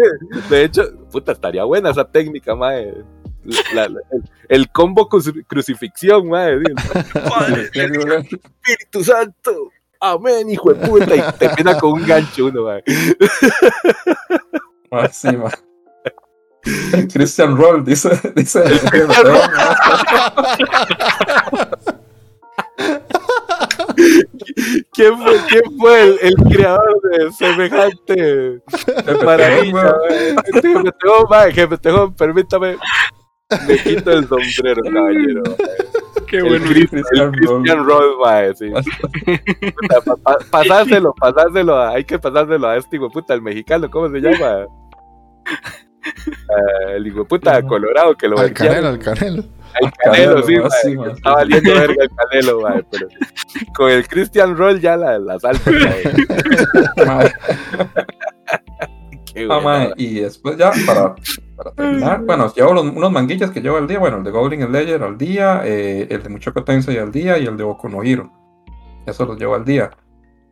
[0.49, 2.93] de hecho, puta, estaría buena esa técnica, mae.
[3.73, 6.59] La- la- el, el combo cruci- crucifixión, mae.
[7.13, 7.69] Padre,
[8.63, 9.72] Espíritu Santo.
[9.99, 11.15] Amén, hijo de puta.
[11.15, 12.84] Y termina con un gancho uno, mae.
[14.91, 15.30] Ah, sí.
[17.13, 18.63] Christian Roll dice, dice
[24.93, 28.61] ¿Quién fue, quién fue el, el creador de semejante
[29.23, 29.95] maravilla?
[31.53, 32.77] Gemetejón, permítame.
[33.67, 35.43] Me quito el sombrero, caballero.
[36.27, 36.65] Qué El bueno.
[36.65, 38.72] Chris- Christian el Christian Roll, mae, sí.
[38.72, 44.09] Pa- pa- pasárselo, pasárselo, a- hay que pasárselo a este hijo puta, el mexicano, ¿cómo
[44.09, 44.65] se llama?
[46.05, 48.99] Ah, el hijo puta colorado que lo Al verguearon.
[48.99, 49.43] canelo, al canelo.
[49.81, 51.11] El canelo, sí, Canelo, sí, mae.
[51.13, 53.07] está valiendo verga el canelo, mae, pero
[53.76, 55.72] con el Christian Roll ya la, la salta.
[57.07, 57.23] Ma,
[59.34, 59.93] Qué ah, buena, ma, mae.
[59.97, 61.15] y después ya, para,
[61.56, 64.61] para terminar, bueno, llevo los- unos manguillas que llevo al día, bueno, el de Goblin
[64.68, 68.03] Slayer al día, eh, el de Muchoco Tensei al día y el de Boku no
[68.03, 68.32] Hero.
[69.06, 69.91] Eso los llevo al día.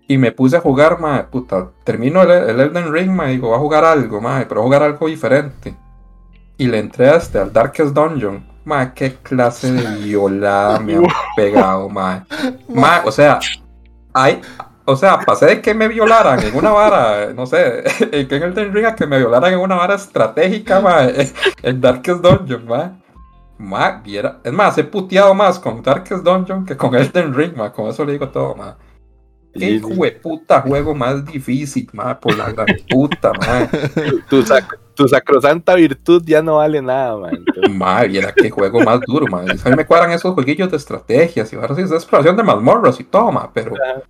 [0.08, 3.58] Y me puse a jugar, ma, puta, termino el, el Elden Ring, ma, digo, voy
[3.58, 5.76] a jugar algo, ma, pero a jugar algo diferente.
[6.58, 8.46] Y le entré a este, al Darkest Dungeon.
[8.66, 11.04] Ma, qué clase de violada me han
[11.36, 12.26] pegado, ma.
[12.70, 13.40] Ma, o sea,
[14.14, 14.40] hay,
[14.86, 18.44] o sea, pasé de que me violaran en una vara, no sé, en que en
[18.44, 21.08] el Ring a que me violaran en una vara estratégica, ma,
[21.64, 23.00] en Darkest Dungeon, ma.
[23.58, 27.72] Ma, viera, es más, he puteado más con Darkest Dungeon que con Elden Ring, ma,
[27.72, 28.76] con eso le digo todo, ma.
[29.54, 29.80] Qué
[30.22, 33.70] puta juego más difícil, ma, por la gran puta, ma.
[34.28, 37.46] tu, sac- tu sacrosanta virtud ya no vale nada, man.
[37.72, 39.42] Ma, viera qué juego más duro, ma.
[39.42, 42.44] A mí me cuadran esos jueguillos de estrategias y ahora sí es de exploración de
[42.44, 43.72] mazmorras y todo, ma, pero...
[43.72, 44.04] Ma,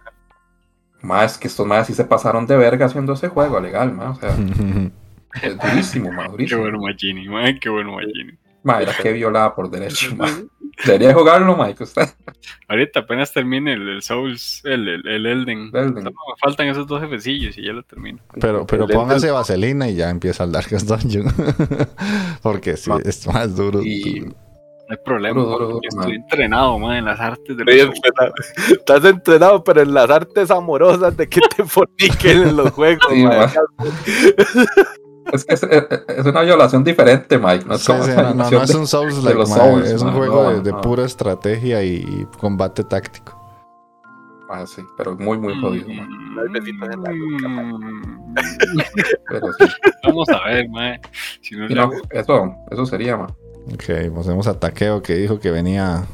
[1.24, 4.16] es que estos más sí se pasaron de verga haciendo ese juego legal, ma, o
[4.16, 4.30] sea,
[5.42, 6.62] es durísimo, Qué durísimo.
[6.62, 8.34] bueno Magini, mae, qué bueno Magini.
[8.64, 10.30] Ma, era que violada por derecho, ma.
[10.86, 12.10] Debería jugarlo, ma, que usted.
[12.68, 15.70] Ahorita apenas termine el, el Souls, el, el, el Elden.
[15.72, 16.04] Elden.
[16.04, 18.20] No, me faltan esos dos jefecillos y ya lo termino.
[18.40, 21.28] Pero, pero póngase vaselina y ya empieza el Darkest Dungeon.
[22.42, 22.98] Porque sí, Ma.
[23.04, 23.84] es más duro.
[23.84, 24.34] Y
[24.94, 26.12] hay problema, Duro, duro, estoy man.
[26.12, 28.34] entrenado mae, en las artes del Estoy entrenado.
[28.72, 33.24] Estás entrenado, pero en las artes amorosas de que te forniquen en los juegos, Sí,
[33.24, 33.38] man.
[33.38, 33.52] ma.
[35.32, 37.66] Es que es, es- una violación diferente, Mike.
[37.66, 39.50] No es Sí, como sí, no, no, no es de- un Souls de like, los
[39.50, 40.82] mae, Souls, es un juego no, de, de no.
[40.82, 43.40] pura estrategia y, y combate táctico.
[44.50, 46.06] Ah, sí, pero muy, muy jodido, Mike.
[46.36, 47.10] No hay besitos en la.
[47.12, 48.36] Mm,
[49.30, 49.66] Pero sí.
[50.04, 50.68] Vamos a ver.
[51.42, 53.34] Si no, eso, eso sería, man.
[53.72, 56.06] Ok, pasemos a Taqueo que dijo que venía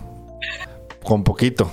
[1.03, 1.71] con poquito.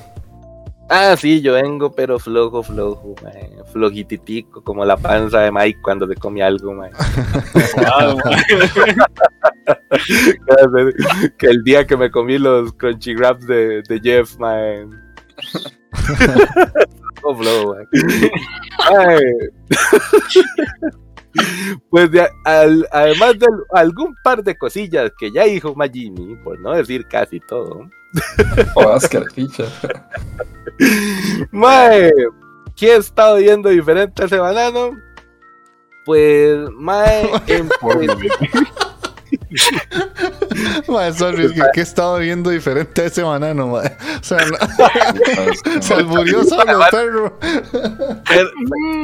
[0.88, 3.50] Ah, sí, yo vengo, pero flojo, flojo, mae.
[3.72, 6.92] Flojititico, como la panza de Mike cuando se come algo, mae.
[11.38, 14.86] que el día que me comí los crunchy grabs de, de Jeff, mae.
[17.20, 17.86] Flojo, flojo, mae.
[21.90, 26.72] Pues de- al- además de algún par de cosillas que ya dijo Magini, por no
[26.72, 27.88] decir casi todo,
[28.74, 29.64] Jodas que le ficha.
[31.50, 32.10] Mae,
[32.76, 34.92] ¿qué he estado viendo diferente ese banano?
[36.04, 37.68] Pues, Mae, en-
[40.88, 43.86] Mae, sorry, que, que he estado viendo diferente a ese banano, mae.
[44.20, 47.38] O sea, no- se alburió solo, perro.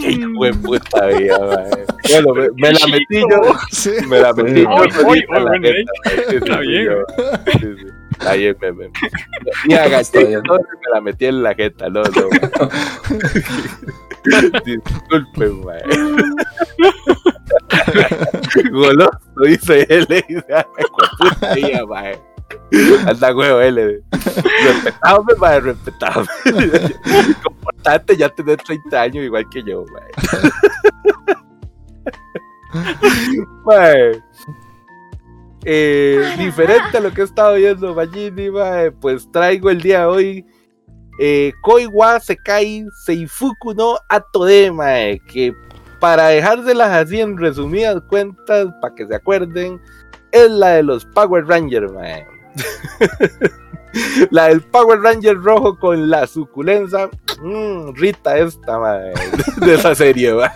[0.00, 1.70] qué hijo de puta vida, mae.
[2.10, 3.90] Bueno, me, me la metí yo, Sí.
[4.08, 4.68] me la metí yo
[6.28, 6.88] Está bien.
[7.52, 7.86] sí, sí.
[8.12, 8.72] Está bien, me,
[9.68, 10.42] me, agaché, bien.
[10.46, 12.28] no, me la metí en la jeta, no, no.
[14.64, 15.82] Disculpen, mae.
[18.70, 20.06] Goloso, dice él.
[20.08, 20.64] Dice, "Ay,
[21.18, 22.18] puta vida, mae.
[23.06, 24.02] Anda huevo, él.
[24.12, 26.26] Respetame, mae, respetame.
[27.42, 30.10] Comportante, ya tenés 30 años igual que yo, mae.
[33.64, 34.22] Mae.
[35.64, 40.06] Eh, diferente a lo que he estado viendo, Magini, mae, pues traigo el día de
[40.06, 40.46] hoy
[41.18, 45.54] eh, Koiwa Sekai Seifuku no Atode, mae, que
[46.02, 49.80] para dejárselas así en resumidas cuentas, para que se acuerden,
[50.32, 52.26] es la de los Power Rangers, mae.
[54.30, 57.08] la del Power Ranger rojo con la suculencia,
[57.42, 59.12] mm, Rita esta, mae,
[59.64, 60.50] de esa serie, mae.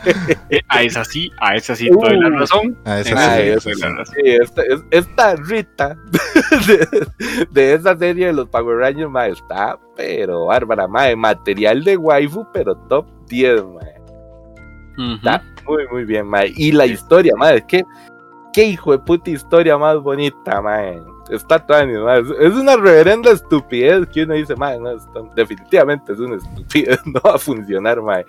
[0.51, 2.39] Eh, A esa sí, a esa sí, doy la Uh.
[2.41, 2.79] razón.
[2.85, 4.15] A esa sí, esa esa razón.
[4.17, 5.97] Sí, esta, es- esta Rita
[6.67, 7.07] de,
[7.51, 12.47] de esa serie de los Power Rangers, mae, está, pero bárbara, mae, material de waifu,
[12.53, 13.63] pero top 10,
[14.99, 16.53] Está muy, muy bien, mae.
[16.57, 17.85] Y la historia, mae, que,
[18.53, 21.03] qué hijo de puta historia más bonita, mae.
[21.31, 21.91] Está tan.
[21.91, 24.97] Es, una reverenda estupidez que uno dice, mae, no,
[25.35, 28.25] definitivamente es una estupidez, no va a funcionar, mae.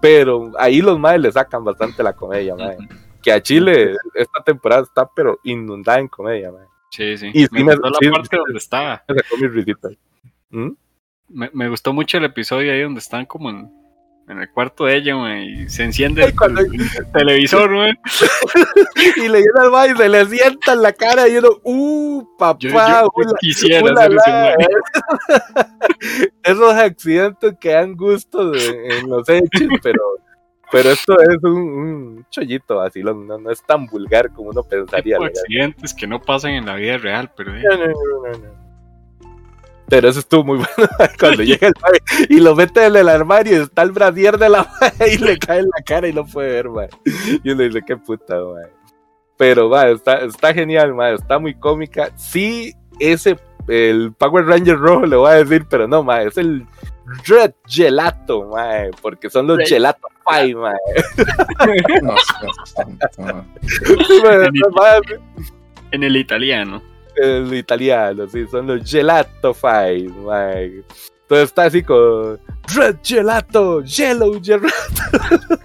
[0.00, 2.76] Pero ahí los maes le sacan bastante la comedia, mae.
[3.22, 6.66] Que a Chile esta temporada está, pero inundada en comedia, mae.
[6.90, 7.30] Sí, sí.
[7.32, 8.36] Y me me- gustó la parte sí.
[8.36, 9.04] donde estaba.
[9.08, 9.92] Me sacó mis risitas.
[10.50, 10.70] ¿Mm?
[11.28, 13.70] Me, me gustó mucho el episodio ahí donde están como en,
[14.28, 17.94] en el cuarto de ella, mae, y se enciende el, el televisor, mae.
[19.16, 22.70] Y le mae y se le sienta en la cara y uno, uh, papá, Yo,
[23.40, 25.68] quisiera hacer eso.
[26.42, 30.02] Esos accidentes que dan gusto de- en los hechos, pero,
[30.70, 35.18] pero esto es un, un chollito vacilón, no, no es tan vulgar como uno pensaría.
[35.18, 37.62] De accidentes que no pasan en la vida real, pero eh.
[37.64, 37.92] No, no, no,
[38.32, 38.69] no, no.
[39.90, 43.58] Pero eso estuvo muy bueno cuando llega el mae y lo mete en el armario
[43.58, 46.24] y está el brasier de la mae y le cae en la cara y no
[46.24, 46.88] puede ver, mae.
[47.42, 48.70] Y uno dice, qué puta, mae.
[49.36, 52.10] Pero, mae, está, está genial, mae, está muy cómica.
[52.16, 53.36] Sí, ese,
[53.68, 56.66] el Power Ranger rojo le voy a decir, pero no, mae, es el
[57.26, 59.66] Red Gelato, mae, porque son los Red.
[59.66, 60.76] Gelato Pie, mae.
[62.02, 63.46] No, no, no, no.
[64.06, 65.00] Sí, mae, En mae,
[65.90, 66.80] en el italiano.
[67.16, 70.82] El italiano, sí, son los Gelato mae.
[71.22, 72.40] Entonces está así con
[72.74, 74.74] Red Gelato, Yellow Gelato.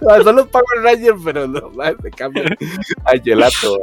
[0.24, 2.56] Son los Power Rangers, pero no, se cambian
[3.04, 3.80] a Gelato.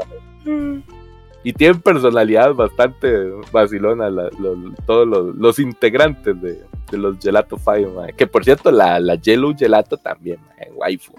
[1.45, 6.63] Y tienen personalidades bastante vacilonas la- lo- todos los, los integrantes de,
[6.97, 8.13] los Gelato Five, mae.
[8.13, 11.13] Que por cierto, la, la Yellow Gelato también, mae, waifu.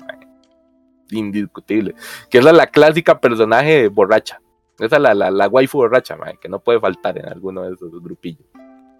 [1.10, 1.94] Indiscutible.
[2.30, 4.40] Que es la clásica personaje borracha.
[4.78, 7.74] Esa es la, la, la waifu borracha, mae, que no puede faltar en alguno de
[7.74, 8.44] esos grupillos.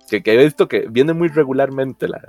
[0.08, 2.20] Que, que he visto que viene muy regularmente la,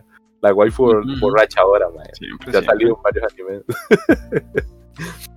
[0.41, 1.19] la waifu bor- Ujú.
[1.19, 2.09] borracha ahora, mae.
[2.15, 3.63] Siempre, Ya ha salido en varios animes.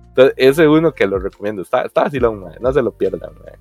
[0.09, 1.61] Entonces, ese es uno que lo recomiendo.
[1.61, 2.57] Está, está vacilón, mae.
[2.59, 3.53] No se lo pierdan, mae.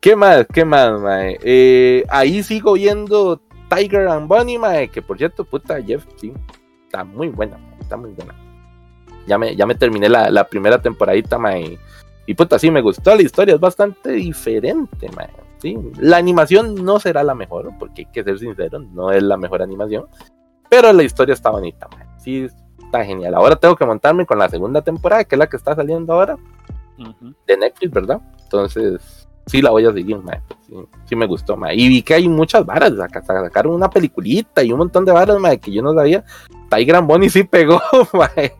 [0.00, 0.46] ¿Qué más?
[0.52, 1.38] ¿Qué más, mae?
[1.42, 4.88] Eh, ahí sigo viendo Tiger and Bunny, mae.
[4.88, 6.32] Que por cierto, puta, Jeff, sí.
[6.86, 8.34] Está muy buena, mae, Está muy buena.
[9.26, 11.78] Ya me, ya me terminé la, la primera temporadita, mae.
[12.28, 13.16] Y puta, sí, me gustó.
[13.16, 15.30] La historia es bastante diferente, mae.
[15.56, 19.38] Sí, la animación no será la mejor, porque hay que ser sincero, no es la
[19.38, 20.04] mejor animación.
[20.68, 22.06] Pero la historia está bonita, mae.
[22.18, 22.46] Sí,
[22.84, 23.34] está genial.
[23.34, 26.36] Ahora tengo que montarme con la segunda temporada, que es la que está saliendo ahora,
[27.46, 28.20] de Netflix, ¿verdad?
[28.42, 29.17] Entonces,
[29.48, 30.40] sí la voy a seguir, mae.
[30.66, 30.74] Sí,
[31.06, 31.74] sí me gustó, mae.
[31.74, 35.38] Y vi que hay muchas varas, saca- sacaron una peliculita y un montón de varas,
[35.40, 36.24] mae, que yo no sabía.
[36.70, 37.80] Tiger Bonnie sí pegó,
[38.12, 38.52] mae.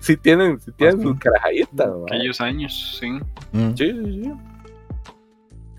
[0.00, 2.16] Sí tienen, sí tienen sus carajaditas, mae.
[2.16, 3.10] Aquellos años, sí.
[3.52, 3.74] Mm.
[3.76, 4.32] Sí, sí, sí.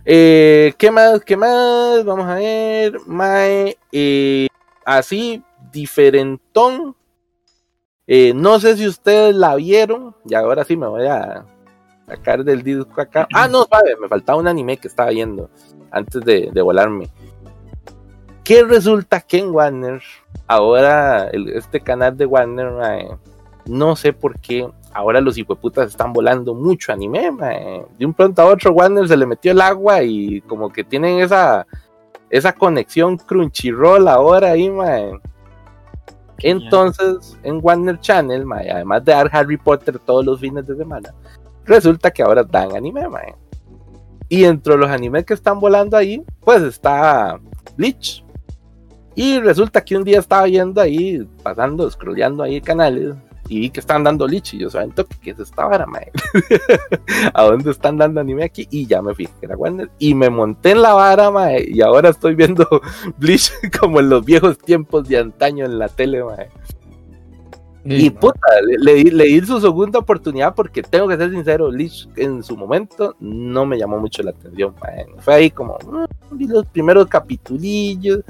[0.06, 1.22] Eh, ¿Qué más?
[1.26, 2.04] ¿Qué más?
[2.06, 3.00] Vamos a ver.
[3.08, 4.48] Mae, eh,
[4.86, 5.42] así,
[5.72, 6.96] diferentón.
[8.08, 10.16] Eh, no sé si ustedes la vieron.
[10.30, 11.44] Y ahora sí me voy a
[12.08, 13.28] sacar del disco acá.
[13.34, 15.50] Ah, no, sabe, me faltaba un anime que estaba viendo
[15.92, 17.10] antes de, de volarme.
[18.44, 20.02] Que resulta que en Warner,
[20.48, 23.08] ahora el- este canal de Warner, mae,
[23.66, 27.86] no sé por qué, ahora los hijueputas están volando mucho anime, mae.
[27.98, 31.20] De un pronto a otro Warner se le metió el agua y como que tienen
[31.20, 31.66] esa,
[32.30, 35.20] esa conexión Crunchyroll ahora ahí, mae.
[36.40, 41.14] Entonces, en Warner Channel, mae, además de dar Harry Potter todos los fines de semana,
[41.66, 43.36] resulta que ahora dan anime, mae.
[44.30, 47.40] Y entre los animes que están volando ahí, pues está
[47.78, 48.24] Bleach.
[49.16, 53.16] Y resulta que un día estaba viendo ahí, pasando, scrolleando ahí canales,
[53.48, 54.54] y vi que están dando Bleach.
[54.56, 56.12] Y yo, ¿saben toque qué es esta vara, mae?
[57.34, 58.68] ¿A dónde están dando anime aquí?
[58.72, 59.90] Y ya me fijé que era Warner.
[60.00, 61.66] Y me monté en la vara, mae.
[61.70, 62.68] Y ahora estoy viendo
[63.18, 66.50] Bleach como en los viejos tiempos de antaño en la tele, mae.
[67.86, 71.72] Y no, puta, le, le le di su segunda oportunidad porque tengo que ser sincero,
[71.72, 74.74] Lich en su momento no me llamó mucho la atención.
[74.82, 75.06] mae.
[75.20, 76.06] Fue ahí como, mm,
[76.38, 78.22] vi los primeros capitulillos,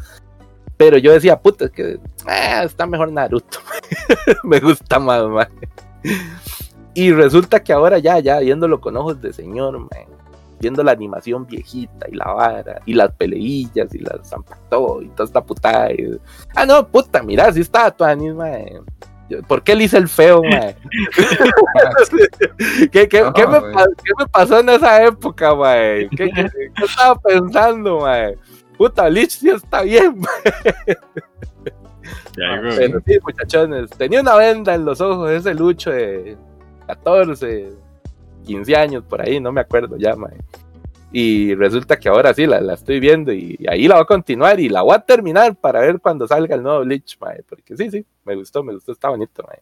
[0.78, 3.60] pero yo decía, puta, es que ah, está mejor Naruto.
[4.44, 5.48] me gusta más, mae.
[6.94, 10.08] Y resulta que ahora ya, ya, viéndolo con ojos de señor, mae,
[10.60, 15.26] viendo la animación viejita y la vara, y las peleillas y las zampató y toda
[15.26, 15.92] esta putada.
[15.94, 16.20] y-
[16.56, 18.82] Ah, no, puta, mira, si está tu anime,
[19.48, 20.76] ¿Por qué le hice el feo, mae?
[22.92, 26.08] ¿Qué, qué, No, qué me, qué pasó en esa época, mae?
[26.10, 28.38] ¿Qué, qué- qué estaba pensando, mae?
[28.78, 30.20] Puta, Lich sí está bien,
[30.86, 30.98] mae.
[32.38, 32.78] Ya, güey.
[32.78, 36.38] Pero sí, muchachones, tenía una venda en los ojos ese Lucho de
[36.88, 37.70] 14,
[38.46, 40.38] 15 años por ahí, no me acuerdo ya, mae.
[41.12, 44.60] Y resulta que ahora sí la, la estoy viendo y ahí la voy a continuar
[44.60, 47.42] y la voy a terminar para ver cuando salga el nuevo Bleach, mae.
[47.44, 49.62] Porque sí, sí, me gustó, me gustó, está bonito, mae.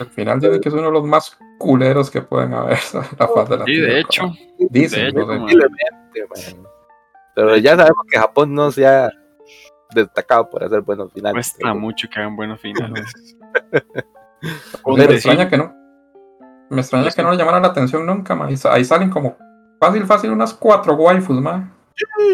[0.00, 2.78] Al final dicen que es uno de los más culeros que pueden haber
[3.18, 3.92] la faz de la Sí, tierra.
[3.92, 4.22] de hecho.
[4.70, 5.48] Dicen, de no
[6.34, 6.56] sé.
[7.34, 9.12] Pero ya sabemos que Japón no se ha
[9.94, 11.52] destacado por hacer buenos finales.
[11.52, 13.36] Cuesta mucho que hagan buenos finales.
[14.42, 15.72] Me Pero extraña que no.
[16.70, 18.46] Me extraña que no le llamaran la atención nunca, ma.
[18.46, 19.36] Ahí sa- Ahí salen como
[19.78, 21.74] fácil, fácil unas cuatro waifus, ma.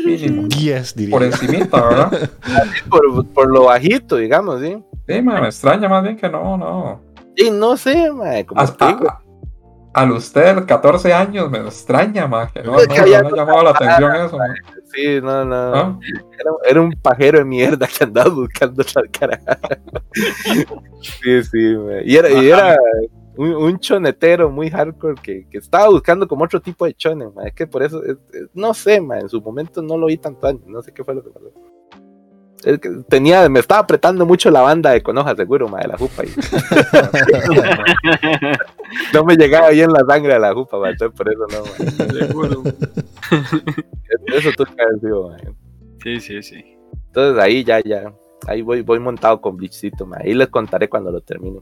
[0.04, 0.42] Mínimo.
[0.48, 1.12] Guías, diría.
[1.12, 2.30] Por encimita, ¿verdad?
[2.90, 4.76] Por, por lo bajito, digamos, ¿sí?
[5.08, 7.00] Sí, ma, me extraña más bien que no, no.
[7.36, 9.20] Y no sé, mae, como Hasta, te digo, a-
[9.94, 13.62] al usted, 14 años, me extraña, ma, que no, no, que no le ha llamado
[13.62, 14.44] la atención eso, ma.
[14.92, 15.74] sí, no, no.
[15.74, 15.98] ¿Ah?
[16.38, 19.40] Era, era un pajero de mierda que andaba buscando la cara.
[21.22, 22.02] sí, sí, mae.
[22.04, 22.76] Y era, y era
[23.36, 27.48] un, un chonetero muy hardcore que, que estaba buscando como otro tipo de chones, mae.
[27.48, 30.16] Es que por eso, es- es- no sé, mae, en su momento no lo vi
[30.18, 31.52] tanto antes, no sé qué fue lo que pasó.
[32.64, 35.98] Es que tenía, me estaba apretando mucho la banda de Conoja, seguro, mae, de la
[35.98, 36.24] jupa.
[36.24, 36.28] Y
[39.12, 42.26] no me llegaba bien la sangre a la jupa, mae, entonces por eso no, mae.
[42.26, 42.62] Seguro.
[44.34, 44.66] Eso tuvo
[45.36, 45.52] que.
[46.02, 46.64] Sí, sí, sí.
[47.06, 48.12] Entonces ahí ya, ya.
[48.46, 50.18] Ahí voy, voy montado con Bleachcito, ma.
[50.20, 51.60] Ahí les contaré cuando lo termine.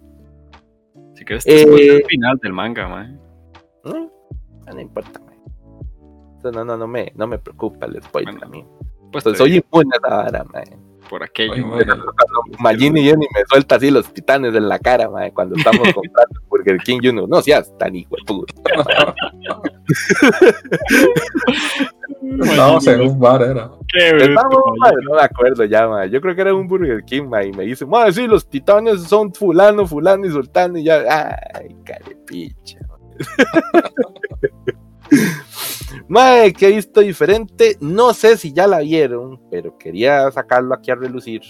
[1.22, 3.20] Si quieres, te Eh, el final del manga, man.
[3.84, 4.06] Mm,
[4.74, 5.20] No, importa,
[6.50, 8.66] no, no, no me, no me preocupa el spoiler Bueno, a mí.
[9.12, 10.62] Pues Pues soy inmune a esa vara, ma.
[11.12, 11.52] Por aquello.
[11.52, 11.84] Oye.
[11.84, 15.10] Cuando Magini y ni me suelta así los titanes en la cara.
[15.34, 18.54] Cuando estamos comprando Burger King y uno, no seas tan hijo de puta.
[22.40, 23.68] Estábamos en un bar, era.
[23.68, 24.46] Man.
[25.04, 26.06] no me acuerdo ya, ma.
[26.06, 27.44] Yo creo que era un Burger King, ma.
[27.44, 30.78] Y me dice, ma, sí, los titanes son fulano, fulano y sultano.
[30.78, 32.78] Y ya, ay, carepicha.
[36.08, 37.76] Mae, que he visto diferente.
[37.80, 41.42] No sé si ya la vieron, pero quería sacarlo aquí a relucir.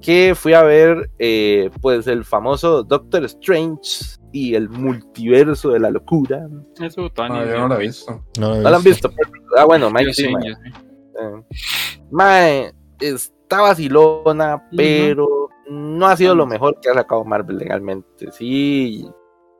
[0.00, 5.90] Que fui a ver, eh, pues, el famoso Doctor Strange y el multiverso de la
[5.90, 6.48] locura.
[6.80, 7.38] Eso, Tony.
[7.38, 8.24] Ah, yo no la he visto.
[8.38, 9.10] No lo he ¿No lo han visto?
[9.56, 10.42] Ah, bueno, Mike sí, sí, mae.
[10.42, 10.70] sí.
[11.20, 18.30] Eh, Mae, está vacilona, pero no ha sido lo mejor que ha sacado Marvel legalmente.
[18.32, 19.08] Sí,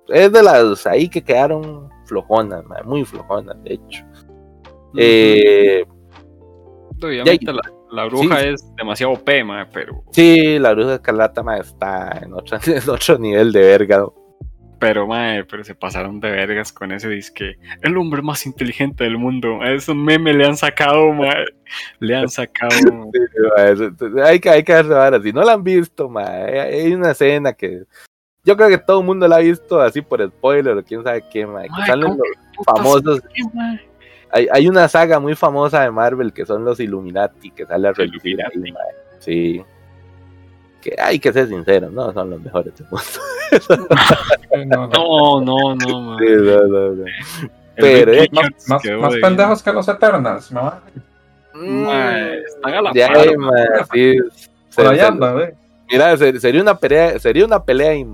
[0.08, 4.04] es de las ahí que quedaron flojonas, mae, muy flojonas, de hecho.
[4.96, 5.84] Eh,
[7.02, 8.48] Obviamente la, la bruja Sí.
[8.48, 13.18] es demasiado OP, mae, pero, Sí, la bruja escarlata ma, está en otro, en otro
[13.18, 13.98] nivel de verga.
[13.98, 14.14] ¿no?
[14.78, 17.54] pero, mae, pero se pasaron de vergas con ese disque.
[17.82, 19.62] El hombre más inteligente del mundo.
[19.62, 21.44] A esos memes le han sacado, mae.
[22.00, 22.70] Le han sacado.
[23.76, 25.22] Sí, hay que, hay que darse.
[25.22, 27.84] Si no la han visto, ma, hay, hay una escena que
[28.44, 31.24] yo creo que todo el mundo la ha visto así por spoiler o quién sabe
[31.30, 33.20] qué, ma, que Mae, salen ¿cómo los famosos.
[33.34, 33.80] qué, mae?
[34.34, 37.90] Hay, hay una saga muy famosa de Marvel que son los Illuminati, que sale a
[37.90, 38.84] Los relucir ahí, Illuminati.
[39.20, 39.62] Sí.
[40.80, 43.06] Que hay que ser sinceros, no son los mejores del mundo.
[44.66, 45.40] No, no.
[45.40, 46.26] No, no, no, mae.
[46.26, 47.04] Sí, no, no, no.
[47.06, 50.74] El Pero, eh, Más, más, pendejos que los Eternals, ¿no?
[51.54, 53.26] Mae, están a la Ya, par,
[53.92, 54.16] sí.
[54.74, 55.54] Por Se- se- anda, ¿ve?
[55.92, 57.92] Mira, se- sería una pelea, sería una pelea.
[57.94, 58.06] Sí.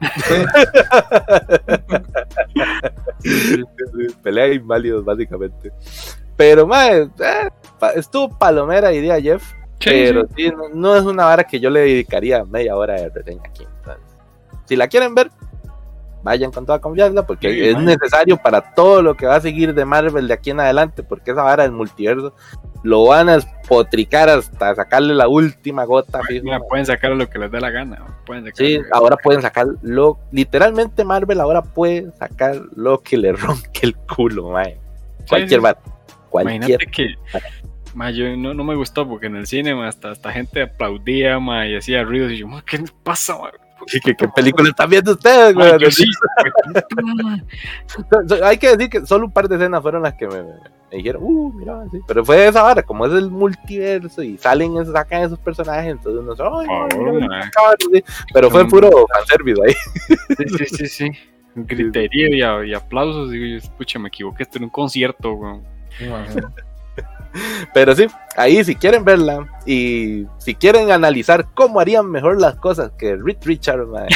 [4.22, 5.72] pelea inválidos, básicamente.
[6.36, 9.42] Pero, mae, eh, pa- estuvo palomera, diría Jeff.
[9.78, 10.34] Sí, pero sí.
[10.36, 13.64] sí, no, no es una vara que yo le dedicaría media hora de reseña aquí.
[13.64, 14.02] entonces,
[14.66, 15.30] si la quieren ver,
[16.22, 19.74] vayan con toda confianza, porque Sí, es necesario para todo lo que va a seguir
[19.74, 22.34] de Marvel de aquí en adelante, porque esa vara del multiverso
[22.82, 26.20] lo van a espotricar hasta sacarle la última gota.
[26.28, 28.04] Mira, pueden sacar lo que les dé la gana.
[28.26, 30.18] Pueden sacar Sí, ahora pueden sacar lo.
[30.32, 34.78] Literalmente, Marvel ahora puede sacar lo que le ronque el culo, mae.
[35.28, 35.60] Cualquier.
[36.30, 36.56] Cualquier.
[36.56, 37.14] Imagínate que
[37.94, 41.38] ma, yo no, no me gustó porque en el cine ma, hasta, hasta gente aplaudía
[41.38, 43.36] ma, y hacía ruidos y yo, ma, ¿qué pasa?
[43.38, 43.50] ma?
[44.04, 45.90] ¿Qué, qué- película están viendo ustedes, güey?
[45.90, 46.04] sí,
[48.42, 50.54] Hay que decir que solo un par de escenas fueron las que me, me-
[50.90, 52.00] me dijeron, uh, mira, sí.
[52.06, 56.20] Pero fue esa vara, como es el multiverso y salen, esos- sacan esos personajes, entonces
[56.20, 56.66] uno ay,
[57.52, 58.04] cabrón, sí.
[58.32, 59.74] Pero fue puro fanservice ahí.
[60.36, 61.10] Sí, sí, sí, sí.
[61.56, 63.30] Un griterío y, a- y aplausos.
[63.30, 65.60] Digo, yo, pucha, me equivoqué, esto en un concierto.
[66.00, 66.52] Imagino.
[67.74, 72.92] Pero sí, ahí si quieren verla y si quieren analizar cómo harían mejor las cosas
[72.98, 74.08] que Reed Richard, mae,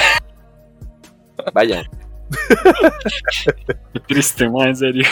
[1.54, 1.84] vayan.
[3.92, 5.06] Qué triste, ma, en serio.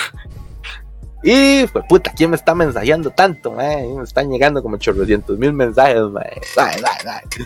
[1.23, 3.53] Y pues puta, ¿quién me está mensajeando tanto?
[3.53, 3.87] mae?
[3.87, 6.41] Me están llegando como 800 mil mensajes, mae.
[6.57, 7.45] Ay, ay, ay.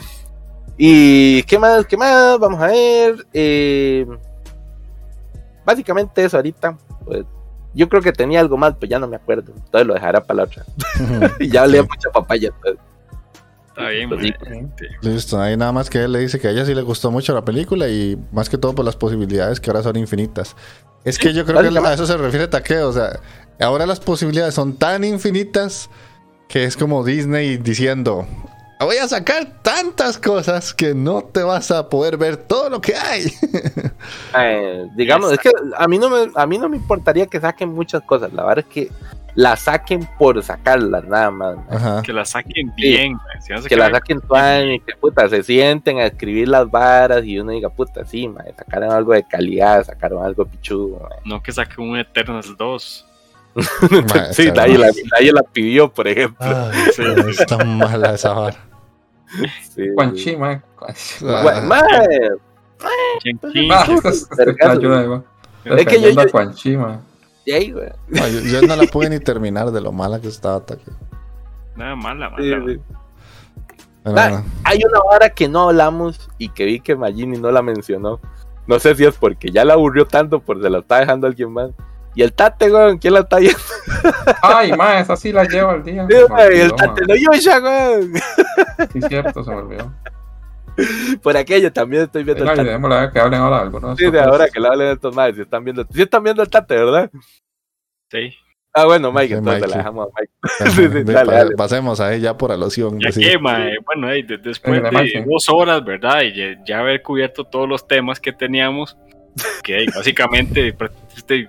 [0.78, 3.26] Y qué más, qué más, vamos a ver.
[3.32, 4.06] eh,
[5.64, 6.76] básicamente eso ahorita.
[7.04, 7.24] Pues,
[7.76, 9.52] yo creo que tenía algo más, pero ya no me acuerdo.
[9.54, 10.64] Entonces lo dejará para la otra.
[11.38, 12.48] y ya hablé mucha papaya.
[12.48, 12.80] entonces.
[13.68, 14.32] Está bien, Pues sí.
[15.02, 17.34] Listo, ahí nada más que él le dice que a ella sí le gustó mucho
[17.34, 20.56] la película y más que todo por las posibilidades que ahora son infinitas.
[21.04, 23.20] Es que yo creo que a eso se refiere Taqueo, o sea,
[23.60, 25.90] ahora las posibilidades son tan infinitas
[26.48, 28.26] que es como Disney diciendo,
[28.84, 32.94] voy a sacar tantas cosas que no te vas a poder ver todo lo que
[32.94, 33.24] hay.
[34.38, 37.70] Eh, digamos, es que a mí, no me, a mí no me importaría que saquen
[37.70, 38.32] muchas cosas.
[38.32, 38.90] La verdad es que
[39.34, 41.56] las saquen por sacarlas, nada más.
[41.70, 42.02] Ajá.
[42.02, 43.40] que la saquen bien, ma.
[43.40, 46.48] Si no se que la quedan- saquen tuan y que puta se sienten a escribir
[46.48, 51.08] las varas y uno diga puta sí mae, sacaron algo de calidad sacaron algo pichudo.
[51.24, 53.06] No que saquen un Eternals 2.
[54.32, 54.92] Sí nadie la, vara.
[55.12, 58.56] nadie la pidió por ejemplo Ay, sí, es tan mala esa vara.
[59.74, 60.24] sí, Quan sí.
[60.24, 60.60] Chi, mae.
[60.78, 61.24] Quan Chi.
[61.24, 61.88] Ah.
[62.82, 63.88] Ah,
[65.78, 67.88] es- que yo- yo- ahí, güey.
[68.08, 70.62] Ma, yo, yo no la pude ni terminar de lo mala que estaba.
[71.76, 72.64] Nada mala, mala.
[72.66, 72.80] sí.
[74.04, 78.20] Ah, hay una vara que no hablamos y que vi que Magini no la mencionó
[78.68, 81.50] no sé si es porque ya la aburrió tanto por se la está dejando alguien
[81.52, 81.70] más
[82.16, 83.58] y el tate güey ¿quién la está viendo?
[84.42, 86.04] Ay, mae, esa sí la llevo al día.
[86.10, 88.10] Sí, güey, el tate no Yosha güey
[88.92, 89.92] Sí, cierto, se me olvidó.
[91.22, 93.96] por aquello también estoy viendo Venga, el y tate démosle que hablen ahora algo, ¿no?
[93.96, 96.42] Sí, de ahora que le hablen de estos madres, si están viendo, si están viendo
[96.42, 97.10] el tate, ¿verdad?
[98.10, 98.34] Sí.
[98.78, 99.70] Ah, bueno, Mike, Sí, entonces Mikey.
[99.70, 100.32] la dejamos a Mike.
[100.42, 101.56] Ajá, sí, ve, dale, dale.
[101.56, 103.00] Pasemos ahí ya por alusión.
[103.00, 103.22] Ya sí.
[103.22, 105.24] que, mae, bueno, eh, de- después de Mike.
[105.26, 106.20] dos horas, ¿verdad?
[106.24, 108.98] Y ya, ya haber cubierto todos los temas que teníamos,
[109.62, 110.76] que eh, básicamente,
[111.16, 111.48] este,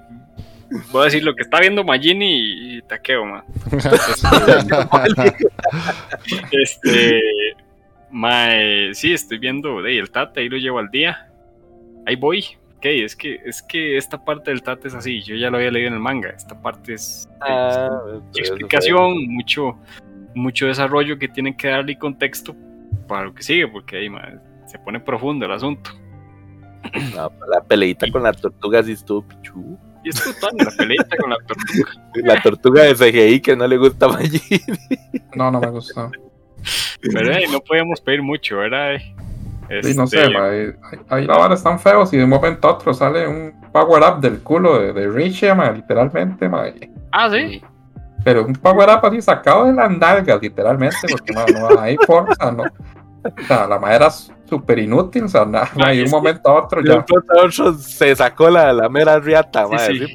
[0.91, 3.43] voy a decir lo que está viendo Magini y, Takeo, man.
[6.51, 7.21] Este,
[8.11, 11.29] mae, sí, estoy viendo de el Tate, ahí lo llevo al día.
[12.05, 12.45] Ahí voy.
[12.77, 15.71] Ok, es que, es que esta parte del Tate es así, yo ya lo había
[15.71, 16.29] leído en el manga.
[16.29, 19.77] Esta parte es, Ah, mucha eso explicación, mucho,
[20.35, 22.55] mucho desarrollo que tienen que darle contexto
[23.07, 24.37] para lo que sigue, porque ahí mae,
[24.67, 25.89] se pone profundo el asunto.
[27.15, 29.77] no, la peleita con la tortuga sí estuvo pichu.
[30.09, 31.91] Y la peleita con la tortuga.
[32.15, 34.61] La tortuga de CGI que no le gusta a Magini.
[35.35, 36.11] No, no me gustó.
[37.01, 38.95] Pero eh, no podíamos pedir mucho, ¿verdad?
[38.95, 39.13] eh?
[39.83, 40.37] Sí, no sé, Este.
[40.37, 40.73] Ahí-
[41.09, 44.21] Ahí la vara están feos y de un momento a otro sale un power up
[44.21, 46.89] del culo de, de Richie, literalmente, mae.
[47.11, 47.61] Ah, sí.
[48.23, 52.33] pero un power up así sacado de las nalgas, literalmente, porque ma, no hay forma,
[52.51, 52.63] ¿no?
[53.27, 56.81] O sea, la madre era súper inútil, o sea, nada, de un momento a otro
[56.81, 57.05] De un ya.
[57.05, 60.05] pronto a otro se sacó la, la mera riata, Sí, madre, sí.
[60.07, 60.13] sí,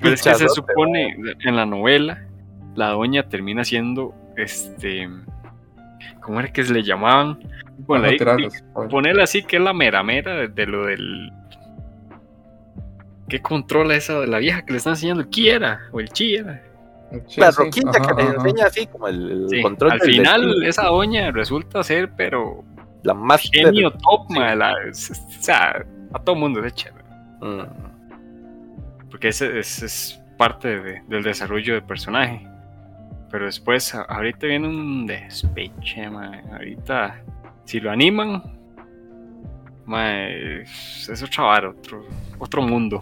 [0.00, 2.24] Pero es que se supone en la novela,
[2.74, 5.08] la doña termina siendo este.
[6.20, 7.38] ¿Cómo era que se le llamaban?
[7.78, 8.18] Bueno, ahí-
[8.88, 11.30] ponerla así que es la mera mera de, lo del.
[13.28, 16.62] ¿Qué controla esa de la vieja que le están enseñando el Kiera o el Chiera?
[17.28, 17.62] Sí, La sí,
[18.00, 18.32] ajá, que ajá.
[18.36, 22.10] enseña así como el, el Sí, control al del final destino, esa doña resulta ser,
[22.16, 22.64] pero
[23.02, 26.90] la más genio top, ma, la- o sea, a todo mundo le echa.
[27.40, 27.62] Mm.
[29.10, 32.46] porque ese, ese es parte de- del desarrollo del personaje.
[33.30, 36.42] Pero después, ahorita viene un despeche, mae.
[36.52, 37.16] Ahorita,
[37.64, 38.42] si lo animan,
[39.86, 41.08] mae, es,
[41.42, 42.04] vara, otro,
[42.38, 43.00] otro mundo.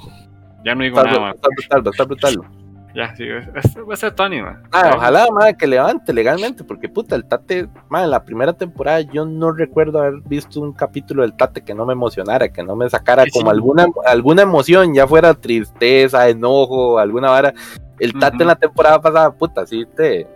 [0.65, 1.35] Ya no digo Está, nada, mae.
[1.35, 2.60] está brutal, está brutal.
[2.95, 4.57] Ya, sí, va a ser Tony, mae.
[4.73, 9.01] Ah, ojalá, madre, que levante legalmente, porque puta, el Tate, madre, en la primera temporada
[9.01, 12.75] yo no recuerdo haber visto un capítulo del Tate que no me emocionara, que no
[12.75, 13.51] me sacara Sí, como sí.
[13.51, 17.55] alguna, alguna emoción, ya fuera tristeza, enojo, alguna vara.
[17.99, 18.43] El Tate Ujú.
[18.43, 20.27] en la temporada pasada, puta, sí te,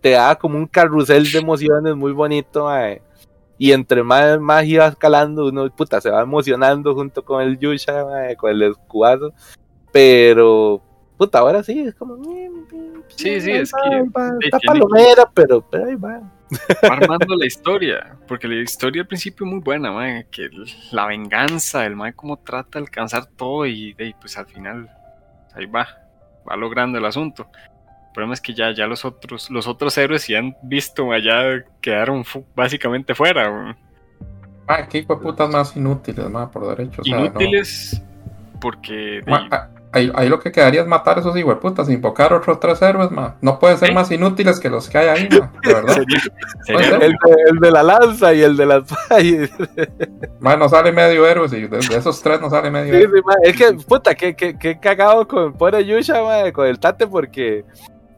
[0.00, 3.02] te daba como un carrusel de emociones muy bonito, madre.
[3.58, 8.04] Y entre más, más iba escalando, uno, puta, se va emocionando junto con el Yusha,
[8.04, 9.32] madre, con el escudazo.
[9.92, 10.82] Pero,
[11.24, 12.16] puta, ahora sí, es como...
[13.16, 14.02] Sí, sí, ahí es va, que-
[14.40, 16.20] sí, Está palomera, pero, pero ahí va.
[16.82, 20.48] armando la historia, porque la historia al principio es muy buena, mae, que
[20.90, 24.90] la venganza, el mae cómo trata de alcanzar todo y, ahí, pues al final
[25.54, 25.88] ahí va,
[26.48, 27.48] va logrando el asunto.
[28.08, 31.64] El problema es que ya, ya los otros, los otros héroes si han visto allá
[31.80, 33.76] quedaron fu- básicamente fuera, weón.
[34.66, 37.00] Ah, qué putas más inútiles, ma, por derecho.
[37.00, 37.24] O sea, no.
[37.26, 38.02] inútiles
[38.60, 42.32] porque de Ma, ahí, ah, ahí, lo que quedaría es matar a esos hijueputas, invocar
[42.32, 43.36] otros tres héroes, ma.
[43.40, 45.94] No pueden ser más inútiles que los que hay ahí, ma, de verdad.
[45.94, 46.20] sería,
[46.64, 47.16] sería El de,
[47.50, 48.82] el de la lanza y el de las
[50.40, 53.18] Ma, no sale medio héroe, de, de esos tres no sale medio Sí, héroe.
[53.18, 56.78] sí, ma, es que, puta, que, que, que cagado con pobre Yusha, ma, con el
[56.78, 57.64] Tate, porque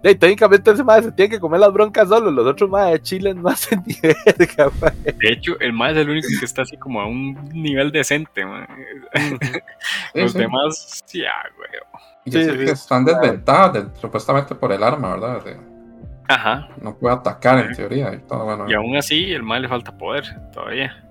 [0.04, 3.02] de, técnicamente ese madre se tiene que comer las broncas solo, los otros más de
[3.02, 4.70] Chile no hacen ni verga,
[5.04, 8.44] de hecho, el mae es el único que está así como a un nivel decente,
[10.14, 10.38] los sí.
[10.38, 11.68] demás, sí, ah, güey.
[12.26, 12.56] Y Sí, es sí.
[12.58, 15.44] que están desventadas de- supuestamente por el arma, ¿verdad?
[15.44, 15.74] De-
[16.28, 18.64] Ajá, no puede atacar en teoría y todo, bueno.
[18.70, 21.04] Y aún así, el mal le falta poder todavía.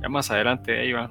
[0.00, 1.08] Ya más adelante ahí va.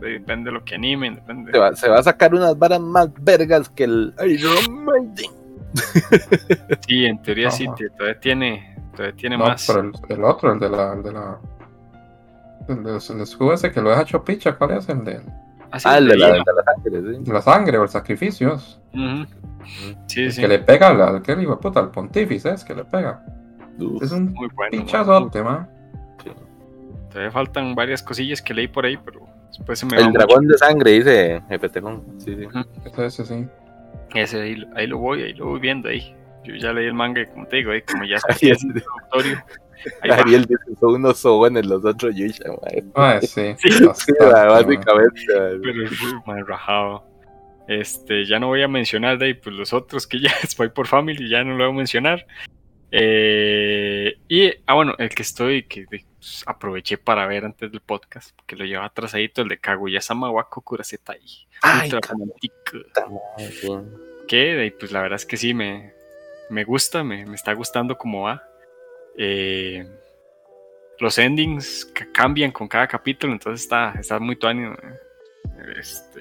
[0.00, 1.52] Depende de lo que animen, depende.
[1.52, 5.30] Se va, se va a sacar unas varas más vergas que el Iron Maiden.
[6.86, 7.66] Sí, en teoría sí,
[7.96, 9.66] todavía tiene, todavía tiene No, más.
[9.66, 10.92] pero el, el otro, el de la.
[10.94, 11.38] El de la
[12.68, 14.88] el, de- el escudo ese que lo deja hecho picha, ¿cuál es?
[14.88, 15.20] El de,
[15.70, 17.24] Ah, sí, Ah, el de la, de sangre, sí.
[17.24, 18.54] de la sangre o el sacrificio.
[18.54, 18.80] es.
[18.94, 19.26] Ujú.
[20.06, 20.40] Sí, El sí.
[20.40, 23.22] que le pega al, al que de puta, al pontífice, es que le pega.
[23.78, 24.02] Uf.
[24.02, 24.70] Es un Muy bueno.
[24.70, 25.68] pichazote, man.
[27.10, 30.18] Todavía faltan varias cosillas que leí por ahí, pero después se me va El mucho.
[30.18, 32.04] dragón de sangre, dice Jefe Telón.
[32.18, 32.46] Sí, sí.
[32.84, 33.46] Ese, ese sí.
[34.14, 36.14] Ese ahí, ahí lo voy, ahí lo voy viendo ahí.
[36.44, 38.64] Yo ya leí el manga y como te digo, ahí como ya está Ahí es-.
[40.02, 40.16] Ahí va.
[40.16, 42.44] Ariel dice, son unos sobones los otros Yusha.
[42.94, 43.54] Ah, sí.
[43.58, 44.48] Sí, Sí, man.
[44.48, 45.24] básicamente.
[45.26, 47.04] Pero uy, mal rajado.
[47.68, 50.86] Este, ya no voy a mencionar de ahí, pues los otros que ya Spy por
[50.86, 52.26] Family, ya no lo voy a mencionar.
[52.90, 55.84] Eh, y, ah, bueno, el que estoy, que
[56.18, 60.48] pues, aproveché para ver antes del podcast, porque lo llevaba atrasadito, el de Kaguya-sama wa
[60.48, 61.20] Kokurasetai.
[61.62, 62.14] Ay, Ultra
[63.50, 63.68] sí.
[64.26, 65.92] Que, pues la verdad es que sí, me,
[66.50, 68.42] me gusta, me, me está gustando cómo va.
[69.16, 69.88] Eh,
[71.00, 74.70] los endings ca- cambian con cada capítulo, entonces está, está muy tuanis.
[75.78, 76.20] Este,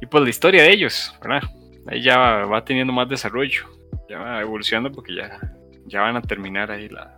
[0.00, 1.48] y pues la historia de ellos, ¿verdad?
[1.86, 3.64] Ahí ya va, va teniendo más desarrollo,
[4.08, 5.38] ya va evolucionando porque ya,
[5.86, 7.15] ya van a terminar ahí la,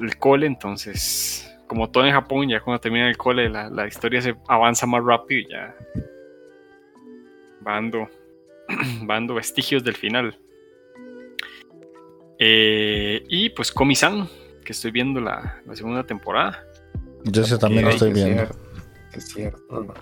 [0.00, 4.20] el cole, entonces, como todo en Japón, ya cuando termina el cole, la, la historia
[4.22, 5.74] se avanza más rápido y ya
[7.66, 8.08] va dando, va
[9.14, 10.38] dando vestigios del final.
[12.38, 14.28] Eh, y pues Komi-san,
[14.64, 16.62] que estoy viendo la, la segunda temporada.
[17.24, 18.34] Yo ese también lo estoy es viendo.
[18.46, 18.58] cierto,
[19.14, 19.96] es cierto, man.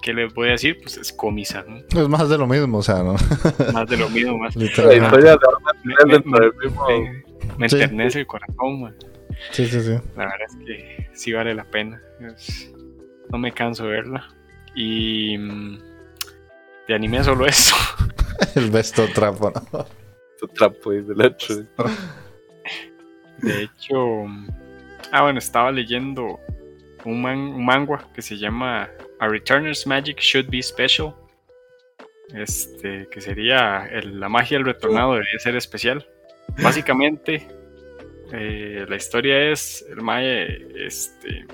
[0.00, 0.78] ¿Qué les voy a decir?
[0.82, 1.84] Pues es Komi-san.
[1.94, 3.14] Es más de lo mismo, o sea, ¿no?
[3.72, 4.56] Más de lo mismo, más.
[4.56, 5.04] La Literalmente.
[5.04, 7.22] historia se va a Me, me- me-
[7.58, 7.76] me Sí.
[7.76, 8.96] enternece el corazón, man.
[9.50, 9.92] Sí, sí, sí.
[10.16, 12.00] La verdad es que sí vale la pena.
[12.20, 12.70] Es-
[13.30, 14.28] no me canso de verla.
[14.74, 15.78] Y mm,
[16.88, 17.74] de anime solo eso.
[18.54, 19.86] El besto trapo, ¿no?
[20.38, 21.56] Su trapo dice el otro.
[23.38, 23.96] De hecho,
[24.26, 24.48] mm,
[25.12, 26.38] ah, bueno, estaba leyendo
[27.04, 28.88] un, man, un manga que se llama
[29.20, 31.14] A Returner's Magic Should Be Special.
[32.34, 36.06] este, que sería el- la magia del retornado debería ser especial.
[36.62, 37.46] Básicamente,
[38.32, 41.44] eh, la historia es el Mae, este,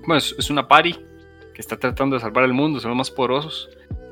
[0.00, 0.94] bueno, es, es una pari
[1.52, 3.70] que está tratando de salvar el mundo, son los más poderosos.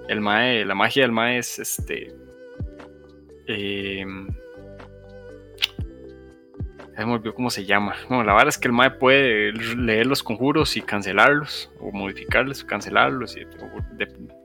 [0.09, 2.13] El Mae, la magia del Mae es este,
[3.47, 4.05] eh,
[6.97, 7.97] ya me olvidó cómo se llama.
[8.09, 12.65] Bueno, la verdad es que el Mae puede leer los conjuros y cancelarlos, o modificarlos,
[12.65, 13.47] cancelarlos, y,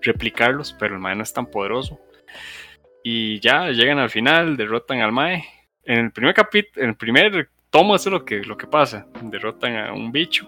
[0.02, 2.00] replicarlos, pero el Mae no es tan poderoso.
[3.04, 5.44] Y ya llegan al final, derrotan al Mae.
[5.88, 9.08] En el primer capítulo, en el primer tomo, eso es lo que, lo que pasa.
[9.22, 10.48] Derrotan a un bicho,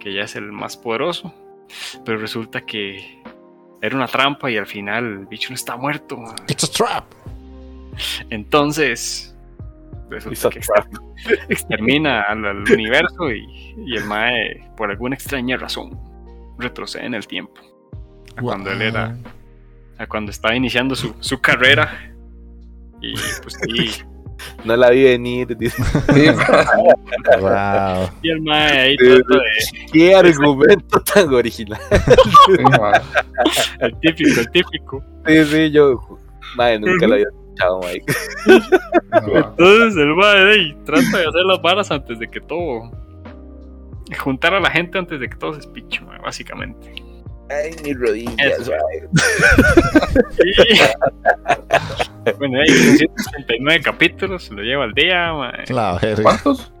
[0.00, 1.34] que ya es el más poderoso.
[2.04, 3.22] Pero resulta que
[3.82, 6.16] era una trampa y al final el bicho no está muerto.
[6.16, 6.34] man.
[6.48, 7.04] It's a trap.
[8.30, 9.36] Entonces,
[10.08, 10.86] resulta que trap.
[11.50, 15.98] extermina al, al universo y, y el Mae, por alguna extraña razón,
[16.58, 17.60] retrocede en el tiempo.
[18.36, 19.14] A cuando él era,
[19.98, 22.10] a cuando estaba iniciando su, su carrera.
[23.02, 23.12] Y
[23.42, 23.90] pues ahí,
[24.64, 25.56] No la vi venir.
[25.56, 25.82] dice.
[26.12, 26.26] Sí,
[27.40, 28.08] Wow.
[28.22, 31.80] y el Mae ahí Sí, trata de, Qué argumento tan original.
[31.90, 33.00] sí, mae.
[33.80, 35.04] el típico, el típico.
[35.26, 36.00] Sí, sí, yo.
[36.56, 38.12] Madre, nunca lo había escuchado, Mike.
[38.46, 39.36] Mae.
[39.36, 42.90] Entonces el Mae ahí trata de hacer las varas antes de que todo.
[44.18, 46.92] Juntar a la gente antes de que todo se espiche, mae, básicamente.
[47.50, 48.70] Ay, mis rodillas, Eso.
[48.72, 49.08] mae.
[50.44, 50.78] Y-
[52.38, 55.64] bueno, ahí 189 capítulos, se lo lleva al día, mae.
[55.72, 56.22] La verga.
[56.22, 56.72] ¿Cuántos?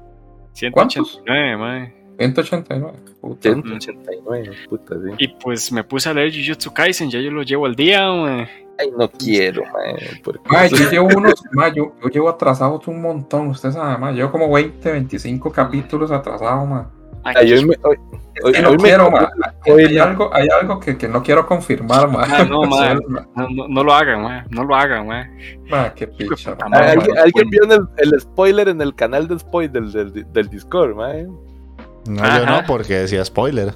[0.52, 1.94] 189, mae.
[2.18, 2.98] 189.
[3.20, 3.52] Puta.
[3.54, 5.10] 189, puta, sí.
[5.18, 8.48] Y pues me puse a leer Jujutsu Kaisen, ya yo lo llevo al día, mae.
[8.78, 10.20] Ay, no quiero, mae.
[10.22, 14.12] porque- Mae, yo llevo unos, mae, yo, yo llevo atrasados un montón, usted sabe, mae,
[14.14, 16.84] llevo como 20, 25 capítulos atrasados, mae.
[17.24, 17.96] Ay, hoy me, hoy,
[18.44, 19.26] hoy- Y no hoy me- quiero, mae.
[19.66, 20.02] hoy Hay no.
[20.04, 22.26] algo, hay algo que, que no quiero confirmar, mae.
[22.30, 22.94] Ah, no, mae.
[23.34, 24.44] no, no- no lo hagan, mae.
[24.50, 25.58] No lo hagan, mae.
[25.70, 27.76] Mae, qué picha, no, ¿Alguien, alguien bueno.
[27.76, 31.24] vio el, el spoiler en el canal de spoiler del, del, del Discord, mae?
[32.06, 32.60] No, yo Ajá.
[32.60, 33.72] no, porque decía spoiler.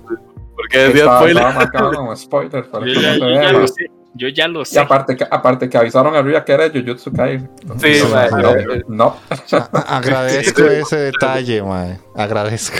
[0.55, 1.37] Porque decía Estaba, spoiler.
[1.45, 3.87] estaba marcado como spoiler, para Yo que ya, no yo lo sé.
[4.15, 7.49] Yo ya lo Y aparte que, aparte que avisaron arriba que era Jujutsu Kaisen.
[7.79, 8.01] Sí,
[8.33, 9.17] no, no, eh, no,
[9.53, 11.99] A- a- agradezco ese detalle, mae.
[12.17, 12.79] Agradezco.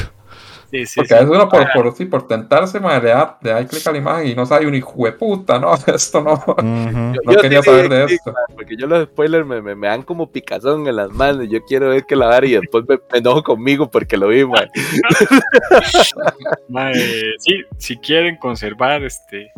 [0.71, 1.15] Sí, sí, porque sí.
[1.15, 3.93] a veces uno por, por, sí, por tentarse, mae, le da, le da clic a
[3.93, 6.63] la imagen y no sabe un hijo de puta, no, esto no, Ujú.
[6.63, 8.35] no Yo quería sí, saber de sí, esto.
[8.55, 11.49] Porque yo los spoilers me, me, me dan como picazón en las manos.
[11.49, 14.45] Yo quiero ver que la vara y después me, me enojo conmigo porque lo vi,
[14.45, 14.69] mae.
[16.69, 16.95] Mae,
[17.39, 19.51] sí, si quieren conservar este.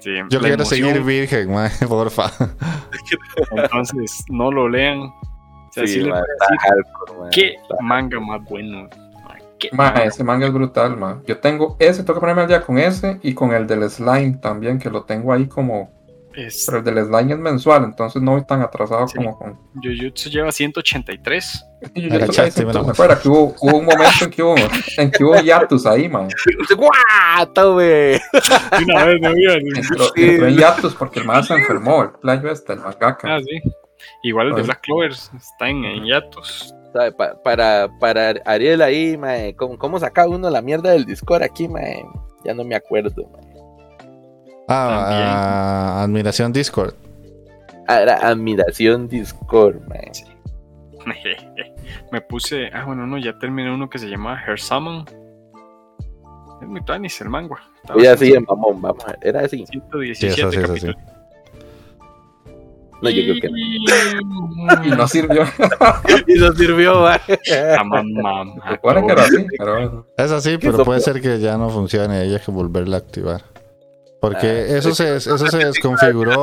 [0.00, 2.30] sí, Yo quiero emoción, seguir virgen, mae, porfa.
[3.52, 4.98] Entonces, no lo lean.
[5.00, 7.30] O sea, sí Sí, les mae, voy a está decir, hardcore, mae.
[7.30, 8.88] ¿Qué manga más bueno?
[9.58, 9.70] Qué
[10.04, 11.22] ese manga es brutal, ma.
[11.26, 14.38] Yo tengo ese, tengo que ponerme al día con ese y con el del slime
[14.40, 15.96] también, que lo tengo ahí como.
[16.34, 19.16] Es- Pero el del slime es mensual, entonces no voy tan atrasado Sí.
[19.16, 19.58] como con.
[19.82, 21.64] Jujutsu lleva 183.
[21.80, 22.84] Es que yo- yo Agachaste, estoy- mira.
[22.84, 24.54] ¿Se acuerda que hubo, hubo un momento en que hubo,
[24.98, 26.28] en que hubo hiatus ahí, ma?
[26.76, 27.52] ¡Guau!
[27.54, 27.82] Tome.
[27.84, 28.20] De
[28.86, 30.28] una vez me había- Entró, Sí.
[30.28, 33.36] entró en hiatus porque el man se enfermó, el playo este, el mangaka.
[33.36, 33.60] Ah, sí.
[34.22, 36.72] Igual el de Black Clovers está en, en hiatus.
[36.92, 37.12] ¿Sabe?
[37.12, 41.68] Pa- para, para Ariel ahí, mae, ¿cómo, ¿cómo saca uno la mierda del Discord aquí,
[41.68, 42.04] mae?
[42.44, 43.48] Ya no me acuerdo, mae.
[44.68, 45.06] Ah,
[45.98, 46.94] ah, admiración Discord.
[47.88, 50.10] Ah, admiración Discord, mae.
[52.12, 52.68] me puse.
[52.72, 55.04] Ah, bueno, no, ya terminé uno que se llama Her Summon.
[56.60, 57.56] Es muy tanis el manga.
[57.82, 59.04] Está Voy así mamón, vamos.
[59.22, 59.64] Era así.
[59.66, 60.94] 117 Sí, eso sí, eso sí.
[63.00, 64.84] No, yo creo que no.
[64.84, 65.42] Y no sirvió.
[66.26, 67.06] Y no sirvió.
[67.06, 67.20] Ah,
[67.84, 70.06] mamá, Se supone que era así, pero.
[70.16, 73.42] Es así, pero puede ser que ya no funcione y hay que volverla a activar.
[74.20, 76.42] Porque Ah, eso se, eso se desconfiguró.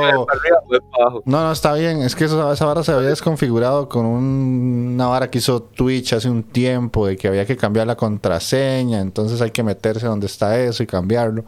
[0.98, 1.22] Abajo.
[1.26, 2.02] No, no, está bien.
[2.04, 6.14] Es que eso- esa vara se había desconfigurado con un- una vara que hizo Twitch
[6.14, 9.02] hace un tiempo de que había que cambiar la contraseña.
[9.02, 11.44] Entonces hay que meterse donde está eso y cambiarlo.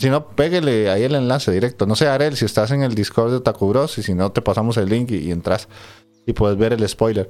[0.00, 1.84] Si no, pégale ahí el enlace directo.
[1.84, 3.98] No sé, Arel, si estás en el Discord de Otaku Bros.
[3.98, 5.68] Y si no, te pasamos el link y, y entras
[6.26, 7.28] y puedes ver el spoiler.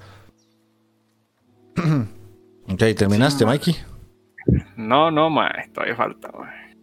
[2.69, 3.51] ok, ¿terminaste, Sí, ma.
[3.53, 3.75] Mikey?
[4.77, 6.77] No, no, mae, todavía falta, mae.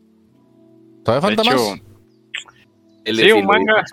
[1.05, 1.81] ¿Todavía falta hecho, más?
[3.05, 3.85] Sí, un manga.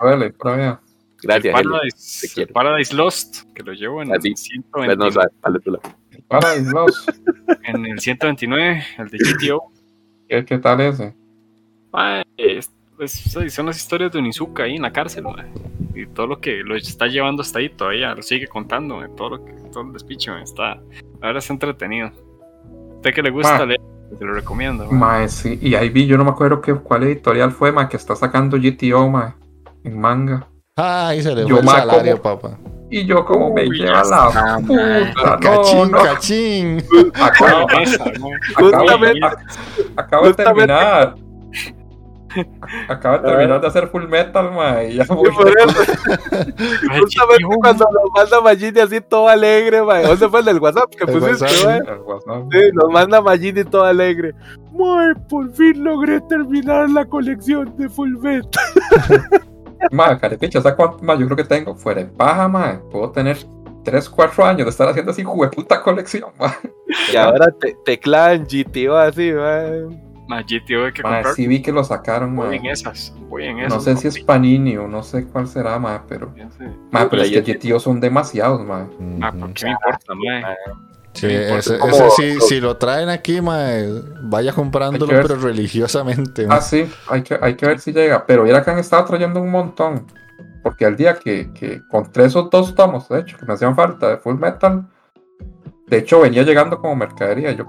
[1.23, 1.53] Gracias.
[1.53, 2.47] Paradise, te.
[2.47, 4.27] Paradise Lost, que lo llevo en, Así.
[4.27, 4.33] el
[4.69, 5.79] Pues no, 129, sabe, dale tú la-
[6.27, 7.09] Paradise Lost.
[7.63, 9.63] en el 129, el de GTO.
[10.27, 11.15] ¿Qué, ¿Qué tal ese?
[11.95, 15.45] Mae, es- es- son las historias de Onizuka ahí en la cárcel, mae.
[15.95, 19.45] Y todo lo que lo está llevando hasta ahí todavía lo sigue contando, todo lo
[19.45, 20.77] que todo el despiche, mae, está,
[21.21, 22.11] ahora está entretenido.
[22.97, 23.79] Usted que le gusta leer
[24.19, 24.89] te lo recomiendo.
[24.91, 25.57] Mae, sí.
[25.61, 28.57] Y ahí vi, yo no me acuerdo qué, cuál editorial fue, mae, que está sacando
[28.57, 29.33] GTO, mae,
[29.83, 30.47] en manga.
[30.77, 32.57] Ay, se le Yo fue el salario, como- papá.
[32.91, 35.97] Y yo como me Uy, lleva la puta, no, Cachín, no.
[36.03, 36.83] cachín.
[37.19, 39.37] Acabo, acabo-
[39.97, 41.15] acabo de terminar.
[42.87, 44.91] Acabo de terminar de hacer full metal, mae.
[44.91, 45.31] y ya voy.
[45.31, 45.93] por eso.
[46.89, 50.03] Ay, Justamente cuando nos manda Magini así todo alegre, mae.
[50.03, 51.43] ¿Dónde fue el del WhatsApp que El pusiste,
[52.05, 52.43] WhatsApp, mae?
[52.51, 54.33] Sí, nos manda Magini todo alegre.
[54.73, 58.63] Mae, por fin logré terminar la colección de Full Metal.
[59.91, 61.75] Mae, carepicha, ¿sabes cuánto más yo creo que tengo?
[61.75, 62.77] Fuera de paja, mae.
[62.91, 63.37] Puedo tener
[63.83, 66.51] 3, 4 años de estar haciendo así jueputa colección, mae.
[67.11, 70.04] Y ahora te, te clavan GTO así, mae.
[70.27, 71.33] Mae, GTO hay que Mae, comprar.
[71.35, 73.13] sí vi que lo sacaron, Voy en esas.
[73.29, 73.73] Voy en esas.
[73.73, 76.33] No sé si es Panini o no sé cuál será, mae, pero...
[76.91, 78.85] Mae, pero es que GTO son demasiados, mae.
[79.21, 79.39] Ah, Ujú.
[79.39, 80.43] ¿por qué me importa, mae?
[81.13, 83.87] Sí, ese, ese si lo traen aquí, mae,
[84.23, 86.45] vaya comprándolo, pero religiosamente.
[86.45, 86.57] mae.
[86.57, 88.25] Ah, sí, hay que, hay que ver si llega.
[88.25, 90.05] Pero mira que han estado trayendo un montón.
[90.61, 94.09] Porque al día que, que encontré esos dos tomos, de hecho, que me hacían falta
[94.09, 94.87] de Full Metal,
[95.87, 97.51] de hecho venía llegando como mercadería.
[97.51, 97.65] Yo,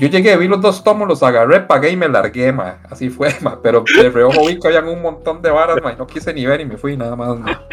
[0.00, 2.78] yo llegué, vi los dos tomos, los agarré, pagué y me largué, ma.
[2.90, 3.60] Así fue, ma.
[3.62, 5.92] Pero de reojo vi que habían un montón de varas, ma.
[5.92, 7.66] Y no quise ni ver y me fui nada más, ma.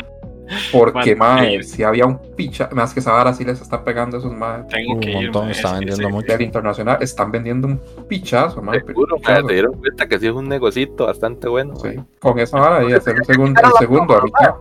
[0.71, 4.31] Porque, ma, si había un picha, más que esa vara sí les está pegando esos,
[4.31, 4.65] ma.
[4.69, 5.15] Tengo Un que ir.
[5.23, 6.31] montón, mae, está ese- vendiendo mucho.
[6.31, 8.73] Del internacional están vendiendo un pichazo, ma.
[8.73, 11.75] Seguro, mae, te dieron cuenta que sí es un negocito bastante bueno.
[11.75, 11.89] Sí,
[12.19, 14.55] con esa vara y hacer un segundo, el segundo ahorita.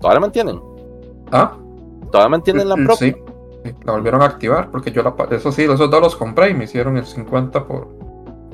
[0.00, 0.60] ¿Todavía la mantienen?
[1.32, 1.56] ¿Ah?
[2.12, 3.08] ¿Todavía mantienen la Mm, propia?
[3.12, 3.16] Sí,
[3.84, 6.64] la volvieron a activar porque yo la eso sí, esos dos los compré y me
[6.64, 7.88] hicieron el 50 por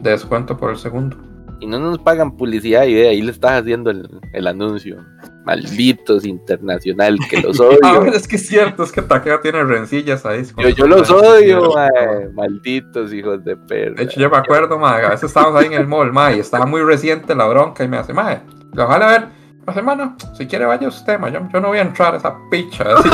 [0.03, 1.17] de descuento por el segundo.
[1.61, 4.97] Y no nos pagan publicidad y ve, ahí le estás haciendo el, el anuncio.
[5.45, 8.13] Malditos internacional, que los Ah, odio.
[8.13, 10.43] es que es cierto, es que Takeda tiene rencillas ahí.
[10.59, 12.29] yo, yo los odio, mae.
[12.35, 13.95] Malditos hijos de perra.
[13.95, 16.41] De hecho, yo me acuerdo, ma, a veces estábamos ahí en el mall, ma, y
[16.41, 18.43] estaba muy reciente la bronca y me hace, ma,
[18.77, 19.21] ojalá ver,
[19.65, 22.17] me hace, mano, si quiere vaya usted, ma, yo, yo no voy a entrar a
[22.17, 23.09] esa picha, así,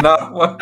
[0.02, 0.56] ma.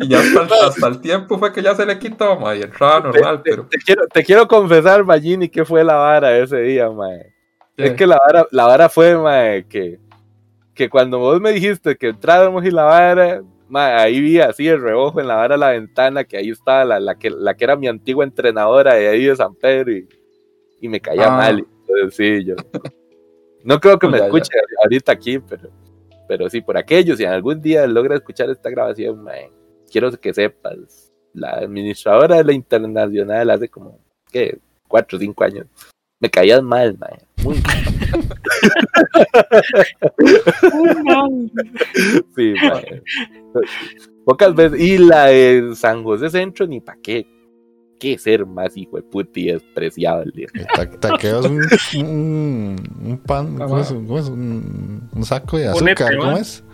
[0.00, 2.62] Y ya hasta el, hasta el tiempo fue que ya se le quitó, ma, y
[2.62, 3.66] entraba normal, te, pero...
[3.66, 7.32] te quiero, te quiero confesar, Magini, que fue la vara ese día, mae.
[7.76, 9.98] Es que la vara, la vara fue, mae, que,
[10.74, 14.80] que cuando vos me dijiste que entráramos y la vara, mae, ahí vi así el
[14.82, 17.64] reojo en la vara de la ventana, que ahí estaba la, la, que, la que
[17.64, 20.08] era mi antigua entrenadora de ahí de San Pedro y,
[20.80, 21.36] y me caía Ah.
[21.36, 21.66] mal.
[21.88, 22.54] Entonces, sí, yo.
[23.64, 24.24] No creo que me Ya, ya.
[24.26, 24.50] escuche
[24.82, 25.68] ahorita aquí, pero,
[26.28, 29.50] pero sí, por aquello, si algún día logra escuchar esta grabación, mae,
[29.90, 33.98] quiero que sepas, la administradora de la internacional hace como,
[34.30, 34.58] ¿qué?
[34.88, 35.66] Cuatro o cinco años.
[36.20, 37.18] Me caías mal, mae.
[37.42, 37.56] Muy
[42.36, 43.02] Sí, mae.
[44.24, 44.80] Pocas veces.
[44.80, 47.26] Y la de San José Centro, ni pa' qué.
[47.98, 50.46] Qué ser más hijo de puta y despreciable.
[50.54, 51.46] El ta- Taqueo es
[51.94, 53.88] un, un, un pan, Ah, ¿cómo es?
[53.88, 54.28] ¿Cómo es?
[54.28, 56.64] Un, un saco de Ponete, azúcar, ¿cómo es?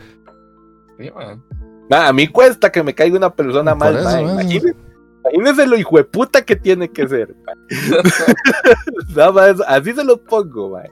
[0.98, 1.42] Sí, ma.
[1.88, 5.96] Nah, a mí cuesta que me caiga una persona Por mal, eso, imagínese lo hijo
[5.96, 7.34] de puta que tiene que ser.
[9.14, 10.90] Nada más, así se lo pongo, mae.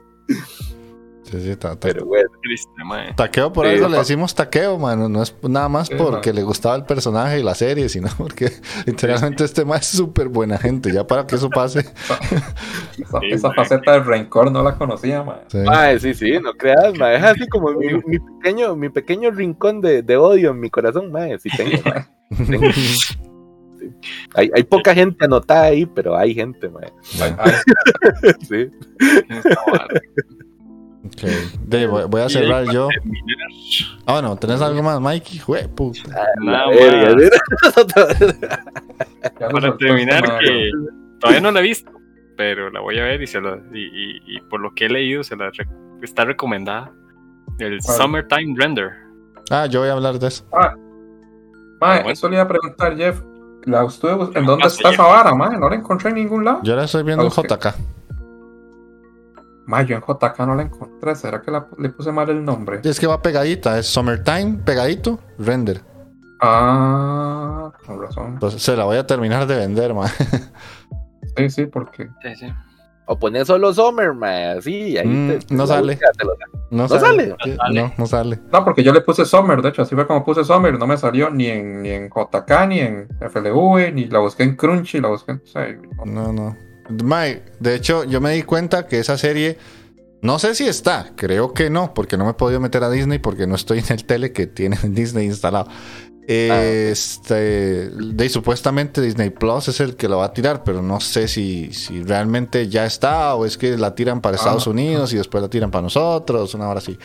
[1.29, 2.29] Sí, sí, ta- ta- Pero bueno.
[2.41, 3.13] Triste, mae.
[3.15, 5.09] Taqueo, por Sí, eso le decimos taqueo, mano.
[5.09, 6.35] No es nada más porque man.
[6.35, 8.51] le gustaba el personaje y la serie, sino porque
[8.85, 10.91] literalmente este más es súper buena gente.
[10.93, 11.79] Ya para que eso pase.
[12.99, 15.41] Esa, Sí, esa faceta del rencor no la conocía, ma.
[15.47, 15.57] Sí.
[15.57, 17.17] Mae, sí, sí, no creas, mae.
[17.17, 21.11] Es así como mi, mi pequeño, mi pequeño rincón de, de odio en mi corazón,
[21.11, 21.37] mae.
[21.39, 22.05] Sí tengo, mae.
[22.47, 22.67] Tengo.
[24.33, 26.91] Hay, hay poca gente anotada ahí, pero hay gente, mae.
[27.21, 27.51] Ay, ay,
[28.47, 28.69] Sí.
[31.05, 31.21] Ok.
[31.61, 32.89] De- voy, voy a cerrar yo.
[34.05, 35.39] Ah, bueno, ¿tenés algo más, Mikey?
[35.39, 35.99] Jue, puta.
[36.43, 36.71] La lo
[39.51, 40.69] Para terminar, que
[41.19, 41.91] todavía no la he visto,
[42.37, 44.89] pero la voy a ver y, se la, y, y- y por lo que he
[44.89, 45.67] leído, se la re-
[46.01, 46.91] está recomendada.
[47.59, 47.97] El ¿Cuál?
[47.97, 48.91] Summertime Render.
[49.49, 50.45] Ah, yo voy a hablar de eso.
[50.51, 50.75] Ma,
[51.79, 52.09] Bueno.
[52.09, 53.21] eso le iba a preguntar, Jeff.
[53.65, 55.49] La estuve ¿En dónde está esa vara, ma?
[55.57, 56.59] No la encontré en ningún lado.
[56.63, 57.31] Yo la estoy viendo en.
[57.31, 57.73] JK.
[59.67, 61.15] Ma, yo en JK no la encontré.
[61.15, 62.81] ¿Será que la- le puse mal el nombre?
[62.83, 63.79] Es que va pegadita.
[63.79, 65.81] Es Summertime, pegadito, render.
[66.41, 68.33] Ah, con razón.
[68.33, 70.09] Entonces se la voy a terminar de vender, man.
[71.37, 72.07] Sí, sí, porque.
[72.23, 72.47] Sí, sí.
[73.07, 74.97] O pones solo Summer, mae, así.
[74.97, 75.97] Ahí Mm, te- no sale.
[75.97, 76.45] te lo da.
[76.71, 77.35] No, sale?
[77.43, 77.81] Sí, No sale.
[77.81, 78.39] No, no sale.
[78.53, 80.79] No, porque yo le puse Summer, de hecho, así fue como puse Summer.
[80.79, 84.55] No me salió ni en, ni en JK, ni en FLV, ni la busqué en
[84.55, 85.41] Crunchy, la busqué en.
[86.05, 86.05] no.
[86.05, 86.57] No, no.
[86.89, 89.57] Mae, de hecho, yo me di cuenta que esa serie.
[90.21, 93.19] No sé si está, creo que no, porque no me he podido meter a Disney
[93.19, 95.69] porque no estoy en el tele que tiene Disney instalado.
[96.27, 100.99] Eh, Este, de, supuestamente Disney Plus es el que lo va a tirar, pero no
[100.99, 104.71] sé si, si realmente ya está o es que la tiran para Estados Ah.
[104.71, 106.97] Unidos y después la tiran para nosotros, una hora así.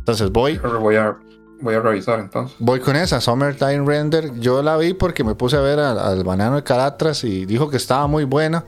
[0.00, 1.16] Entonces voy, Pero voy a,
[1.62, 2.54] voy a revisar entonces.
[2.58, 4.38] voy con esa, Summertime Render.
[4.38, 7.70] Yo la vi porque me puse a ver al, al banano de Caratras y dijo
[7.70, 8.66] que estaba muy buena.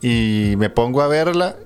[0.00, 1.56] Y me pongo a verla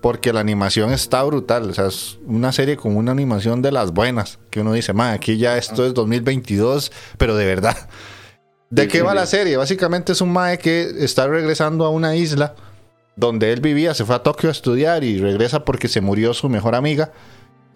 [0.00, 1.70] porque la animación está brutal.
[1.70, 4.38] O sea, es una serie con una animación de las buenas.
[4.50, 7.76] Que uno dice, man, aquí ya esto es 2022, pero de verdad.
[8.70, 9.16] ¿De Sí, qué sí, va sí.
[9.16, 9.56] la serie?
[9.56, 12.54] Básicamente es un mae que está regresando a una isla
[13.16, 16.48] donde él vivía, se fue a Tokio a estudiar y regresa porque se murió su
[16.48, 17.12] mejor amiga.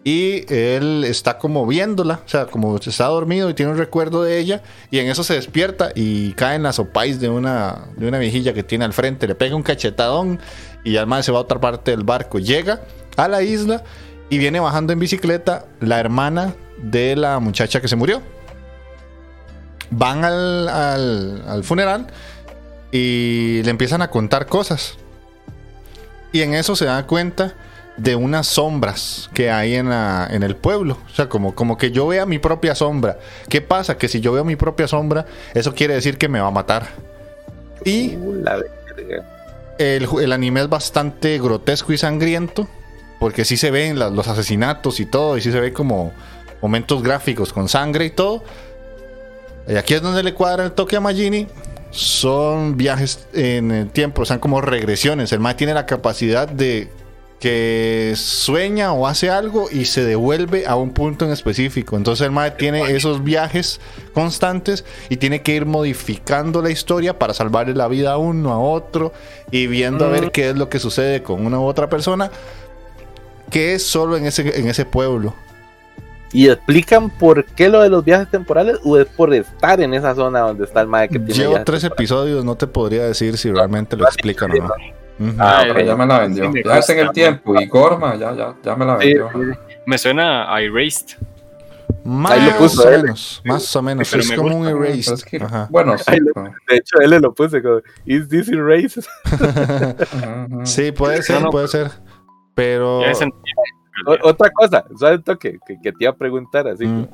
[0.04, 4.38] Y él está como viéndola, o sea, como está dormido y tiene un recuerdo de
[4.38, 4.62] ella.
[4.90, 8.54] Y en eso se despierta y cae en las sopais de una, de una viejilla
[8.54, 9.26] que tiene al frente.
[9.26, 10.38] Le pega un cachetadón
[10.84, 12.38] y además se va a otra parte del barco.
[12.38, 12.80] Llega
[13.16, 13.82] a la isla
[14.30, 18.22] y viene bajando en bicicleta la hermana de la muchacha que se murió.
[19.90, 22.06] Van al, al- al funeral
[22.92, 24.96] y le empiezan a contar cosas.
[26.32, 27.54] Y en eso se da cuenta
[27.98, 30.96] de unas sombras que hay en, la- en el pueblo.
[31.10, 33.18] O sea, como, como que yo vea mi propia sombra.
[33.48, 33.98] ¿Qué pasa?
[33.98, 36.88] Que si yo veo mi propia sombra, eso quiere decir que me va a matar.
[37.84, 38.44] Y Uh,
[39.78, 42.68] el, el anime es bastante grotesco y sangriento.
[43.20, 45.36] Porque sí se ven la- los asesinatos y todo.
[45.36, 46.12] Y sí se ve como
[46.62, 48.44] momentos gráficos con sangre y todo.
[49.68, 51.46] Y aquí es donde le cuadra el toque a Magini.
[51.90, 55.32] Son viajes en el tiempo, son como regresiones.
[55.32, 56.90] El Mae tiene la capacidad de
[57.40, 61.96] que sueña o hace algo y se devuelve a un punto en específico.
[61.96, 63.80] Entonces el Mae tiene esos viajes
[64.12, 68.58] constantes y tiene que ir modificando la historia para salvarle la vida a uno, a
[68.58, 69.12] otro
[69.50, 72.30] y viendo a ver qué es lo que sucede con una u otra persona
[73.50, 75.34] que es solo en ese, en ese pueblo.
[76.32, 80.14] ¿Y explican por qué lo de los viajes temporales o es por estar en esa
[80.14, 81.84] zona donde está el mae que tiene Llevo tres temporales?
[81.84, 84.97] episodios, no te podría decir si realmente lo explican o no.
[85.38, 85.86] Ah, Pero ok.
[85.86, 86.44] ya me la vendió.
[86.44, 87.60] Sí, me Ya está en el tiempo.
[87.60, 89.28] Y Gorma, ya, ya, ya me la vendió.
[89.32, 89.38] sí.
[89.86, 91.16] Me suena a Erased.
[92.04, 93.02] Más Ahí lo puso o él.
[93.02, 94.08] menos, más o menos.
[94.10, 95.12] Pero es me como un gusta, erased.
[95.14, 95.38] es que,
[95.70, 96.12] bueno, sí.
[96.20, 99.04] Lo- De hecho, él le lo puse como, ¿Is this erased?
[100.64, 101.90] Sí, puede ser, No, no, puede ser.
[102.54, 106.68] Pero O- otra cosa, ¿sabes lo que, que, que te iba a preguntar?
[106.68, 107.06] Así, Mm.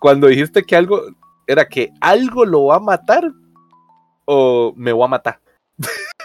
[0.00, 1.02] Cuando dijiste que algo,
[1.46, 3.30] ¿era que algo lo va a matar
[4.24, 5.38] o me voy a matar?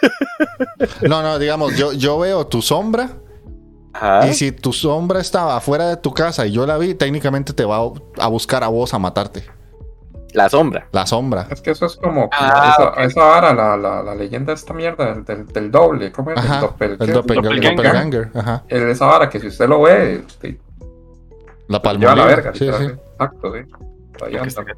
[1.07, 3.09] no, no, digamos, yo, yo veo tu sombra
[3.93, 4.27] Ajá.
[4.27, 7.65] y si tu sombra estaba afuera de tu casa y yo la vi, técnicamente te
[7.65, 7.77] va
[8.19, 9.43] a- buscar a vos a matarte.
[10.33, 10.87] La sombra.
[10.91, 11.47] La sombra.
[11.49, 12.99] Es que eso es como, Ah, esa, ok.
[12.99, 16.11] esa vara, la, la, la leyenda de esta mierda del, del, doble.
[16.11, 16.37] ¿Cómo es?
[16.37, 16.55] Ajá.
[16.55, 17.11] El doppel, El ¿qué?
[17.13, 17.75] doppelganger.
[17.75, 17.75] Doppelganger.
[17.75, 18.63] doppelganger, Ajá.
[18.67, 20.59] El- Esa vara que si usted lo ve, te
[21.69, 22.51] La te lleva la verga.
[22.53, 22.85] Sí, sí.
[22.85, 23.59] Exacto, sí.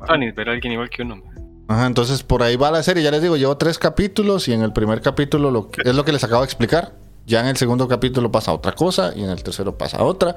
[0.07, 1.21] A alguien igual que uno.
[1.69, 3.03] Ajá, entonces por ahí va la serie.
[3.03, 6.03] Ya les digo, llevo tres capítulos y en el primer capítulo lo que- es lo
[6.03, 6.93] que les acabo de explicar.
[7.27, 10.35] Ya en el segundo capítulo pasa otra cosa y en el tercero pasa otra.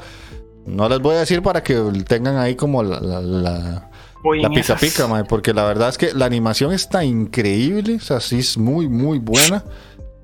[0.66, 1.74] No les voy a decir para que
[2.06, 3.90] tengan ahí como la, la, la-
[4.22, 8.00] Voy la en pica pica, porque la verdad es que la animación está increíble, o
[8.00, 9.64] sea, sí es muy, muy buena.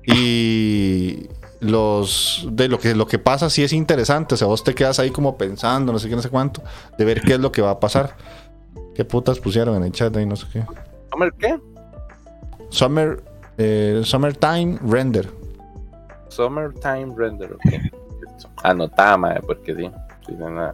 [0.05, 1.27] Y
[1.59, 4.99] los de lo que lo que pasa sí es interesante, o sea, vos te quedas
[4.99, 6.61] ahí como pensando, no sé qué, no sé cuánto,
[6.97, 8.15] de ver qué es lo que va a pasar.
[8.95, 10.25] ¿Qué putas pusieron en el chat ahí?
[10.25, 10.63] No sé qué.
[11.11, 11.59] ¿Summer qué?
[12.69, 13.23] Summer,
[13.57, 15.29] eh, Summertime Render.
[16.29, 17.73] Summertime Render, ok.
[18.63, 19.89] Anotada, mae, porque sí.
[20.27, 20.73] sí suena,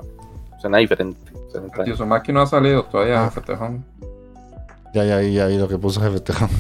[0.60, 1.20] suena diferente.
[1.52, 1.86] suena raro.
[1.86, 3.32] Yuzumaki no ha salido todavía, Ah.
[3.32, 3.86] fetejón.
[4.94, 6.50] Ya, ya, ya vi lo que puso Jefe Tejón.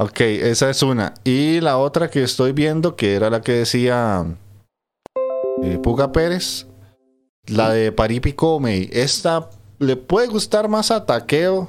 [0.00, 1.12] Ok, esa es una.
[1.24, 4.24] Y la otra que estoy viendo, que era la que decía
[5.64, 6.68] eh, Puga Pérez,
[7.48, 8.88] la de Paripi Comey.
[8.92, 9.50] Esta
[9.80, 11.68] le puede gustar más a Taqueo.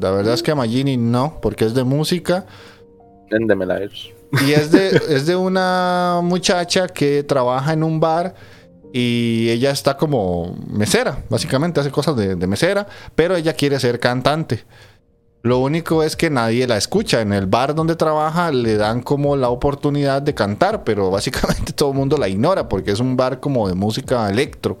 [0.00, 2.46] La verdad es que a Magini no, porque es de música.
[3.30, 3.90] Véndemela, ver.
[4.46, 8.34] Y es de, es de una muchacha que trabaja en un bar
[8.92, 14.00] y ella está como mesera, básicamente hace cosas de, de mesera, pero ella quiere ser
[14.00, 14.64] cantante.
[15.46, 17.20] Lo único es que nadie la escucha.
[17.20, 21.90] En el bar donde trabaja le dan como la oportunidad de cantar, pero básicamente todo
[21.90, 24.76] el mundo la ignora porque es un bar como de música electro.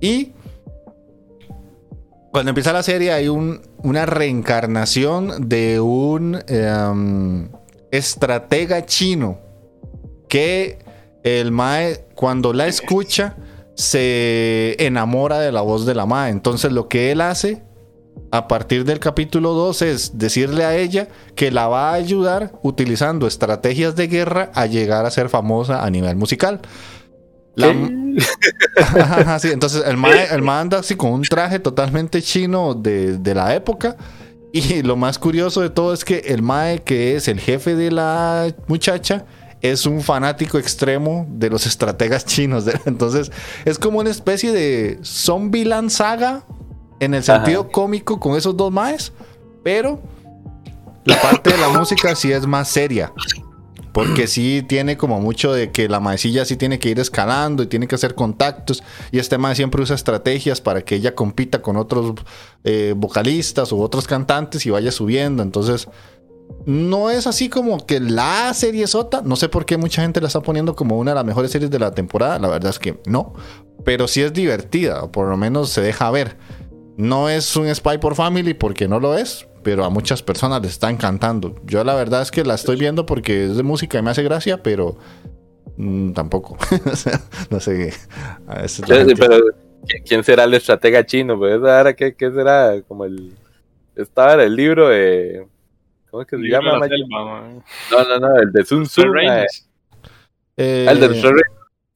[0.00, 0.32] Y
[2.32, 7.48] cuando empieza la serie hay un- una reencarnación de un em,
[7.90, 9.38] estratega chino
[10.28, 10.78] que
[11.24, 13.36] el Mae cuando la escucha
[13.74, 16.30] se enamora de la voz de la Mae.
[16.30, 17.62] Entonces lo que él hace
[18.30, 23.26] a partir del capítulo 2 es decirle a ella que la va a ayudar utilizando
[23.26, 26.60] estrategias de guerra a llegar a ser famosa a nivel musical.
[29.40, 33.34] Sí, entonces el mae, el mae anda así con un traje totalmente chino de, de
[33.34, 33.96] la época.
[34.52, 37.92] Y lo más curioso de todo es que el mae que es el jefe de
[37.92, 39.24] la muchacha
[39.62, 42.64] es un fanático extremo de los estrategas chinos.
[42.84, 43.30] Entonces
[43.64, 46.44] es como una especie de Zombieland saga
[46.98, 47.70] en el sentido Ajá.
[47.70, 49.12] cómico con esos dos maes.
[49.62, 50.00] Pero
[51.04, 53.12] la parte de la música sí es más seria.
[53.92, 57.66] Porque sí tiene como mucho de que la maecilla sí tiene que ir escalando y
[57.66, 58.82] tiene que hacer contactos.
[59.10, 62.14] Y este mae siempre usa estrategias para que ella compita con otros
[62.64, 65.42] eh, vocalistas u otros cantantes y vaya subiendo.
[65.42, 65.88] Entonces,
[66.66, 69.22] no es así como que la serie sota.
[69.24, 71.70] No sé por qué mucha gente la está poniendo como una de las mejores series
[71.70, 72.38] de la temporada.
[72.38, 73.34] La verdad es que no.
[73.84, 76.36] Pero sí es divertida, o por lo menos se deja ver.
[76.96, 80.72] No es un Spy por Family porque no lo es, pero a muchas personas les
[80.72, 81.54] está encantando.
[81.64, 84.22] Yo la verdad es que la estoy viendo porque es de música y me hace
[84.22, 84.96] gracia, pero
[85.76, 86.56] mm, tampoco.
[87.50, 87.92] No sé.
[88.46, 89.36] A veces Sí, pero
[89.84, 91.38] ¿qui- ¿quién será el estratega chino?
[91.38, 92.80] Pues ahora, ¿qué, qué será?
[92.86, 93.32] Como el.
[93.96, 95.46] Estaba en el libro de.
[96.10, 96.78] ¿Cómo es que se llama?
[96.86, 97.42] de selva.
[97.90, 99.02] No, no, no, el de Sun Tzu.
[100.56, 101.34] Eh, el del Sun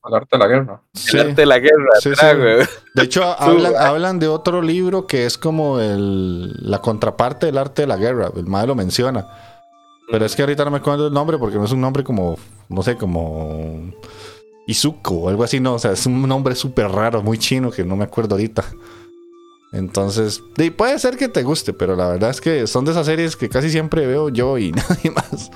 [0.04, 0.82] Al arte de la guerra.
[0.92, 1.16] sí.
[1.16, 1.90] el arte de la guerra.
[1.98, 2.26] Sí, sí.
[2.94, 7.82] De hecho, hablan, hablan de otro libro que es como el, la contraparte del arte
[7.82, 8.30] de la guerra.
[8.36, 9.26] El madre lo menciona.
[10.10, 12.36] Pero es que ahorita no me acuerdo el nombre porque no es un nombre como,
[12.68, 13.90] no sé, como
[14.66, 15.74] Izuko o algo así, no.
[15.74, 18.62] O sea, es un nombre súper raro, muy chino que no me acuerdo ahorita.
[19.72, 23.06] Entonces, y puede ser que te guste, pero la verdad es que son de esas
[23.06, 25.50] series que casi siempre veo yo y nadie más.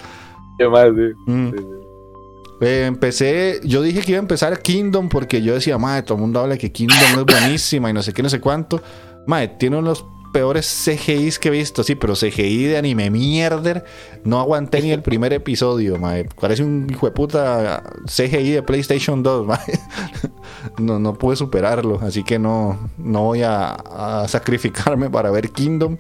[0.59, 0.89] ¿Qué más?
[0.89, 1.31] sí.
[1.31, 1.88] Mm.
[2.61, 6.23] Eh, empecé, yo dije que iba a empezar Kingdom porque yo decía, madre, todo el
[6.23, 8.83] mundo habla que Kingdom es buenísima y no sé qué, no sé cuánto.
[9.27, 13.11] Madre, tiene uno de los peores CGIs que he visto, sí, pero CGI de anime
[13.11, 13.85] mierder.
[14.25, 16.29] No aguanté ni el primer episodio, madre.
[16.41, 19.79] Parece un hijo de puta CGI de PlayStation 2, madre.
[20.79, 25.97] No, no pude superarlo, así que no, no voy a, a sacrificarme para ver Kingdom.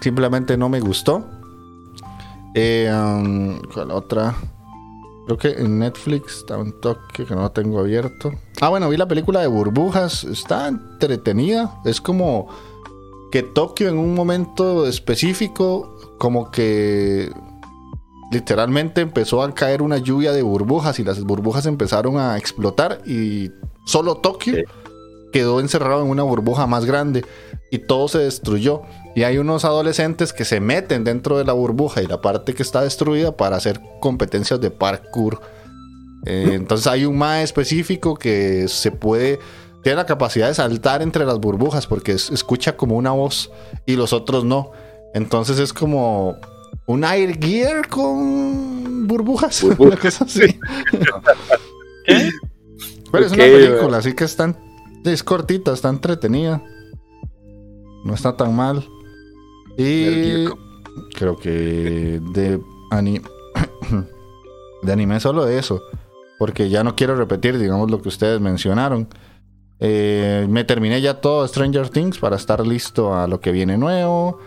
[0.00, 1.28] Simplemente no me gustó.
[2.54, 4.34] Eh, um, ¿Cuál otra?
[5.26, 8.32] Creo que en Netflix está un toque que no lo tengo abierto.
[8.60, 10.24] Ah, bueno, vi la película de burbujas.
[10.24, 11.80] Está entretenida.
[11.84, 12.46] Es como
[13.32, 17.30] que Tokio en un momento específico, como que
[18.30, 23.50] literalmente empezó a caer una lluvia de burbujas y las burbujas empezaron a explotar y
[23.84, 24.62] solo Tokio Sí.
[25.32, 27.24] quedó encerrado en una burbuja más grande
[27.70, 28.82] y todo se destruyó.
[29.16, 32.62] Y hay unos adolescentes que se meten dentro de la burbuja y la parte que
[32.62, 35.40] está destruida para hacer competencias de parkour.
[36.26, 39.38] Eh, entonces hay un mae específico que se puede,
[39.82, 43.50] tiene la capacidad de saltar entre las burbujas porque es- escucha como una voz
[43.86, 44.70] y los otros no.
[45.14, 46.36] Entonces es como
[46.86, 49.62] un air gear con burbujas.
[49.62, 49.80] Burbujas.
[49.80, 50.58] Una cosa así.
[52.04, 52.28] ¿Qué?
[53.12, 54.54] Pero es una película, así que está,
[55.04, 56.62] es cortita, está entretenida.
[58.04, 58.86] No está tan mal.
[59.78, 60.46] Y
[61.14, 63.20] creo que de, ani-
[64.82, 65.82] de anime solo de eso.
[66.38, 69.08] Porque ya no quiero repetir, digamos, lo que ustedes mencionaron.
[69.78, 74.38] Eh, me terminé ya todo Stranger Things para estar listo a lo que viene nuevo.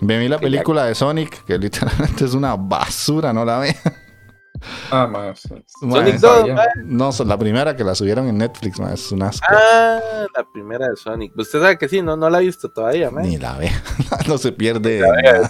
[0.00, 3.76] Me vi la película de Sonic, que literalmente es una basura, no la ve.
[4.90, 5.40] Ah, más.
[5.40, 6.54] Sonic Sí, 2, sabía.
[6.54, 6.66] mae.
[6.84, 9.46] No, la primera que la subieron en Netflix, es un asco.
[9.50, 10.00] Ah,
[10.36, 11.32] la primera de Sonic.
[11.36, 13.22] Usted sabe que sí, no, no la ha visto todavía, man.
[13.24, 13.70] Ni la ve.
[14.28, 15.00] no se pierde.
[15.00, 15.42] Eh,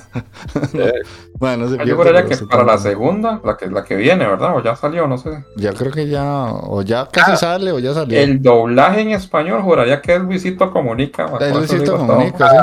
[1.39, 1.91] bueno, no se Ah, pierde.
[1.91, 4.57] Yo juraría pero que para la segunda, la que, la que viene, ¿verdad?
[4.57, 5.45] O ya salió, no sé.
[5.57, 6.45] Ya creo que ya.
[6.53, 8.19] O ya casi Ah, sale o ya salió.
[8.19, 11.27] El doblaje en español juraría que es Luisito Comunica.
[11.29, 11.39] ma.
[11.39, 12.07] El Con eso Luisito todo.
[12.07, 12.57] Comunica, sí.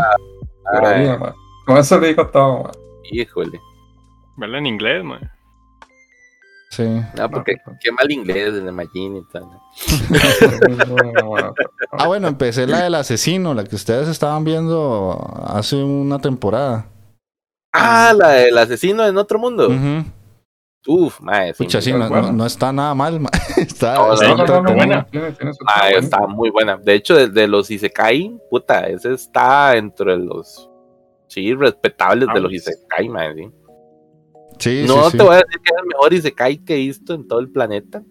[0.64, 1.34] Juraría, ma.
[1.66, 2.64] Con eso le digo todo.
[2.64, 2.72] ma.
[3.12, 3.60] híjole.
[4.38, 5.32] Verla en inglés, man.
[6.72, 6.84] Sí.
[7.18, 9.44] No, porque qué mal inglés en el Magin y tal.
[9.44, 9.62] ¿no?
[11.92, 16.86] Ah, bueno, empecé la del asesino, la que ustedes estaban viendo hace una temporada.
[17.74, 19.68] Ah, la del asesino en otro mundo.
[19.70, 20.04] Ujú.
[20.88, 21.54] Uf, mae.
[21.54, 23.20] sí, Pucha, sí, muy no, no- no está nada mal.
[23.20, 23.30] ma.
[23.58, 25.08] Está, No, está no, no, no, entretenida.
[25.12, 25.34] buena.
[25.68, 26.78] Ah, tema está muy buena.
[26.78, 30.70] De hecho, de, de los Isekai, puta, ese está entre los
[31.28, 33.36] sí, respetables de los Isekai, man.
[33.36, 33.50] ¿sí?
[34.60, 35.18] Sí, no sí, sí.
[35.18, 37.50] te voy a decir que es el mejor Isekai que he visto en todo el
[37.50, 38.04] planeta.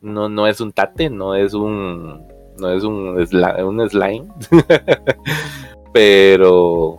[0.00, 2.26] No, no es un tate, no es un.
[2.58, 4.26] No es un, sla- un slime.
[5.92, 6.98] Pero.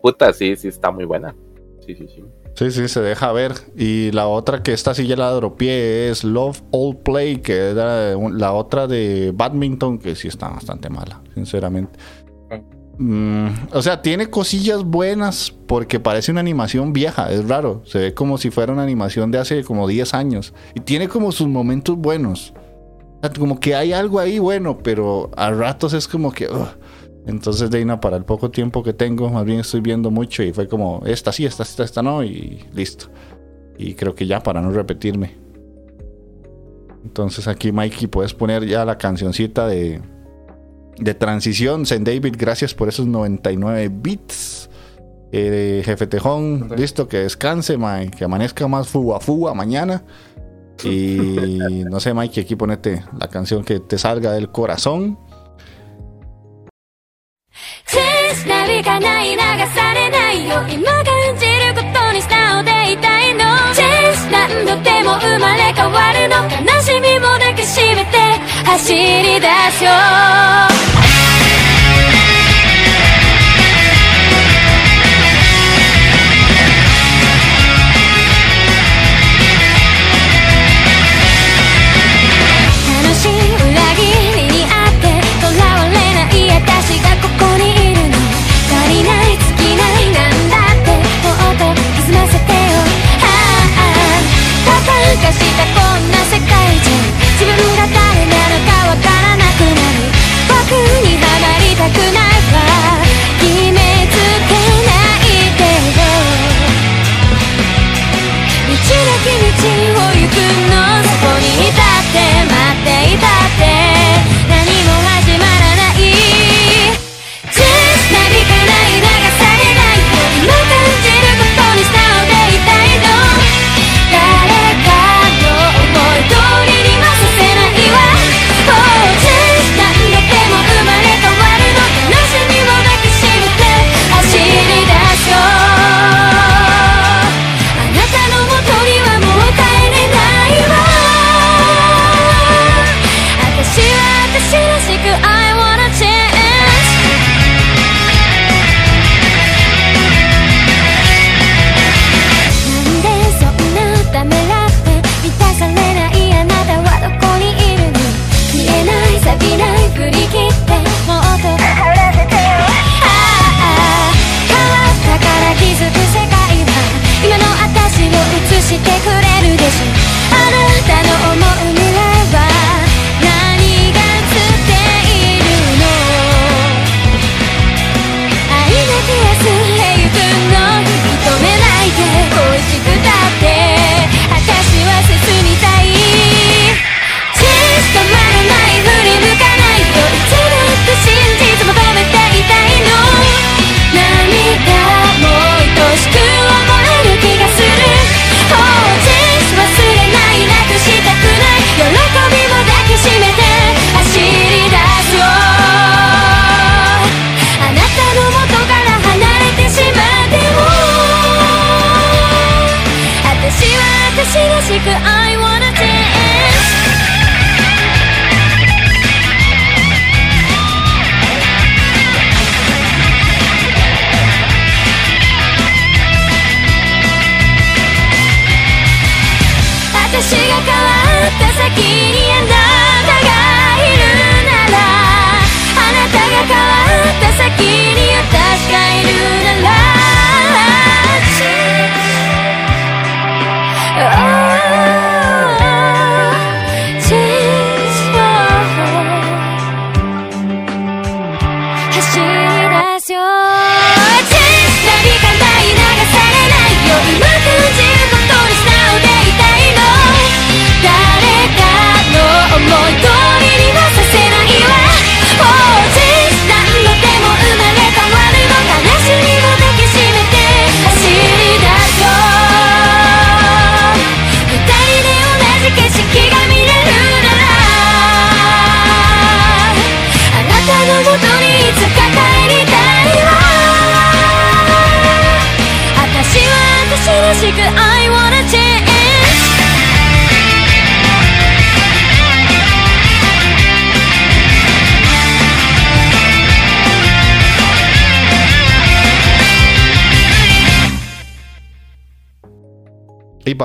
[0.00, 1.34] Puta, sí, sí está muy buena.
[1.86, 2.24] Sí, sí, sí.
[2.54, 3.52] Sí, sí, se deja ver.
[3.76, 8.14] Y la otra que esta sí ya la dropié es Love All Play, que era
[8.14, 11.98] la otra de badminton, que sí está bastante mala, sinceramente.
[12.98, 17.82] Mm, o sea, tiene cosillas buenas porque parece una animación vieja, es raro.
[17.84, 20.54] Se ve como si fuera una animación de hace como 10 años.
[20.74, 22.54] Y tiene como sus momentos buenos.
[23.38, 26.48] Como que hay algo ahí bueno, pero a ratos es como que...
[27.24, 30.66] Entonces, Deina, para el poco tiempo que tengo, más bien estoy viendo mucho y fue
[30.66, 33.06] como, esta sí, esta, esta, esta no, y listo.
[33.78, 35.36] Y creo que ya, para no repetirme.
[37.04, 40.00] Entonces aquí, Mikey, puedes poner ya la cancioncita de
[40.98, 41.86] de transición.
[41.86, 44.70] Saint David, gracias por esos 99 bits.
[45.32, 50.02] Eh, Jefe Tejón, listo, que descanse, Mike, que amanezca más fuga fuga mañana.
[50.84, 51.16] Y
[51.90, 55.18] no sé, Mike, aquí ponete la canción que te salga del corazón.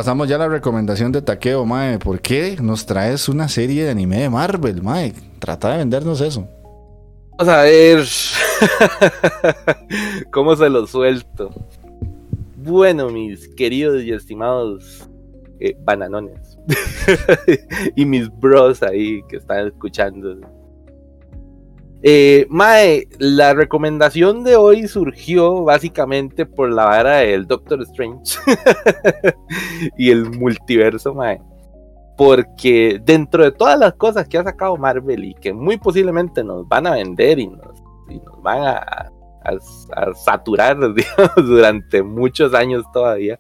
[0.07, 1.99] pasamos ya a la recomendación de Taqueo, mae.
[1.99, 5.13] ¿Por qué nos traes una serie de anime de Marvel, mae?
[5.37, 6.47] Trata de vendernos eso.
[7.37, 8.05] Vamos a ver.
[10.31, 11.49] ¿Cómo se lo suelto?
[12.55, 15.09] Bueno, mis queridos y estimados
[15.59, 16.57] eh, bananones.
[17.97, 20.37] y mis bros ahí que están escuchando
[22.03, 28.37] eh, mae, la recomendación de hoy surgió básicamente por la vara del Doctor Strange
[29.97, 31.41] y el multiverso, mae.
[32.15, 36.67] Porque dentro de todas las cosas que ha sacado Marvel y que muy posiblemente nos
[36.67, 37.79] van a vender y nos,
[38.09, 39.09] y nos van a, a-
[39.95, 43.39] a saturar digamos, durante muchos años todavía,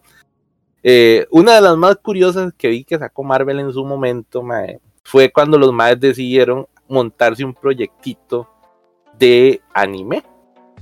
[0.83, 4.79] eh, una de las más curiosas que vi que sacó Marvel en su momento mae,
[5.03, 8.49] fue cuando los más decidieron montarse un proyectito
[9.17, 10.23] de anime.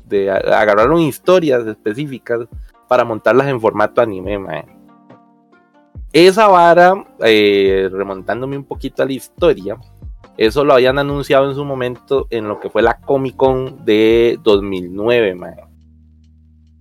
[0.06, 2.48] De, agarraron historias específicas
[2.88, 4.38] para montarlas en formato anime.
[6.14, 9.78] Esa vara, eh, remontándome un poquito a la historia,
[10.38, 14.38] eso lo habían anunciado en su momento en lo que fue la Comic Con de
[14.44, 15.56] 2009, mae.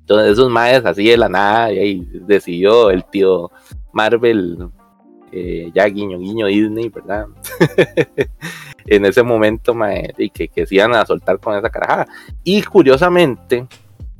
[0.01, 3.51] Entonces esos maes así de la nada, y ahí decidió el tío
[3.93, 4.69] Marvel,
[5.33, 7.27] eh, ya guiño guiño Disney, ¿verdad?
[8.87, 12.07] en ese momento, mae, y que, que se iban a soltar con esa carajada.
[12.43, 13.67] Y curiosamente,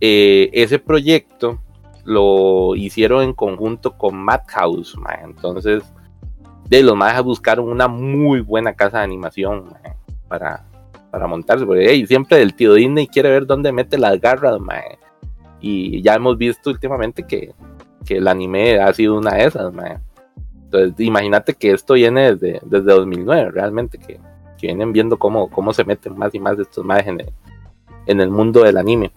[0.01, 1.61] eh, ese proyecto
[2.05, 5.23] lo hicieron en conjunto con Madhouse, mae.
[5.25, 5.83] Entonces,
[6.69, 9.97] de los más buscaron una muy buena casa de animación mae,
[10.29, 10.65] para,
[11.11, 14.99] para montarse, porque hey, siempre el tío Disney quiere ver dónde mete las garras, mae.
[15.61, 17.55] Y ya hemos visto últimamente que,
[18.05, 19.99] que el anime ha sido una de esas, mae.
[20.65, 24.19] Entonces, imagínate que esto viene desde, desde 2009, realmente, que,
[24.67, 28.63] vienen viendo cómo, cómo se meten más y más de estos más en el, mundo
[28.63, 29.13] del anime.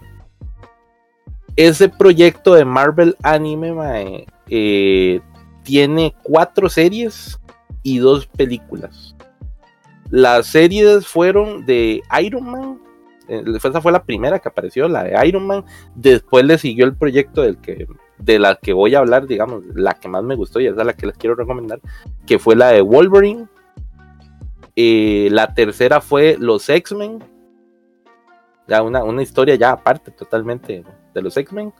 [1.56, 5.20] Ese proyecto de Marvel Anime eh,
[5.64, 7.40] tiene cuatro series
[7.82, 9.16] y dos películas.
[10.10, 12.80] Las series fueron de Iron Man.
[13.28, 15.66] eh, Esa fue la primera que apareció, la de Iron Man.
[15.96, 17.88] Después le siguió el proyecto del que,
[18.18, 20.88] de la que voy a hablar, digamos, la que más me gustó y esa es
[20.88, 21.80] la que les quiero recomendar,
[22.26, 23.48] que fue la de Wolverine.
[24.80, 27.24] Eh, la tercera fue los X-Men.
[28.68, 30.84] Ya una, una historia ya aparte totalmente
[31.14, 31.74] de los X-Men.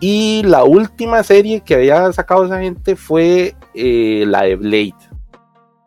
[0.00, 4.94] Y la última serie que había sacado esa gente fue eh, la de Blade.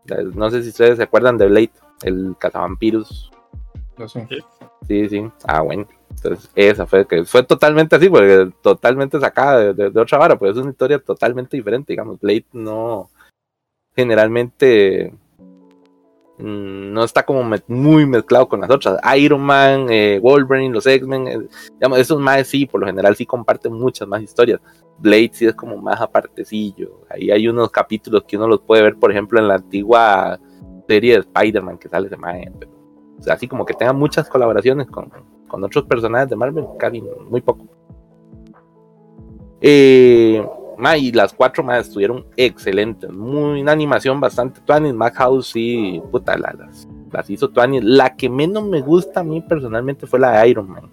[0.05, 1.71] La- No sé si ustedes se acuerdan de Blade,
[2.03, 3.31] el cazavampiros.
[3.97, 4.27] Yo sé.
[4.87, 5.31] Sí, sí.
[5.45, 5.87] Ah, bueno.
[6.11, 10.37] Entonces, esa fue que fue totalmente así, porque totalmente sacada de, de- de otra vara,
[10.37, 12.19] pues es una historia totalmente diferente, digamos.
[12.19, 13.09] Blade no
[13.95, 15.13] generalmente
[16.39, 18.99] no está como muy mezclado con las otras.
[19.17, 21.37] Iron Man, eh, Wolverine, los X-Men, eh,
[21.97, 24.61] esos más sí, por lo general sí comparten muchas más historias.
[24.97, 27.01] Blade sí es como más apartecillo.
[27.09, 30.39] Ahí hay unos capítulos que uno los puede ver, por ejemplo, en la antigua
[30.87, 32.51] serie de Spider-Man que sale de mae,
[33.19, 35.11] o sea, así como que tenga muchas colaboraciones con,
[35.47, 37.67] con otros personajes de Marvel, casi muy poco.
[39.61, 40.41] Eh,
[40.79, 46.37] ma, y las cuatro más estuvieron excelentes, muy una animación bastante tuanis, Madhouse sí, puta,
[46.37, 47.83] la- las, hizo tuanis.
[47.83, 50.89] La que menos me gusta a mí personalmente fue la de Iron Man.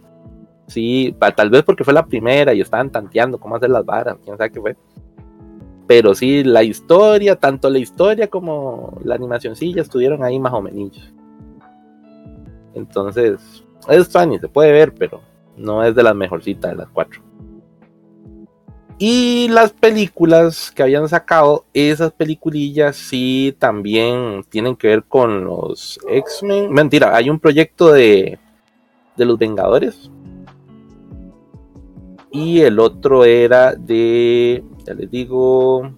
[0.66, 4.36] Sí, tal vez porque fue la primera y estaban tanteando cómo hacer las varas, quién
[4.36, 4.76] sabe qué fue.
[5.86, 11.12] Pero sí, la historia, tanto la historia como la ya estuvieron ahí más o menos.
[12.74, 15.20] Entonces, es funny, se puede ver, pero
[15.56, 17.22] no es de las mejorcitas de las cuatro.
[18.98, 25.98] Y las películas que habían sacado, esas peliculillas sí también tienen que ver con los
[26.08, 26.72] X-Men.
[26.72, 28.38] Mentira, hay un proyecto de,
[29.16, 30.10] de los Vengadores.
[32.30, 35.90] Y el otro era de, ya les digo,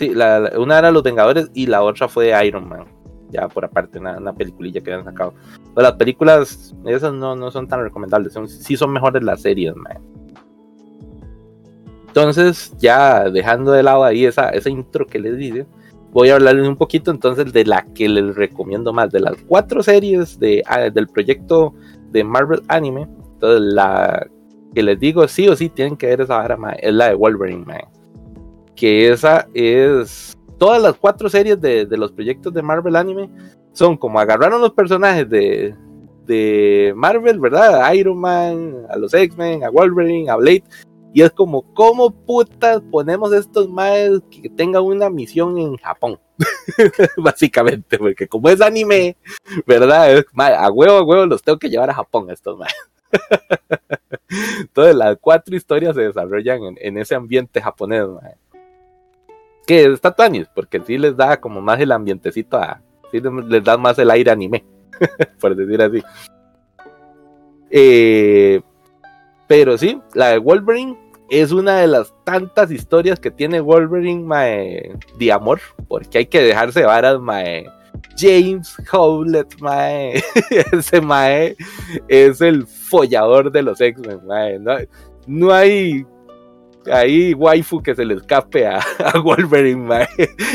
[0.00, 2.86] Sí, la, una era Los Vengadores y la otra fue de Iron Man.
[3.30, 5.34] Ya por aparte, una, una peliculilla que habían sacado.
[5.74, 8.32] Pero las películas, esas no, no son tan recomendables.
[8.32, 9.98] Son, sí son mejores las series, man.
[12.08, 15.66] Entonces, ya dejando de lado ahí esa, esa intro que les dice,
[16.12, 19.10] voy a hablarles un poquito entonces de la que les recomiendo más.
[19.10, 21.74] De las cuatro series de, ah, del proyecto
[22.10, 24.26] de Marvel Anime, entonces la
[24.74, 27.64] que les digo sí o sí tienen que ver esa vara, es la de Wolverine,
[27.64, 27.80] man
[28.80, 33.30] que esa es todas las cuatro series de, los proyectos de Marvel Anime
[33.72, 35.74] son como agarraron los personajes de,
[36.94, 37.82] Marvel, ¿verdad?
[37.82, 40.62] A Iron Man, a los X-Men, a Wolverine, a Blade.
[41.12, 43.92] Y es como, ¿cómo putas ponemos estos más
[44.30, 46.20] que tengan una misión en Japón?
[47.16, 49.16] Básicamente, porque como es anime,
[49.66, 50.12] ¿verdad?
[50.12, 52.72] Es, a huevo, a huevo los tengo que llevar a Japón estos más.
[54.60, 58.39] Entonces las cuatro historias se desarrollan en, en ese ambiente japonés, mae
[59.70, 60.12] que está
[60.52, 62.82] porque sí les da como más el ambientecito a.
[63.12, 64.64] Sí les da más el aire anime,
[65.40, 66.02] por decir así.
[67.70, 68.60] Eh,
[69.46, 70.98] pero sí, la de Wolverine
[71.28, 76.42] es una de las tantas historias que tiene Wolverine, mae, de amor, porque hay que
[76.42, 77.66] dejarse varas, mae.
[78.16, 80.20] James Howlett, mae,
[80.72, 81.56] ese mae
[82.08, 84.58] es el follador de los X-Men, mae.
[85.28, 86.04] No hay
[86.92, 90.08] ahí waifu que se le escape a, a Wolverine, mae.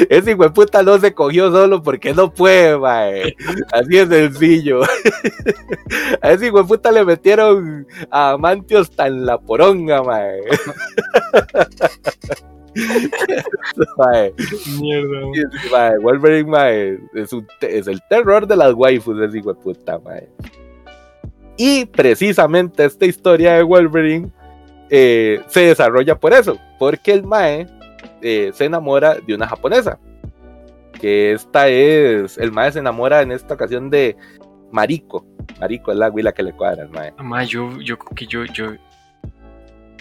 [0.09, 3.35] Ese hijo de puta no se cogió solo porque no puede, mae.
[3.71, 4.81] Así es sencillo.
[6.21, 10.41] A ese hijo de puta le metieron a Amantios tan la poronga, mae.
[13.97, 14.33] Mae,
[14.81, 15.31] Mierda.
[15.71, 19.97] mae, Wolverine, mae, es, un es el terror de las waifus, ese hijo de puta,
[19.99, 20.27] mae.
[21.57, 24.29] Y precisamente esta historia de Wolverine
[24.89, 27.67] eh, se desarrolla por eso, porque el Mae
[28.21, 29.99] eh, se enamora de una japonesa.
[30.99, 34.15] Que esta es, el Mae se enamora en esta ocasión de
[34.71, 35.25] Mariko.
[35.59, 37.13] Mariko es la huila que le cuadra al Mae.
[37.17, 38.73] Ma, yo, yo creo que yo, yo,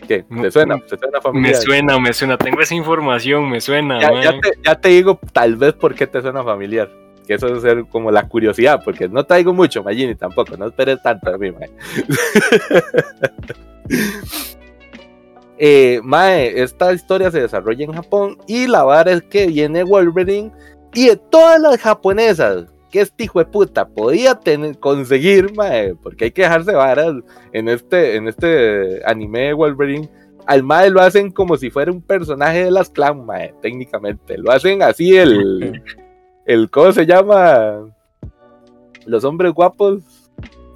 [0.06, 0.22] ¿Qué?
[0.22, 0.78] ¿Te suena?
[0.78, 1.56] ¿Te suena me familiar?
[1.56, 5.72] suena, me suena, tengo esa información, me suena, Ya, te, ya te digo tal vez
[5.74, 6.90] por qué te suena familiar.
[7.26, 11.02] Que eso es ser como la curiosidad, porque no traigo mucho, Magini, tampoco, no esperes
[11.02, 11.70] tanto a mí, mae.
[15.58, 20.52] eh, mae, esta historia se desarrolla en Japón y la vara es que viene Wolverine
[20.94, 26.26] y de todas las japonesas que este hijo de puta podía tener, conseguir, mae, porque
[26.26, 27.14] hay que dejarse varas
[27.52, 30.08] en este, en este anime de Wolverine,
[30.46, 34.38] al mae lo hacen como si fuera un personaje de las clan, mae, técnicamente.
[34.38, 35.82] Lo hacen así el,
[36.46, 37.80] el ¿cómo se llama?
[39.06, 40.13] Los hombres guapos.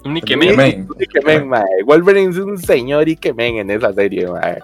[0.05, 0.49] Un Ikemen.
[0.49, 0.87] Ikemen.
[0.89, 1.83] Un Ikemen, mae.
[1.85, 4.59] Wolverine es un señor Ikemen en esa serie, mae.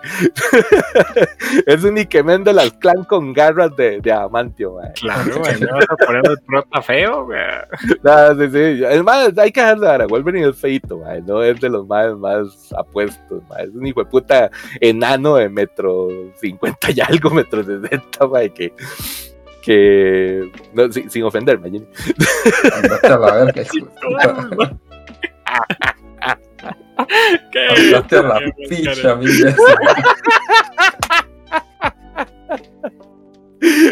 [1.65, 4.93] es un Ikemen de las clan con garras de, de adamantio, mae.
[4.93, 7.39] Claro, güey, no vas a poner el prota feo, güey.
[8.01, 8.83] No, sí, sí.
[8.85, 10.07] Es más, hay que dejarlo ahora.
[10.07, 11.21] Wolverine es feito, mae.
[11.21, 13.65] No es de los más, más apuestos, mae.
[13.65, 14.49] Es un hijo de puta
[14.79, 16.07] enano de metro
[16.39, 18.71] 50 y algo, metro 60, mae, que.
[19.61, 21.87] que no, sin, sin ofenderme, Jimmy.
[22.73, 23.63] Andate a la verga.
[27.51, 27.59] ¿Qué?
[27.93, 29.55] Andate a la picha, milla.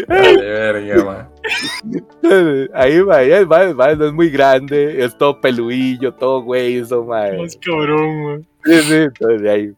[0.08, 1.28] Vale, verga, man.
[2.74, 7.38] Ahí, mae, el no es muy grande, es todo peludillo, todo hueso, mae.
[7.38, 8.42] Más cabrón, güey.
[8.64, 9.74] Sí, sí, entonces ahí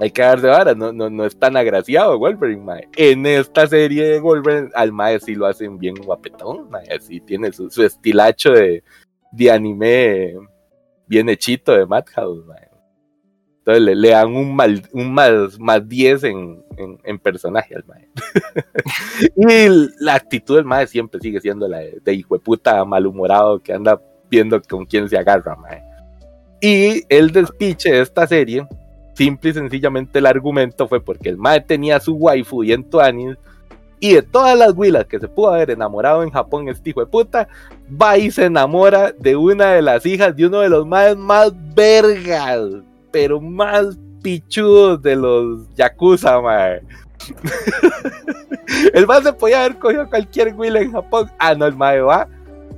[0.00, 2.88] hay que darse vara, no, no, no es tan agraciado Wolverine, mae.
[2.96, 7.52] En esta serie de Wolverine, al mae sí lo hacen bien guapetón, mae, así tiene
[7.52, 8.82] su, su estilacho de,
[9.32, 10.34] de anime
[11.12, 12.68] bien hechito de Madhouse, mae.
[13.58, 17.84] Entonces le, le dan un, mal, un más, más 10 en, en, en personaje al
[17.86, 18.08] mae.
[19.36, 23.60] y la actitud del mae siempre sigue siendo la de, de hijo de puta malhumorado
[23.60, 25.82] que anda viendo con quién se agarra, mae.
[26.62, 28.66] Y el despiche de esta serie,
[29.14, 33.36] simple y sencillamente el argumento fue porque el mae tenía su waifu y en Tuanis,
[34.02, 37.06] y de todas las huilas que se pudo haber enamorado en Japón, este hijo de
[37.06, 37.46] puta,
[37.88, 41.52] va y se enamora de una de las hijas de uno de los maes más
[41.72, 42.58] vergas,
[43.12, 46.82] pero más pichudos de los Yakuza, mae.
[48.92, 51.30] el mae se podía haber cogido cualquier huila en Japón.
[51.38, 52.26] Ah, no, el mae va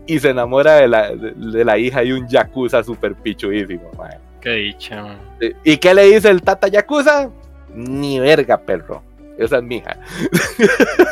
[0.07, 4.19] y se enamora de la, de, de la hija de un Yakuza super pichudísimo, mae.
[4.43, 5.17] Qué dicha, man.
[5.65, 7.31] ¿Y qué le dice el Tata Yakuza?
[7.75, 9.03] Ni verga, perro.
[9.39, 9.99] Esa es mi hija.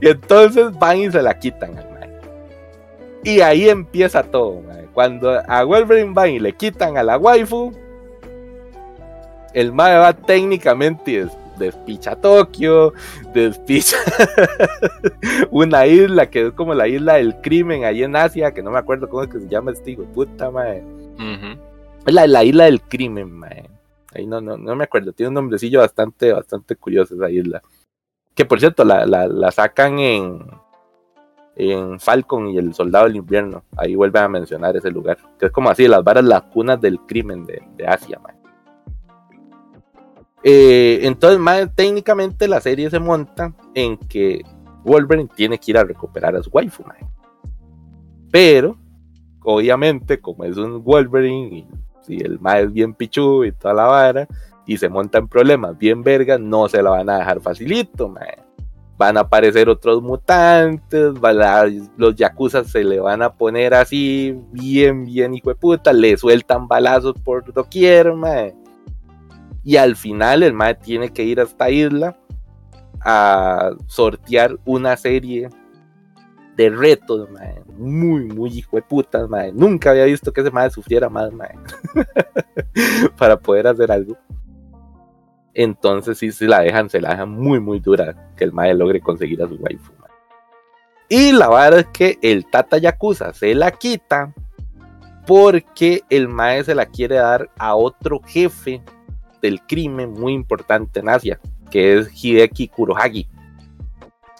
[0.00, 2.10] y entonces van y se la quitan al mae.
[3.22, 4.84] Y ahí empieza todo, mae.
[4.92, 7.72] Cuando a Wolverine van y le quitan a la waifu,
[9.52, 12.92] el mae va técnicamente y des- despicha Tokio,
[13.32, 13.96] despicha
[15.50, 18.78] una isla que es como la isla del crimen ahí en Asia, que no me
[18.78, 20.82] acuerdo cómo es que se llama este hijo puta, mae.
[21.14, 21.58] Ujú.
[22.06, 23.64] Es la, la isla del crimen, mae.
[24.14, 25.12] Ahí no, no, no me acuerdo.
[25.12, 27.62] Tiene un nombrecillo bastante, bastante curioso esa isla.
[28.34, 30.40] Que por cierto, la, sacan en,
[32.00, 33.64] Falcon y el Soldado del Invierno.
[33.76, 35.18] Ahí vuelven a mencionar ese lugar.
[35.38, 38.34] Que es como así, las varas las cunas del crimen de, Asia, mae.
[40.42, 44.42] Eh, entonces, mae, técnicamente la serie se monta en que
[44.84, 47.00] Wolverine tiene que ir a recuperar a su waifu, mae.
[48.30, 48.76] Pero,
[49.42, 51.68] obviamente, como es un Wolverine y
[52.06, 54.28] si el mae es bien pichu y toda la vara,
[54.66, 58.12] y se monta en problemas bien vergas, no se la van a dejar facilito.
[58.96, 61.64] Van a aparecer otros mutantes, van a-
[61.96, 66.68] los yakuza se le van a poner así, bien, bien hijo de puta, le sueltan
[66.68, 68.54] balazos por doquier, mae.
[69.64, 72.16] Y al final el mae tiene que ir a esta isla
[73.00, 75.48] a sortear una serie
[76.56, 79.52] de retos, mae, muy, muy hijo de putas, mae.
[79.52, 81.30] Nunca había visto que ese mae sufriera más,
[83.18, 84.16] para poder hacer algo.
[85.52, 89.00] Entonces sí se la dejan, se la dejan muy muy dura que el mae logre
[89.00, 89.92] conseguir a su waifu.
[91.08, 94.32] Y la verdad es que el Tata Yakuza se la quita
[95.26, 98.82] porque el mae se la quiere dar a otro jefe
[99.42, 101.38] del crimen muy importante en Asia,
[101.70, 103.28] que es Hideki Kurohagi.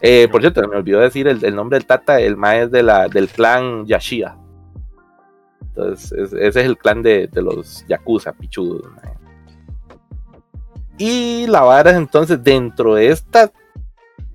[0.07, 3.27] Eh, por cierto, me olvidó decir el, nombre del Tata, el mae es de del
[3.27, 4.37] clan Yashida.
[5.63, 8.83] Entonces, es- ese es el clan de, de los Yakuza, pichudos.
[10.99, 13.51] Y la vara es entonces, dentro de esta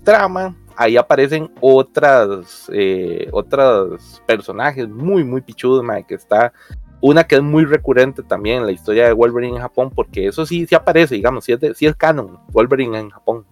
[0.02, 6.52] trama, ahí aparecen otras, eh, otros personajes muy, muy pichudos, que está
[7.00, 10.44] una que es muy recurrente también en la historia de Wolverine en Japón, porque eso
[10.44, 13.46] sí, sí aparece, digamos, sí es, es canon, Wolverine en Japón.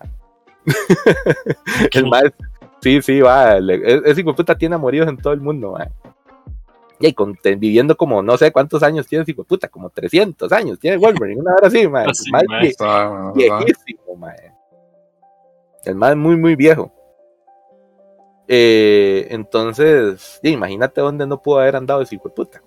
[1.93, 2.33] el mae,
[2.81, 5.77] sí, sí, va, ese hijo puta tiene amoríos en todo el mundo.
[7.01, 10.51] Y con- te- viviendo como no sé cuántos años tiene ese hijo puta, como 300
[10.53, 12.07] años tiene Wolverine, una hora así, mae.
[12.11, 13.33] Así, El vie- Está, ¿verdad?
[13.35, 14.53] viejísimo, mae.
[15.85, 16.93] El es muy, muy viejo.
[18.49, 22.63] Eh, entonces, imagínate dónde no pudo haber andado ese hijo puta.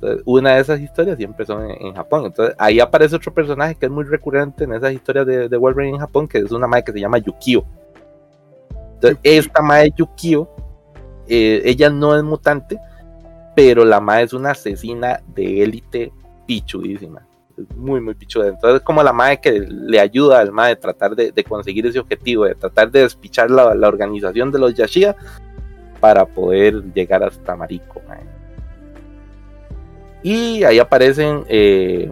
[0.00, 2.24] Entonces, una de esas historias siempre son en, en Japón.
[2.26, 5.96] Entonces, ahí aparece otro personaje que es muy recurrente en esas historias de, de Wolverine
[5.96, 7.64] en Japón, que es una mae que se llama Yukio.
[8.94, 10.48] Entonces, esta mae Yukio,
[11.28, 12.78] eh, ella no es mutante,
[13.54, 16.12] pero la mae es una asesina de élite
[16.46, 17.26] pichudísima
[17.60, 18.48] es muy, muy pichuda.
[18.48, 21.98] Entonces, como la madre que le ayuda al madre a tratar de, de conseguir ese
[21.98, 25.16] objetivo, de tratar de despichar la, la organización de los Yashia
[26.00, 28.00] para poder llegar hasta Mariko.
[28.08, 28.29] mae.
[30.22, 32.10] Y ahí aparecen eh,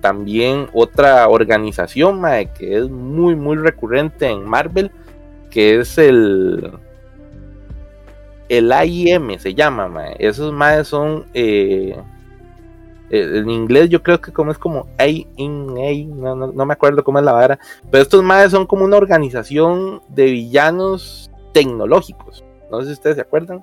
[0.00, 2.22] también otra organización
[2.58, 4.90] que es muy, muy recurrente en Marvel,
[5.50, 6.72] que es el.
[8.48, 10.16] El AIM se llama, mae.
[10.18, 11.24] Esos maes son.
[11.32, 11.96] eh,
[13.12, 16.66] eh, en inglés yo creo que como es como A in A, no, no, no
[16.66, 17.58] me acuerdo cómo es la vara,
[17.90, 22.42] pero estos madres son como una organización de villanos tecnológicos.
[22.70, 23.62] No sé si ustedes se acuerdan.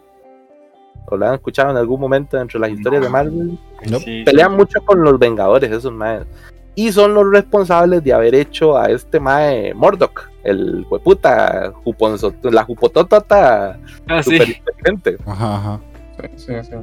[1.11, 3.57] O la han escuchado en algún momento dentro de las historias de Marvel.
[4.03, 6.27] Sí, Pelean mucho con los Vengadores, esos madres.
[6.76, 12.64] Y son los responsables de haber hecho a este mae Mordok, el hueputa, juponzo- la
[12.64, 13.77] jupototota
[14.07, 14.38] Ah, sí.
[14.38, 15.18] super inteligente.
[15.26, 15.80] Ajá, ajá.
[16.22, 16.76] Sí, sí, sí.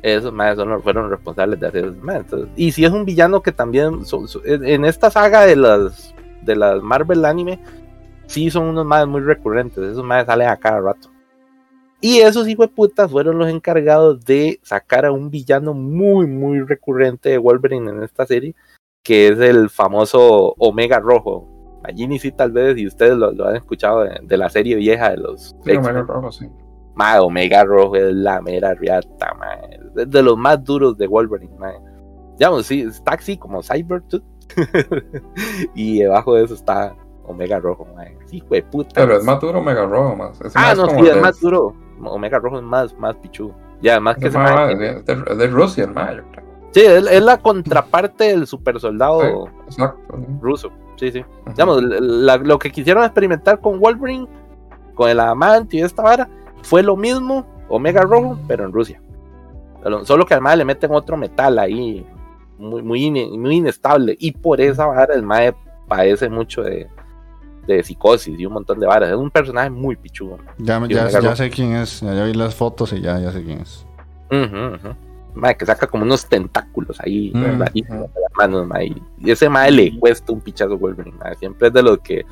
[0.00, 2.20] Esos más son, los- fueron responsables de hacer esos maes.
[2.22, 5.56] Entonces, Y si es un villano que también son- son- en en esta saga de
[5.56, 7.60] las de las Marvel anime,
[8.26, 9.78] sí son unos más muy recurrentes.
[9.84, 11.08] Esos más salen a cada rato.
[12.02, 16.60] Y esos hijos de putas fueron los encargados de sacar a un villano muy, muy
[16.60, 18.54] recurrente de Wolverine en esta serie,
[19.04, 21.48] que es el famoso Omega Rojo.
[21.84, 24.74] Allí ni sí, tal vez, y ustedes lo, lo han escuchado de, de la serie
[24.76, 25.76] vieja de los Sí.
[25.76, 26.48] Omega Rojo, sí.
[26.94, 29.78] Mae, Omega Rojo es la mera riata, mae.
[29.96, 31.74] Es de los más duros de Wolverine, mae.
[32.36, 34.22] Digamos, sí, está así como Cybertooth.
[35.74, 38.16] y debajo de eso está Omega Rojo, mae.
[38.26, 39.00] Sí, de puta.
[39.00, 40.38] Pero es más duro Omega Rojo, más.
[40.54, 41.74] Ah, más no, sí, es de- más duro.
[42.10, 43.54] Omega Rojo es más, más pichudo.
[43.80, 46.24] Y además que es de, Rusia, el.
[46.72, 49.48] Sí, es, es la contraparte del super soldado
[50.40, 50.70] ruso.
[50.96, 51.24] Sí, sí.
[51.48, 54.26] Digamos, la- lo que quisieron experimentar con Wolverine,
[54.94, 56.28] con el amante y esta vara,
[56.62, 59.02] fue lo mismo, Omega Rojo, pero en Rusia.
[60.04, 62.06] Solo- que además le meten otro metal ahí,
[62.56, 64.16] muy, muy, muy inestable.
[64.20, 65.54] Y por esa vara el Mae
[65.88, 66.88] padece mucho de,
[67.66, 69.10] de psicosis y un montón de varas.
[69.10, 70.38] Es un personaje muy pichudo.
[70.58, 72.00] Ya, ya, ya sé quién es.
[72.00, 73.86] Ya, ya vi las fotos y ya, ya sé quién es.
[74.30, 74.94] Ujú.
[75.34, 77.58] Mae, que saca como unos tentáculos ahí, Mm.
[77.60, 77.72] las
[78.36, 78.94] manos, mae.
[79.18, 81.34] Y ese mae le cuesta un pichazo Wolverine, mae.
[81.36, 82.24] Siempre es de los que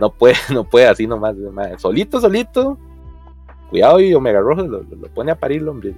[0.00, 1.78] no puede, no puede así nomás, mae.
[1.78, 2.78] Solito, solito.
[3.70, 5.94] Cuidado y Omega Rojo lo, lo- pone a parir el hombre.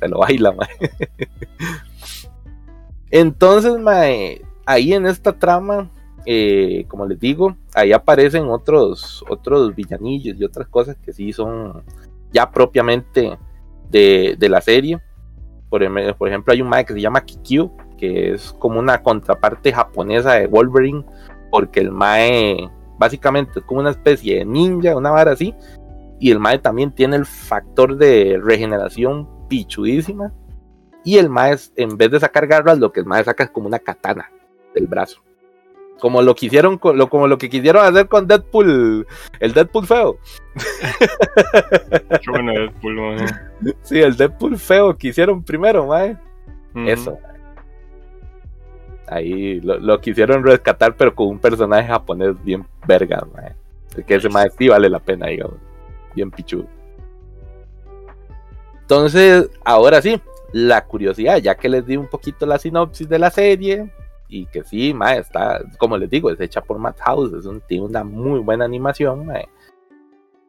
[0.00, 0.68] Se lo baila, mae.
[3.10, 5.90] Entonces, mae, ahí en esta trama,
[6.26, 11.82] eh, como les digo, ahí aparecen otros, otros villanillos y otras cosas que sí son
[12.32, 13.38] ya propiamente
[13.90, 15.00] de, de la serie.
[15.68, 19.02] Por, em- por ejemplo, hay un mae que se llama Kikyu, que es como una
[19.02, 21.04] contraparte japonesa de Wolverine,
[21.50, 25.54] porque el mae básicamente es como una especie de ninja, una vara así,
[26.20, 30.32] y el mae también tiene el factor de regeneración pichudísima,
[31.04, 33.66] y el mae, en vez de sacar garras, lo que el mae saca es como
[33.66, 34.30] una katana
[34.74, 35.22] del brazo.
[36.04, 36.34] Como lo
[36.80, 39.06] con, lo, como lo que quisieron hacer con Deadpool,
[39.40, 40.18] el Deadpool feo.
[42.20, 43.26] Qué bueno Deadpool, mae.
[43.80, 46.18] Sí, el Deadpool feo que hicieron primero, mae.
[46.74, 47.16] Eso.
[49.06, 53.54] Ahí lo, lo quisieron rescatar, pero con un personaje japonés bien verga, mae.
[54.04, 55.56] Que ese mae sí vale la pena, digamos.
[56.14, 56.66] Bien pichudo.
[58.82, 60.20] Entonces, ahora sí,
[60.52, 63.90] la curiosidad, ya que les di un poquito la sinopsis de la serie,
[64.28, 67.84] y que sí, mae, está, como les digo, es hecha por Madhouse, es un, tiene
[67.84, 69.28] una muy buena animación.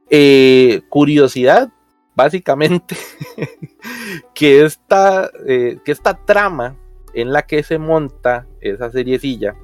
[0.10, 1.70] Eh, curiosidad,
[2.16, 2.96] básicamente,
[4.34, 6.76] que esta, eh, que esta trama
[7.14, 9.56] en la que se monta esa seriecilla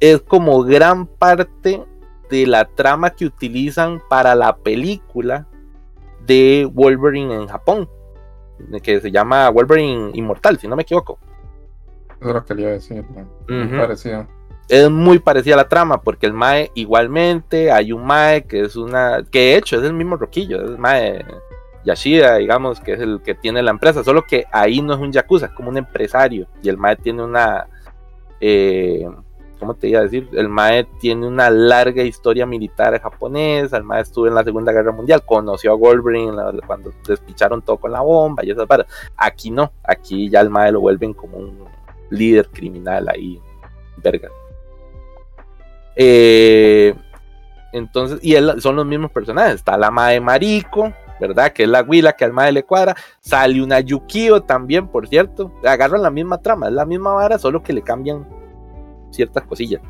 [0.00, 1.84] es como gran parte
[2.30, 5.46] de la trama que utilizan para la película
[6.26, 7.88] de Wolverine en Japón,
[8.82, 11.18] que se llama Wolverine Inmortal, si no me equivoco.
[12.22, 13.04] Es lo que le iba a decir.
[13.14, 13.26] ¿no?
[13.48, 14.26] Muy parecido.
[14.68, 18.76] es muy parecida a la trama, porque el Mae igualmente hay un Mae que es
[18.76, 19.24] una.
[19.30, 21.24] que de hecho es el mismo Roquillo, es el Mae
[21.84, 25.10] Yashida, digamos, que es el que tiene la empresa, solo que ahí no es un
[25.12, 27.66] Yakuza, es como un empresario, y el Mae tiene una.
[28.40, 29.04] eh,
[29.58, 30.28] ¿Cómo te iba a decir?
[30.32, 34.90] El Mae tiene una larga historia militar japonesa, el Mae estuvo en la Segunda Guerra
[34.90, 35.76] Mundial, conoció a
[36.32, 38.86] la- cuando despicharon todo con la bomba y esas varas.
[39.16, 41.64] Aquí no, aquí ya el Mae lo vuelven como un
[42.12, 43.40] líder criminal ahí,
[43.96, 44.28] verga.
[45.96, 46.94] Eh,
[47.72, 49.56] entonces, y son los mismos personajes.
[49.56, 51.52] Está la Mae Marico, ¿verdad?
[51.52, 52.94] Que es la Huila que al Mae le cuadra.
[53.20, 55.52] Sale una Yukio también, por cierto.
[55.64, 58.26] Agarran la misma trama, es la misma vara, solo que le cambian
[59.10, 59.80] ciertas cosillas.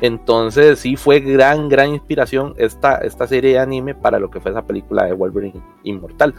[0.00, 4.50] Entonces, sí fue gran, gran inspiración esta, esta serie de anime para lo que fue
[4.50, 6.34] esa película de Wolverine Inmortal.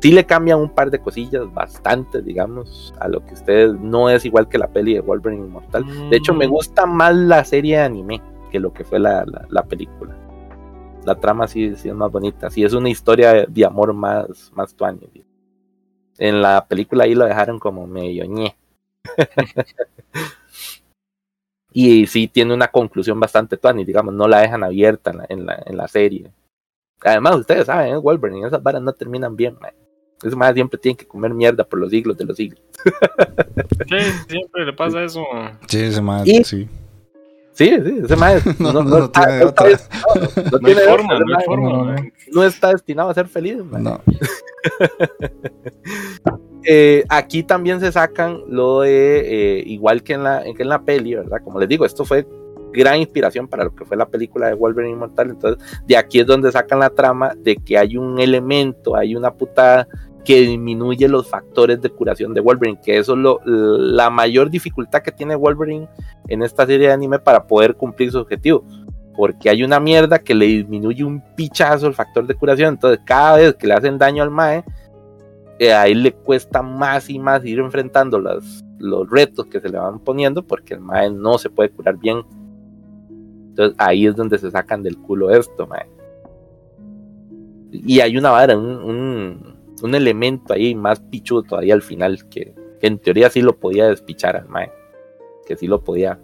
[0.00, 4.24] Sí le cambian un par de cosillas, bastante, digamos, a lo que ustedes no es
[4.24, 5.84] igual que la peli de Wolverine Inmortal.
[6.10, 9.46] De hecho, me gusta más la serie de anime que lo que fue la, la-
[9.48, 10.14] la película.
[11.04, 12.50] La trama sí, sí es más bonita.
[12.50, 14.74] Sí es una historia de, de amor más, más.
[16.18, 18.54] En la película ahí lo dejaron como medio ñe.
[21.72, 25.46] y sí tiene una conclusión bastante tuani, digamos, no la dejan abierta en la, en
[25.46, 26.30] la, en la serie.
[27.02, 27.96] Además, ustedes saben, ¿eh?
[27.96, 29.72] Wolverine, esas varas no terminan bien, man.
[30.22, 32.60] Ese más siempre tienen que comer mierda por los siglos de los siglos.
[33.88, 33.96] Sí,
[34.28, 35.22] siempre le pasa eso.
[35.68, 36.68] Sí, ese Y- sí.
[37.52, 39.78] Sí, sí, ese más No, no está, tiene no está otra.
[40.52, 41.68] no tiene forma, ese no hay mae forma.
[41.70, 42.12] no, man.
[42.32, 43.56] no está destinado a ser feliz.
[43.64, 43.82] man.
[43.84, 44.00] No.
[46.68, 49.20] Eh, aquí también se sacan lo de,
[49.60, 51.38] eh, igual que en, la, que en la peli, ¿verdad?
[51.44, 52.26] Como les digo, esto fue
[52.72, 55.30] gran inspiración para lo que fue la película de Wolverine Inmortal.
[55.30, 59.32] Entonces, de aquí es donde sacan la trama de que hay un elemento, hay una
[59.32, 59.88] putada
[60.26, 65.00] que disminuye los factores de curación de Wolverine, que eso es lo, la mayor dificultad
[65.00, 65.88] que tiene Wolverine
[66.26, 68.64] en esta serie de anime para poder cumplir su objetivo.
[69.16, 72.74] Porque hay una mierda que le disminuye un pichazo el factor de curación.
[72.74, 74.64] Entonces, cada vez que le hacen daño al Mae,
[75.58, 79.78] eh, a él le cuesta más y más ir enfrentando los retos que se le
[79.78, 82.22] van poniendo porque el Mae no se puede curar bien.
[83.56, 85.86] Entonces ahí es donde se sacan del culo esto, Mae.
[87.72, 92.54] Y hay una vara, un, un, un elemento ahí más pichudo todavía al final que,
[92.78, 94.70] que en teoría sí lo podía despichar al Mae.
[95.46, 96.20] Que sí lo podía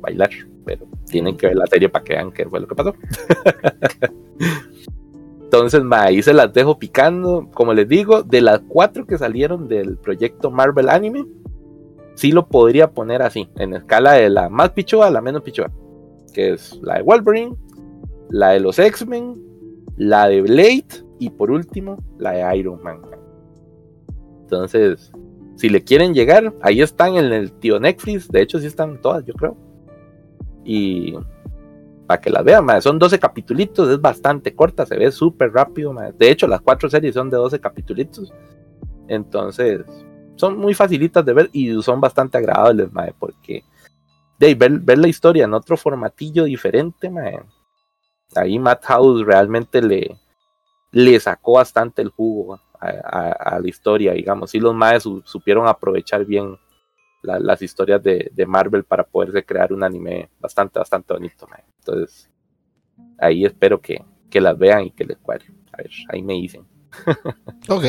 [0.00, 0.30] bailar,
[0.64, 2.94] pero tienen que ver la serie para que vean qué fue lo que pasó.
[5.44, 7.48] Entonces, ma, ahí se las dejo picando.
[7.54, 11.26] Como les digo, de las cuatro que salieron del proyecto Marvel Anime,
[12.14, 15.70] sí lo podría poner así, en escala de la más pichuda a la menos pichuda.
[16.36, 17.56] Que es la de Wolverine,
[18.28, 19.42] la de los X-Men,
[19.96, 20.84] la de Blade
[21.18, 23.00] y por último, la de Iron Man.
[24.42, 25.10] Entonces,
[25.54, 28.28] si le quieren llegar, ahí están en el tío Netflix.
[28.28, 29.56] De hecho, sí están todas, yo creo.
[30.62, 31.14] Y
[32.06, 35.94] para que las vean, son 12 capitulitos, es bastante corta, se ve súper rápido.
[36.18, 38.30] De hecho, las cuatro series son de 12 capitulitos.
[39.08, 39.86] Entonces,
[40.34, 43.64] son muy facilitas de ver y son bastante agradables, porque
[44.38, 47.40] de ver, ver la historia en otro formatillo diferente, mae,
[48.34, 50.16] ahí Madhouse realmente le,
[50.92, 54.50] le sacó bastante el jugo a, la historia, digamos.
[54.50, 56.56] Sí, los maes su- supieron aprovechar bien
[57.22, 61.46] la- las historias de, de Marvel para poderse crear un anime bastante, bastante bonito.
[61.48, 61.64] mae.
[61.78, 62.30] Entonces,
[63.18, 65.46] ahí espero que, que las vean y que les cuadre.
[65.72, 66.66] A ver, ahí me dicen.
[67.68, 67.84] Ok.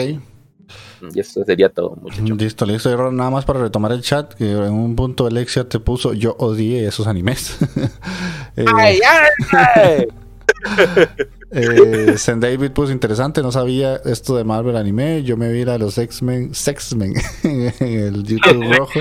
[1.14, 2.38] Y eso sería todo, muchachos.
[2.38, 2.90] Listo, listo.
[2.90, 6.14] Y ahora nada más para retomar el chat, que en un punto Alexia te puso,
[6.14, 7.58] yo odié esos animes.
[8.56, 10.08] eh, ¡Ay, ay, ay!
[11.52, 15.24] eh, David puso interesante, no sabía esto de Marvel anime.
[15.24, 17.14] Yo me vi de los X-Men, Sexmen
[17.44, 19.00] en el YouTube rojo.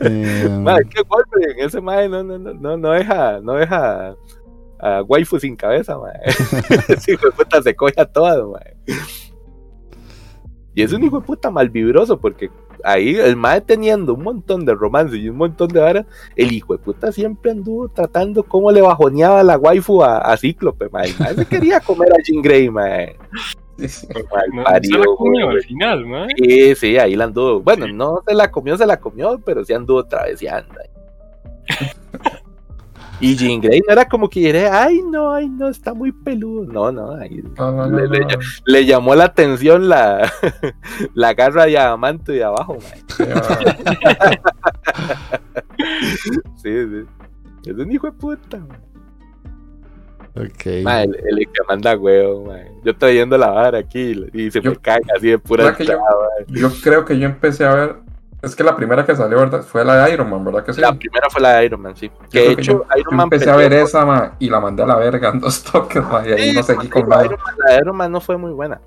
[0.00, 0.48] Eh,
[0.90, 4.16] qué golpe, ese mae no, no, no, no, deja, no deja
[4.80, 5.96] a waifu sin cabeza.
[6.88, 8.76] Ese hijo de puta se coge a todas, mae.
[10.74, 12.50] Y es un hijo de puta malvibroso porque
[12.82, 16.76] ahí el mae teniendo un montón de romance y un montón de varas, el hijo
[16.76, 21.10] de puta siempre anduvo tratando cómo le bajoneaba la waifu a, a Cíclope, mae.
[21.10, 23.16] El mae se quería comer a Jean Grey, mae.
[23.76, 26.26] No, se la comió al final, ¿no?
[26.36, 27.60] Sí, sí, ahí la anduvo.
[27.60, 30.74] Bueno, no se la comió, se la comió, pero sí anduvo traveseando.
[33.20, 36.64] Y Jean Grey no era como que dijera, ay, no, ay, no, está muy peludo.
[36.72, 38.38] No, no, ahí No, no, no, Le- le- no.
[38.66, 40.30] le llamó la atención la,
[41.14, 43.02] la garra de diamante de abajo, mae.
[46.56, 47.04] Sí, Sí.
[47.70, 48.78] Es un hijo de puta, mae.
[50.46, 50.82] Ok.
[50.82, 52.70] Mae, el, el que manda huevo, mae.
[52.84, 55.84] Yo estoy viendo la vara aquí y se me caga así de pura ¿Verdad que
[55.86, 56.28] yo- entrada.
[56.48, 57.96] Yo creo que yo empecé a ver.
[58.44, 59.62] Es que la primera que salió, ¿verdad?
[59.62, 60.80] Fue la de Iron Man, ¿verdad que sí?
[60.80, 62.10] La primera fue la de Iron Man, sí.
[62.30, 64.82] Que de hecho, yo- Iron Yo Man empecé a ver esa, ma, y la mandé
[64.82, 67.02] a la verga en dos toques, ma, y ahí Sí, no seguí con.
[67.02, 67.28] Iron Man-
[67.66, 68.80] la de Iron Man no fue muy buena.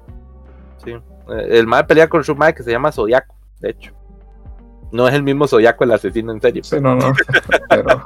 [0.84, 0.92] Sí.
[0.92, 3.92] Eh, El mae pelea con su mae que se llama Zodiaco, de hecho.
[4.92, 6.64] No es el mismo Zodiaco el asesino en serie.
[6.64, 7.12] Sí, no, no.
[7.70, 8.06] Pero,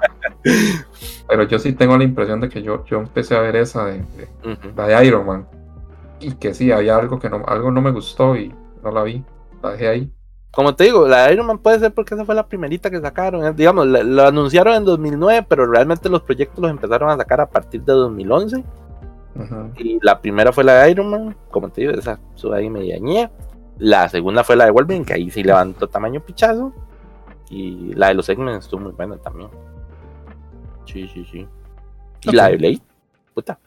[1.28, 4.04] pero yo sí tengo la impresión de que yo, yo empecé a ver esa de,
[4.76, 5.48] la de Iron Man.
[6.20, 9.24] Y que sí, había algo que no, algo no me gustó y no la vi.
[9.62, 10.12] La dejé ahí.
[10.52, 13.00] Como te digo, la de Iron Man puede ser porque esa fue la primerita que
[13.00, 13.46] sacaron.
[13.46, 13.54] eh.
[13.56, 17.50] Digamos, la- lo anunciaron en 2009, pero realmente los proyectos los empezaron a sacar a
[17.50, 18.64] partir de 2011.
[19.34, 19.72] Ujú.
[19.78, 22.98] Y la primera fue la de Iron Man, como te digo, esa sube ahí media
[23.00, 23.32] ñe.
[23.78, 26.74] La segunda fue la de Wolverine, que ahí sí levantó tamaño pichazo.
[27.50, 29.50] Y la de los X-Men estuvo muy buena también.
[30.86, 31.48] Sí, sí, sí.
[32.24, 32.82] Y la de Blade,
[33.34, 33.58] puta,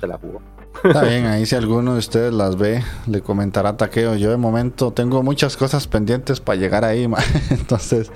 [0.00, 0.40] se la jugó.
[0.84, 4.16] Está bien, ahí si alguno de ustedes las ve, le comentará Taqueo.
[4.16, 7.18] Yo de momento tengo muchas cosas pendientes para llegar ahí, ma.
[7.50, 8.10] Entonces,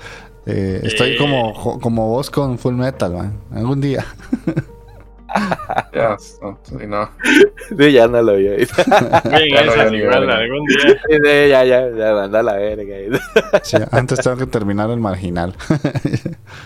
[0.45, 1.17] eh, estoy Eh.
[1.17, 3.39] como, como vos con Full Metal, man.
[3.53, 4.05] Algún día.
[5.93, 7.09] Ya, no, sí, no.
[7.77, 8.47] Sí, ya no lo vi.
[8.47, 8.67] Bien,
[9.51, 10.79] Ya esa ni igual, algún día.
[10.79, 12.95] Sí, sí, ya, ya, ya, manda a la verga.
[13.61, 15.53] Sí, antes tengo que terminar el marginal.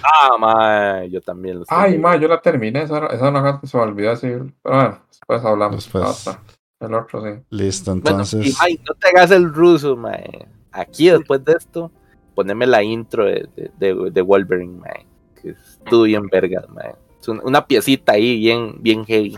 [0.04, 2.84] Ah, ma, yo también lo Ay, ma, yo la terminé.
[2.84, 4.54] Esa, esa cosa que se me olvidó decir.
[4.64, 5.00] Pero bueno,
[5.32, 5.76] después hablamos.
[5.78, 6.04] Después.
[6.04, 6.42] Basta.
[6.80, 7.40] El otro sí.
[7.52, 8.48] Listo, Bueno, entonces.
[8.48, 10.48] y, ay, no te hagas el ruso, mae.
[10.72, 11.92] Aquí, después de esto,
[12.34, 15.06] poneme la intro de, de, de- de Wolverine, mae.
[15.42, 16.96] Que estuvo bien vergas, mae.
[17.20, 19.38] Es un- una piecita ahí bien, bien heavy.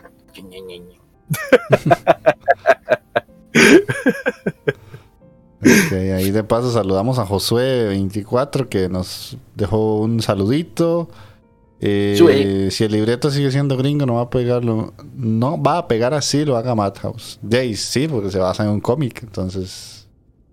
[5.62, 11.08] Ok, ahí de paso saludamos a Josué24 que nos dejó un saludito.
[11.86, 14.94] Eh, si el libreto sigue siendo gringo, no va a pegarlo.
[15.16, 17.40] No va a pegar así, lo haga Madhouse.
[17.48, 19.22] Jay, sí, porque se basa en un cómic.
[19.22, 20.04] Entonces,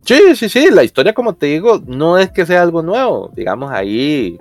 [0.05, 3.31] Sí, sí, sí, la historia, como te digo, no es que sea algo nuevo.
[3.35, 4.41] Digamos, ahí,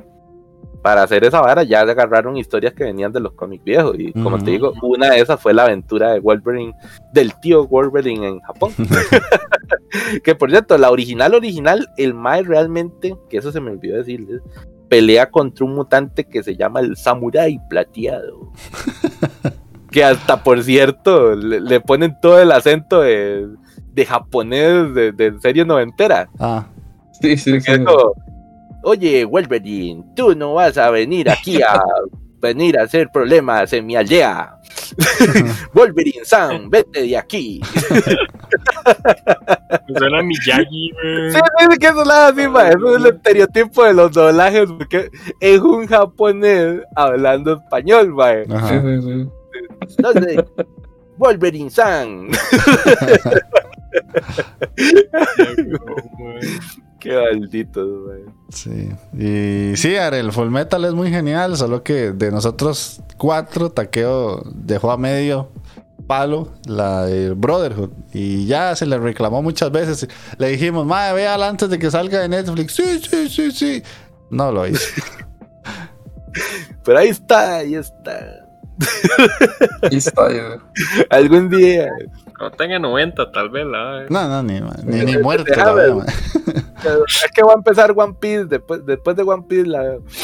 [0.82, 3.96] para hacer esa vara, ya agarraron historias que venían de los cómics viejos.
[4.00, 6.74] Y como te digo, una de esas fue la aventura de Wolverine,
[7.14, 8.74] del tío Wolverine en Japón.
[10.24, 14.42] que por cierto, la original, original, el Mae realmente, que eso se me olvidó decirles,
[14.90, 18.52] pelea contra un mutante que se llama el Samurai Plateado.
[19.92, 23.48] que hasta, por cierto, le, le ponen todo el acento de,
[23.94, 26.30] de japonés de, de serie noventera.
[26.40, 26.68] ah,
[27.22, 27.84] Sí, sí, sí.
[27.84, 28.14] Como,
[28.84, 31.80] Oye, Wolverine, tú no vas a venir aquí a
[32.40, 34.56] venir a hacer problemas en mi aldea.
[35.74, 37.62] Wolverine San, vete de aquí.
[39.98, 41.32] Suena Miyagi, güey.
[41.32, 42.70] Sí, sí, sí, que eso es así, ma.
[42.70, 45.10] Eso es el estereotipo de los doblajes, porque
[45.40, 48.32] es un japonés hablando español, ma.
[48.32, 48.82] Sí, ajá.
[48.82, 49.30] sí, sí.
[49.98, 50.44] Entonces,
[51.18, 52.30] Wolverine San.
[57.00, 58.34] Qué maldito, ma.
[58.50, 58.90] Sí.
[59.14, 64.44] Y sí, Are, el Full Metal es muy genial, solo que de nosotros cuatro, Taqueo
[64.54, 65.50] dejó a medio
[66.10, 70.08] palo la de Brotherhood y ya se le reclamó muchas veces.
[70.40, 72.74] Le dijimos, madre, véala antes de que salga de Netflix.
[72.74, 73.84] Sí, sí, sí, sí.
[74.32, 74.84] No lo hizo.
[76.84, 78.48] Pero ahí está, ahí está.
[79.92, 80.38] Y está ahí.
[81.12, 81.90] Algún día.
[82.38, 84.06] Cuando tenga 90, tal vez la.
[84.10, 85.54] No, no, ni, ni, ni muerto.
[85.56, 86.06] la.
[87.08, 88.46] Es que va a empezar One Piece.
[88.46, 90.02] Después, después de One Piece, la veo.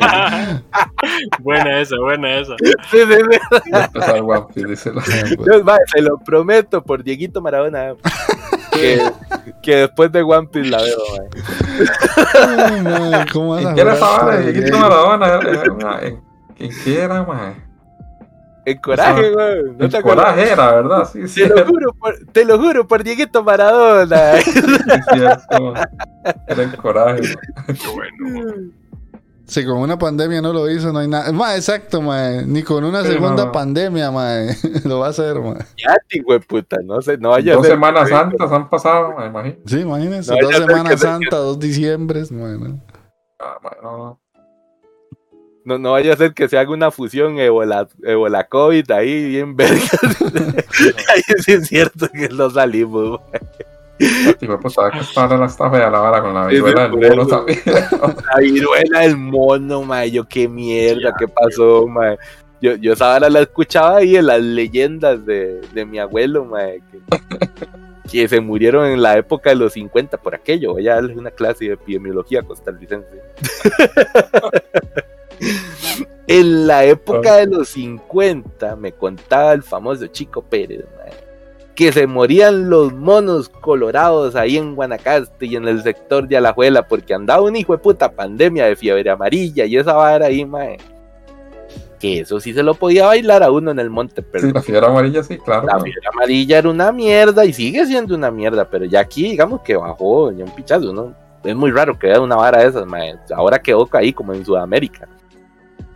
[1.40, 2.54] Buena esa, buena esa.
[2.62, 3.70] Sí, sí, sí.
[3.72, 5.02] Va a empezar One Piece, dice la-
[5.44, 7.94] Dios, mae, se lo prometo por Dieguito Maradona.
[8.72, 9.00] Que,
[9.62, 11.28] que después de One Piece la veo, mae.
[12.74, 14.78] Ay, madre, ¿Cómo vas a ¿En qué era Dieguito?
[14.78, 15.26] Maradona.
[15.26, 16.22] Era una- ¿En
[16.58, 17.69] en qué era, mae?
[18.66, 19.62] En coraje, güey.
[19.78, 20.26] ¿No te En acuerdas?
[20.26, 21.08] coraje era, ¿verdad?
[21.12, 21.42] Sí, sí.
[21.42, 24.36] Te lo juro por, te lo juro por Dieguito Maradona.
[24.42, 24.50] Sí,
[25.14, 25.74] cierto.
[26.46, 27.22] Era en coraje.
[27.66, 28.70] Qué bueno.
[29.46, 31.32] Si con una pandemia no lo hizo, no hay nada.
[31.32, 32.46] Más exacto, mae.
[32.46, 33.52] Ni con una Sí, segunda no.
[33.52, 34.56] pandemia, mae.
[34.84, 35.56] lo va a hacer, mae.
[35.76, 36.76] Ya, ti, güey, puta.
[36.84, 39.56] No sé, no vaya Dos Semanas Santas han pasado, me imagino.
[39.66, 40.32] Sí, imagínense.
[40.40, 42.30] No, dos Semanas que- Santa, dos diciembres.
[42.30, 42.78] Bueno.
[43.40, 44.20] Ah, mae, no, no.
[45.70, 49.54] No, no vaya a ser que se haga una fusión Ebola, Ebola COVID ahí bien
[49.54, 49.76] verga.
[51.08, 53.20] ahí sí es cierto que no salimos.
[53.30, 54.34] mae.
[54.34, 57.24] Tipo, pues sabes que está, la está fea la vara con la viruela del mono
[57.24, 57.60] también.
[57.66, 60.10] La viruela del mono, mae.
[60.10, 62.18] Yo qué mierda, qué pasó, mae.
[62.60, 66.82] Yo, yo esa vara la escuchaba ahí en las leyendas de, de mi abuelo, mae.
[66.90, 66.98] Que,
[68.10, 70.78] que se murieron en la época de los 50 por aquello.
[70.78, 73.06] Ella es una clase de epidemiología costarricense.
[76.26, 80.84] en la época de los 50 me contaba el famoso Chico Pérez,
[81.74, 86.86] que se morían los monos colorados ahí en Guanacaste y en el sector de Alajuela
[86.86, 90.76] porque andaba un hijo de puta pandemia de fiebre amarilla y esa vara ahí, mae.
[91.98, 94.62] Que eso sí se lo podía bailar a uno en el monte, pero Sí, la
[94.62, 95.66] fiebre amarilla, sí, claro.
[95.66, 99.62] la fiebre amarilla era una mierda y sigue siendo una mierda, pero ya aquí digamos
[99.62, 101.14] que bajó ya un pichazo, ¿no?
[101.42, 103.18] Es muy raro que vea una vara de esas, mae.
[103.34, 105.08] Ahora quedó ahí como en Sudamérica.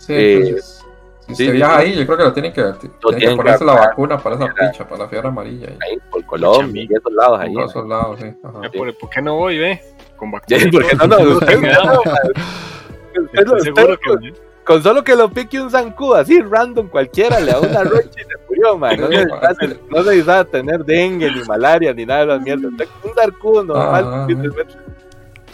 [0.06, 0.80] Sí, Eh, pues,
[1.28, 3.64] si sí, sí, ahí, yo creo que lo tienen que, tienen que tienen que ponerse
[3.64, 3.88] la vacunar.
[3.88, 5.66] vacuna para esa picha, para la fiebre amarilla.
[5.68, 7.54] Y, Ahí por Colombia y esos lados ahí.
[7.54, 8.26] por esos lados, sí.
[8.42, 8.60] ajá.
[8.76, 9.80] ¿Por, por qué no voy, ve?
[10.16, 10.66] Con Ya, vacunas.
[10.66, 12.00] y porque no, usted no.
[13.22, 14.34] Usted seguro que
[14.64, 18.24] Con solo que lo pique un zancudo así random cualquiera, le da una rocha y
[18.24, 19.00] se murió, man.
[19.00, 19.80] No, Sí, necesita, fácil.
[19.90, 22.88] no tener dengue, ni malaria, ni nada de esas mierdas.
[23.02, 24.04] Un zancudo normal.
[24.06, 24.83] Ah, sí, ah, mete.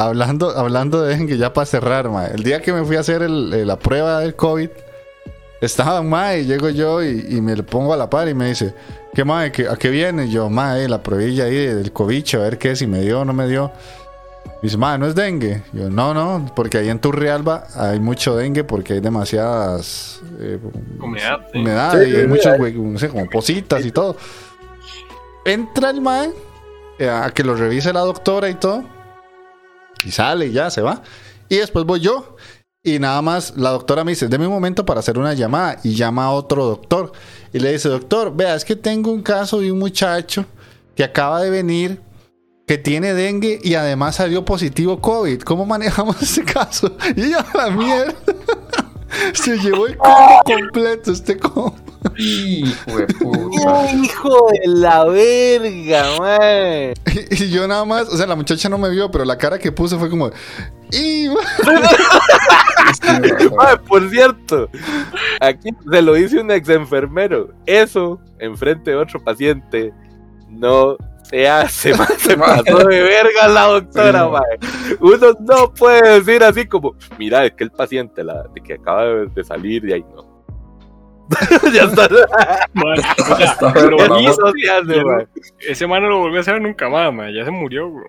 [0.00, 3.20] Hablando, hablando de que ya para cerrar, ma, el día que me fui a hacer
[3.22, 4.70] el- eh, la prueba del COVID,
[5.60, 8.48] estaba ma, y llego yo y, y me le pongo a la par y me
[8.48, 8.72] dice,
[9.12, 10.24] ¿qué ma, ¿Qué- ¿a qué viene?
[10.24, 13.20] Y yo, ma, eh, la pruebilla ahí del COVID, a ver qué, si me dio
[13.20, 13.72] o no me dio.
[14.62, 15.62] Y dice, ma, no es dengue.
[15.74, 20.58] Y yo, no, no, porque ahí en Turrialba hay mucho dengue porque hay demasiadas eh,
[20.98, 21.58] Humedad, sí.
[21.58, 24.16] humedad Sí, y hay güey, no sé, como positas y todo.
[25.44, 26.30] Entra el mae
[26.98, 28.82] eh, a que lo revise la doctora y todo.
[30.04, 31.02] Y sale y ya se va.
[31.48, 32.36] Y después voy yo.
[32.82, 35.78] Y nada más la doctora me dice, deme un momento para hacer una llamada.
[35.82, 37.12] Y llama a otro doctor.
[37.52, 40.44] Y le dice, doctor, vea, es que tengo un caso de un muchacho
[40.94, 42.00] que acaba de venir,
[42.66, 45.42] que tiene dengue y además salió positivo COVID.
[45.42, 46.96] ¿Cómo manejamos ese caso?
[47.16, 48.14] Y yo, la mierda.
[49.34, 51.76] Se llevó el combo completo este combo.
[52.16, 53.92] Hijo de puta.
[53.92, 56.94] Hijo de la verga, man.
[57.30, 59.58] Y, y yo nada más, o sea, la muchacha no me vio, pero la cara
[59.58, 60.30] que puso fue como...
[63.88, 64.68] Por cierto,
[65.40, 67.50] aquí se lo dice un ex enfermero.
[67.66, 69.94] Eso, enfrente de otro paciente,
[70.48, 70.96] no
[71.30, 72.06] se hace, mae.
[72.18, 74.28] Se pasó de verga la doctora,
[74.60, 74.96] Sí.
[75.00, 79.04] Uno no puede decir así como, mira, es que el paciente la, de que acaba
[79.04, 80.28] de, de salir de ahí, no.
[81.72, 82.08] ya está.
[82.72, 84.80] Madre, o sea, pero se ya
[85.60, 87.30] ese man no lo volvió a hacer nunca más, ma.
[87.30, 88.08] Ya se murió, bro.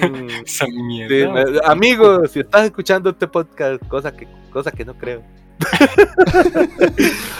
[0.00, 0.28] Mm.
[0.46, 1.32] Esa mierda.
[1.32, 5.22] me- amigo, si estás escuchando este podcast, cosa que, cosa que no creo.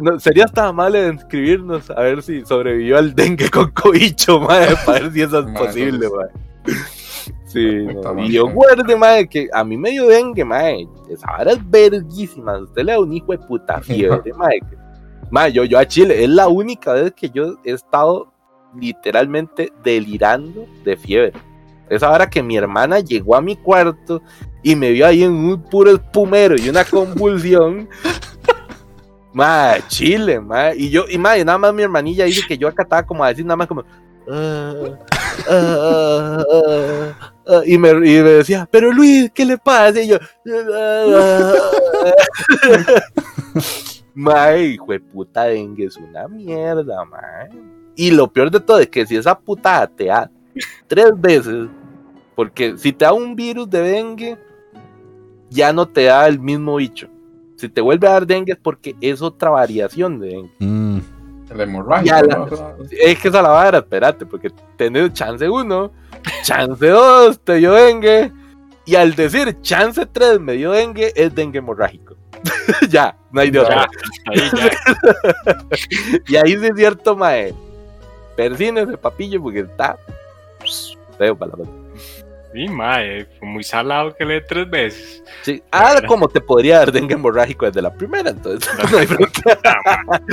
[0.00, 4.74] No, sería hasta amable de inscribirnos a ver si sobrevivió al dengue con cobicho, madre,
[4.86, 6.32] para ver si eso es Madre, posible, madre.
[7.46, 8.24] Sí, no.
[8.24, 10.88] y yo guarde, madre, que a mí me dio dengue, madre.
[11.10, 12.58] Esa vara es verguísima.
[12.58, 14.60] Usted le da un hijo de puta fiebre, madre.
[15.30, 18.32] Madre, yo, yo a Chile, es la única vez que yo he estado
[18.78, 21.32] literalmente delirando de fiebre.
[21.88, 24.22] Esa hora que mi hermana llegó a mi cuarto
[24.62, 27.88] y me vio ahí en un puro espumero y una convulsión.
[29.32, 30.74] Madre, chile, madre.
[30.76, 33.28] Y yo, y madre, nada más mi hermanilla dice que yo acá estaba como a
[33.28, 33.84] decir nada más como.
[34.28, 34.74] "Ah,
[35.48, 40.00] ah, ah, ah, ah", y, me, y me decía, pero Luis, ¿qué le pasa?
[40.00, 40.18] Y yo.
[44.14, 47.48] Mae, hijo de puta dengue, es una mierda, mae.
[47.96, 50.30] Y lo peor de todo es que si esa putada te da
[50.88, 51.68] tres veces,
[52.34, 54.38] porque si te da un virus de dengue,
[55.50, 57.08] ya no te da el mismo bicho.
[57.56, 60.50] Si te vuelve a dar dengue es porque es otra variación de dengue.
[60.60, 60.98] Mm.
[61.54, 62.22] La- sea,
[62.90, 65.90] Es que esa la vara, espérate, porque tenés chance uno,
[66.44, 68.32] chance dos, te dio dengue,
[68.86, 72.14] y al decir chance tres me dio dengue, es dengue hemorrágico.
[72.88, 73.88] ya, no hay de otra.
[76.28, 77.52] Y ahí sí es cierto, mae.
[78.36, 79.96] Persínese, papillo, porque está
[81.18, 81.64] feo para la
[82.50, 82.52] banda.
[82.52, 85.22] Sí, ma, eh, fue muy salado que le dé tres veces.
[85.42, 85.62] Sí.
[85.70, 88.70] Ah, como te podría dar dengue hemorrágico desde la primera, entonces.
[88.90, 89.16] no hay ma,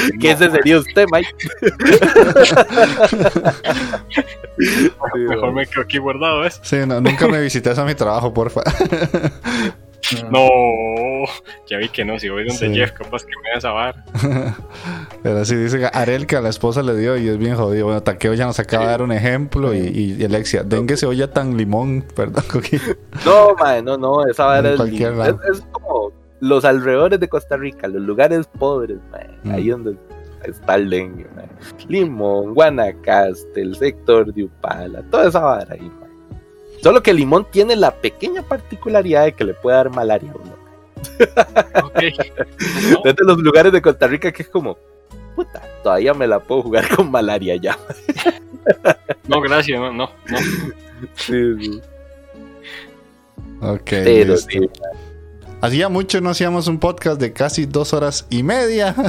[0.19, 1.29] que ese sería usted, Mike.
[5.15, 5.65] Mejor mae.
[5.65, 6.59] me quedo aquí guardado, ¿ves?
[6.63, 8.61] Sí, no, nunca me visites a mi trabajo, porfa.
[10.31, 10.47] No,
[11.67, 12.17] ya vi que no.
[12.19, 12.73] Si voy donde Sí.
[12.75, 14.03] Jeff, capaz que me vas a bar.
[15.23, 17.85] Pero sí, dice Arel que a la esposa le dio y es bien jodido.
[17.85, 21.05] Bueno, Taqueo ya nos acaba de dar un ejemplo y, y, y Alexia, dengue se
[21.05, 22.79] oye tan limón, perdón, Coqui.
[23.25, 27.87] No, mae, no, no, esa vara es, es, es como los alrededores de Costa Rica,
[27.87, 29.51] los lugares pobres, mae, Mm.
[29.51, 29.95] ahí donde
[30.45, 31.47] está el dengue, mae.
[31.87, 36.06] Limón, Guanacaste, el sector de Upala, toda esa vara ahí, mae.
[36.87, 40.55] Solo que Limón tiene la pequeña particularidad de que le puede dar malaria a uno.
[41.85, 42.01] Ok.
[43.03, 44.77] Es de los lugares de Costa Rica que es como,
[45.35, 47.77] puta, todavía me la puedo jugar con malaria ya.
[49.27, 50.37] No, gracias, no, no, no.
[51.15, 51.81] Sí, sí.
[53.61, 53.89] Ok.
[53.89, 54.49] Pero listo.
[54.49, 54.69] sí,
[55.59, 58.95] Hacía mucho no hacíamos un podcast de casi dos horas y media.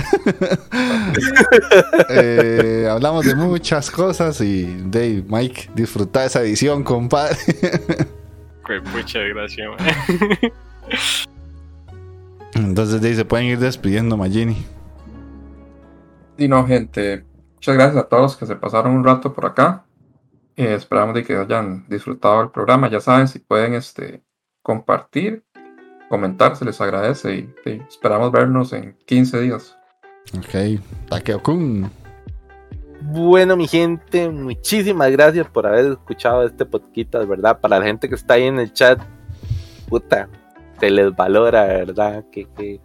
[2.10, 7.36] Eh, hablamos de muchas cosas y Dave, Mike, disfruta esa edición, compadre.
[8.66, 9.78] Pues, Muchas gracias, man.
[12.54, 14.64] Entonces Dave, se pueden ir despidiendo, Magini.
[16.36, 19.84] Y no, gente, muchas gracias a todos los que se pasaron un rato por acá.
[20.56, 22.90] Eh, esperamos de que hayan disfrutado el programa.
[22.90, 24.22] Ya saben, si pueden este,
[24.62, 25.44] compartir,
[26.08, 27.34] comentar, se les agradece.
[27.34, 29.76] Y, sí, esperamos vernos en 15 días.
[30.36, 30.80] Ok.
[31.08, 31.90] Takeo Kun.
[33.00, 37.60] Bueno, mi gente, muchísimas gracias por haber escuchado este podcast, ¿verdad?
[37.60, 39.00] Para la gente que está ahí en el chat,
[39.88, 40.28] puta,
[40.80, 42.24] se les valora, ¿verdad?
[42.32, 42.80] Qué, qué,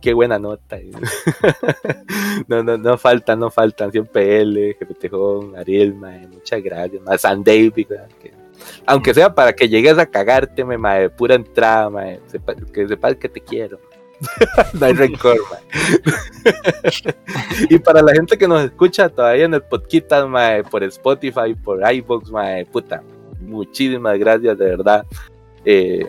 [0.00, 0.78] qué buena nota.
[2.48, 3.90] no, no, no faltan, no faltan.
[3.90, 7.02] Siempre él, Jefe Tejón, Ariel, mae, muchas gracias.
[7.02, 8.08] Mae, San David, ¿verdad?
[8.22, 8.45] Que-
[8.86, 12.20] aunque sea para que llegues a cagarte, me, mae, pura entrada, mae,
[12.72, 13.78] que sepas que te quiero.
[14.72, 15.36] no hay rencor,
[17.68, 21.80] y para la gente que nos escucha todavía en el podcast, mae, por Spotify, por
[21.92, 23.02] iVoox, mae, puta,
[23.40, 25.04] muchísimas gracias, de verdad.
[25.64, 26.06] Eh,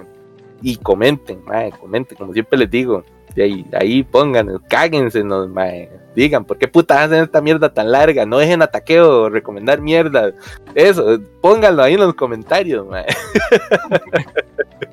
[0.62, 3.04] y comenten, mae, comenten, como siempre les digo.
[3.36, 5.90] Y ahí, ahí pongan, cáguense, mae.
[6.18, 8.26] Digan, ¿por qué puta hacen esta mierda tan larga?
[8.26, 10.32] No dejen ataqueo, recomendar mierda.
[10.74, 13.06] Eso, pónganlo ahí en los comentarios, mae.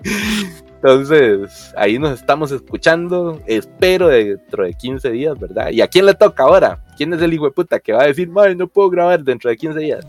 [0.75, 3.41] Entonces, ahí nos estamos escuchando.
[3.47, 5.71] Espero dentro de 15 días, ¿verdad?
[5.71, 6.85] ¿Y a quién le toca ahora?
[6.95, 9.49] ¿Quién es el hijo de puta que va a decir, madre, no puedo grabar dentro
[9.49, 10.07] de 15 días?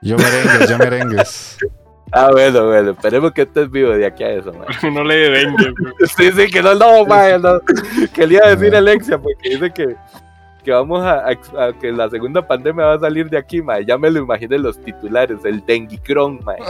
[0.00, 1.58] Yo merengues, yo merengues.
[2.12, 4.68] Ah, bueno, bueno, esperemos que estés vivo de aquí a eso, man.
[4.94, 5.92] No le dengue, bro.
[6.16, 7.60] Sí, sí, que no, no, mae, no.
[8.14, 9.96] Que le iba a decir Alexia, porque dice que,
[10.66, 13.86] que vamos a, a- a que la segunda pandemia va a salir de aquí, mae.
[13.86, 16.58] Ya me lo imaginé los titulares, el Denguicron, mae.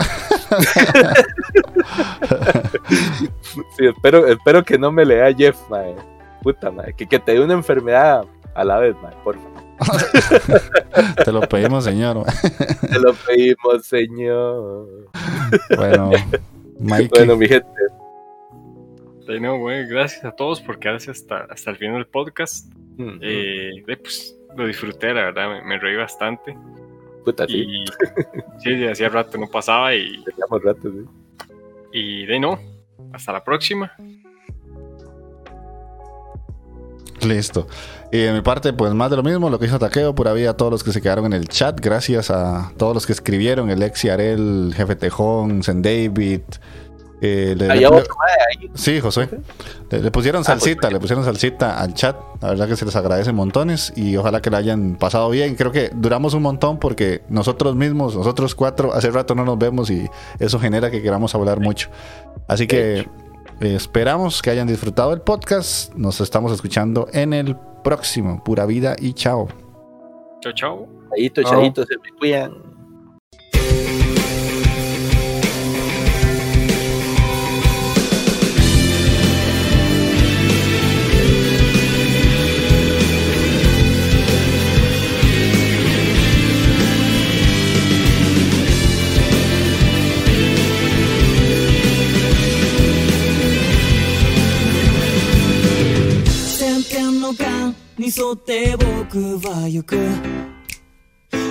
[3.77, 5.95] Sí, espero, espero que no me lea Jeff, mae.
[6.43, 6.93] Puta, mae.
[6.95, 9.57] Que, que te dé una enfermedad a la vez, mae, por favor.
[11.25, 12.25] Te lo pedimos, señor.
[12.81, 14.87] Te lo pedimos, señor.
[15.77, 16.11] Bueno,
[16.81, 17.11] Mike.
[17.15, 17.67] Bueno, mi gente,
[19.27, 22.73] Sí, no, güey, gracias a todos por quedarse hasta, hasta el final del podcast.
[22.97, 26.57] mm, Eh, de, pues, lo disfruté, la verdad, me, me reí bastante.
[27.25, 27.85] puta, sí, Y
[28.63, 30.23] sí, sí, hacía rato no pasaba y,
[30.63, 31.05] rato, sí.
[31.93, 32.59] y de no,
[33.13, 33.93] hasta la próxima.
[37.27, 37.67] Listo.
[38.13, 40.51] Y de mi parte, pues más de lo mismo, lo que hizo Taqueo, pura vida
[40.51, 41.81] a todos los que se quedaron en el chat.
[41.81, 46.43] Gracias a todos los que escribieron, el Exi Arel, Jefe Tejón, Zen David.
[47.21, 48.15] Eh, le- otro,
[48.75, 49.29] sí, José.
[49.91, 52.17] Le, le pusieron Ah, pues, salsita, le pusieron salsita al chat.
[52.43, 55.55] La verdad que se les agradece montones y ojalá que la hayan pasado bien.
[55.55, 59.89] Creo que duramos un montón porque nosotros mismos, nosotros cuatro, hace rato no nos vemos
[59.91, 61.89] y eso genera que queramos hablar mucho.
[62.49, 62.99] Así que
[63.61, 65.95] eh, esperamos que hayan disfrutado el podcast.
[65.95, 68.45] Nos estamos escuchando en el próximo.
[68.45, 69.49] Pura vida y chao.
[70.43, 70.89] Chao, chao.
[71.11, 71.53] Chayito, Chao.
[71.53, 72.76] chayito, se me cuidan.
[96.87, 99.97] 千点の間に沿って僕は行く。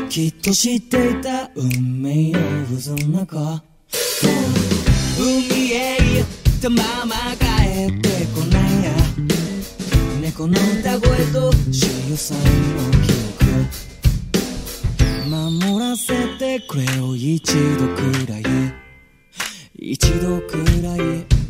[0.09, 3.61] きっと知っていた運命の渦の中。
[5.19, 6.27] 海へ行っ
[6.61, 7.45] たまま帰
[7.91, 8.91] ってこないや。
[10.21, 12.43] 猫の歌声と潮さんの
[13.03, 13.11] 記
[15.27, 17.41] 憶守らせてくれよ一
[17.77, 18.43] 度くらい。
[19.77, 21.44] 一度くらい。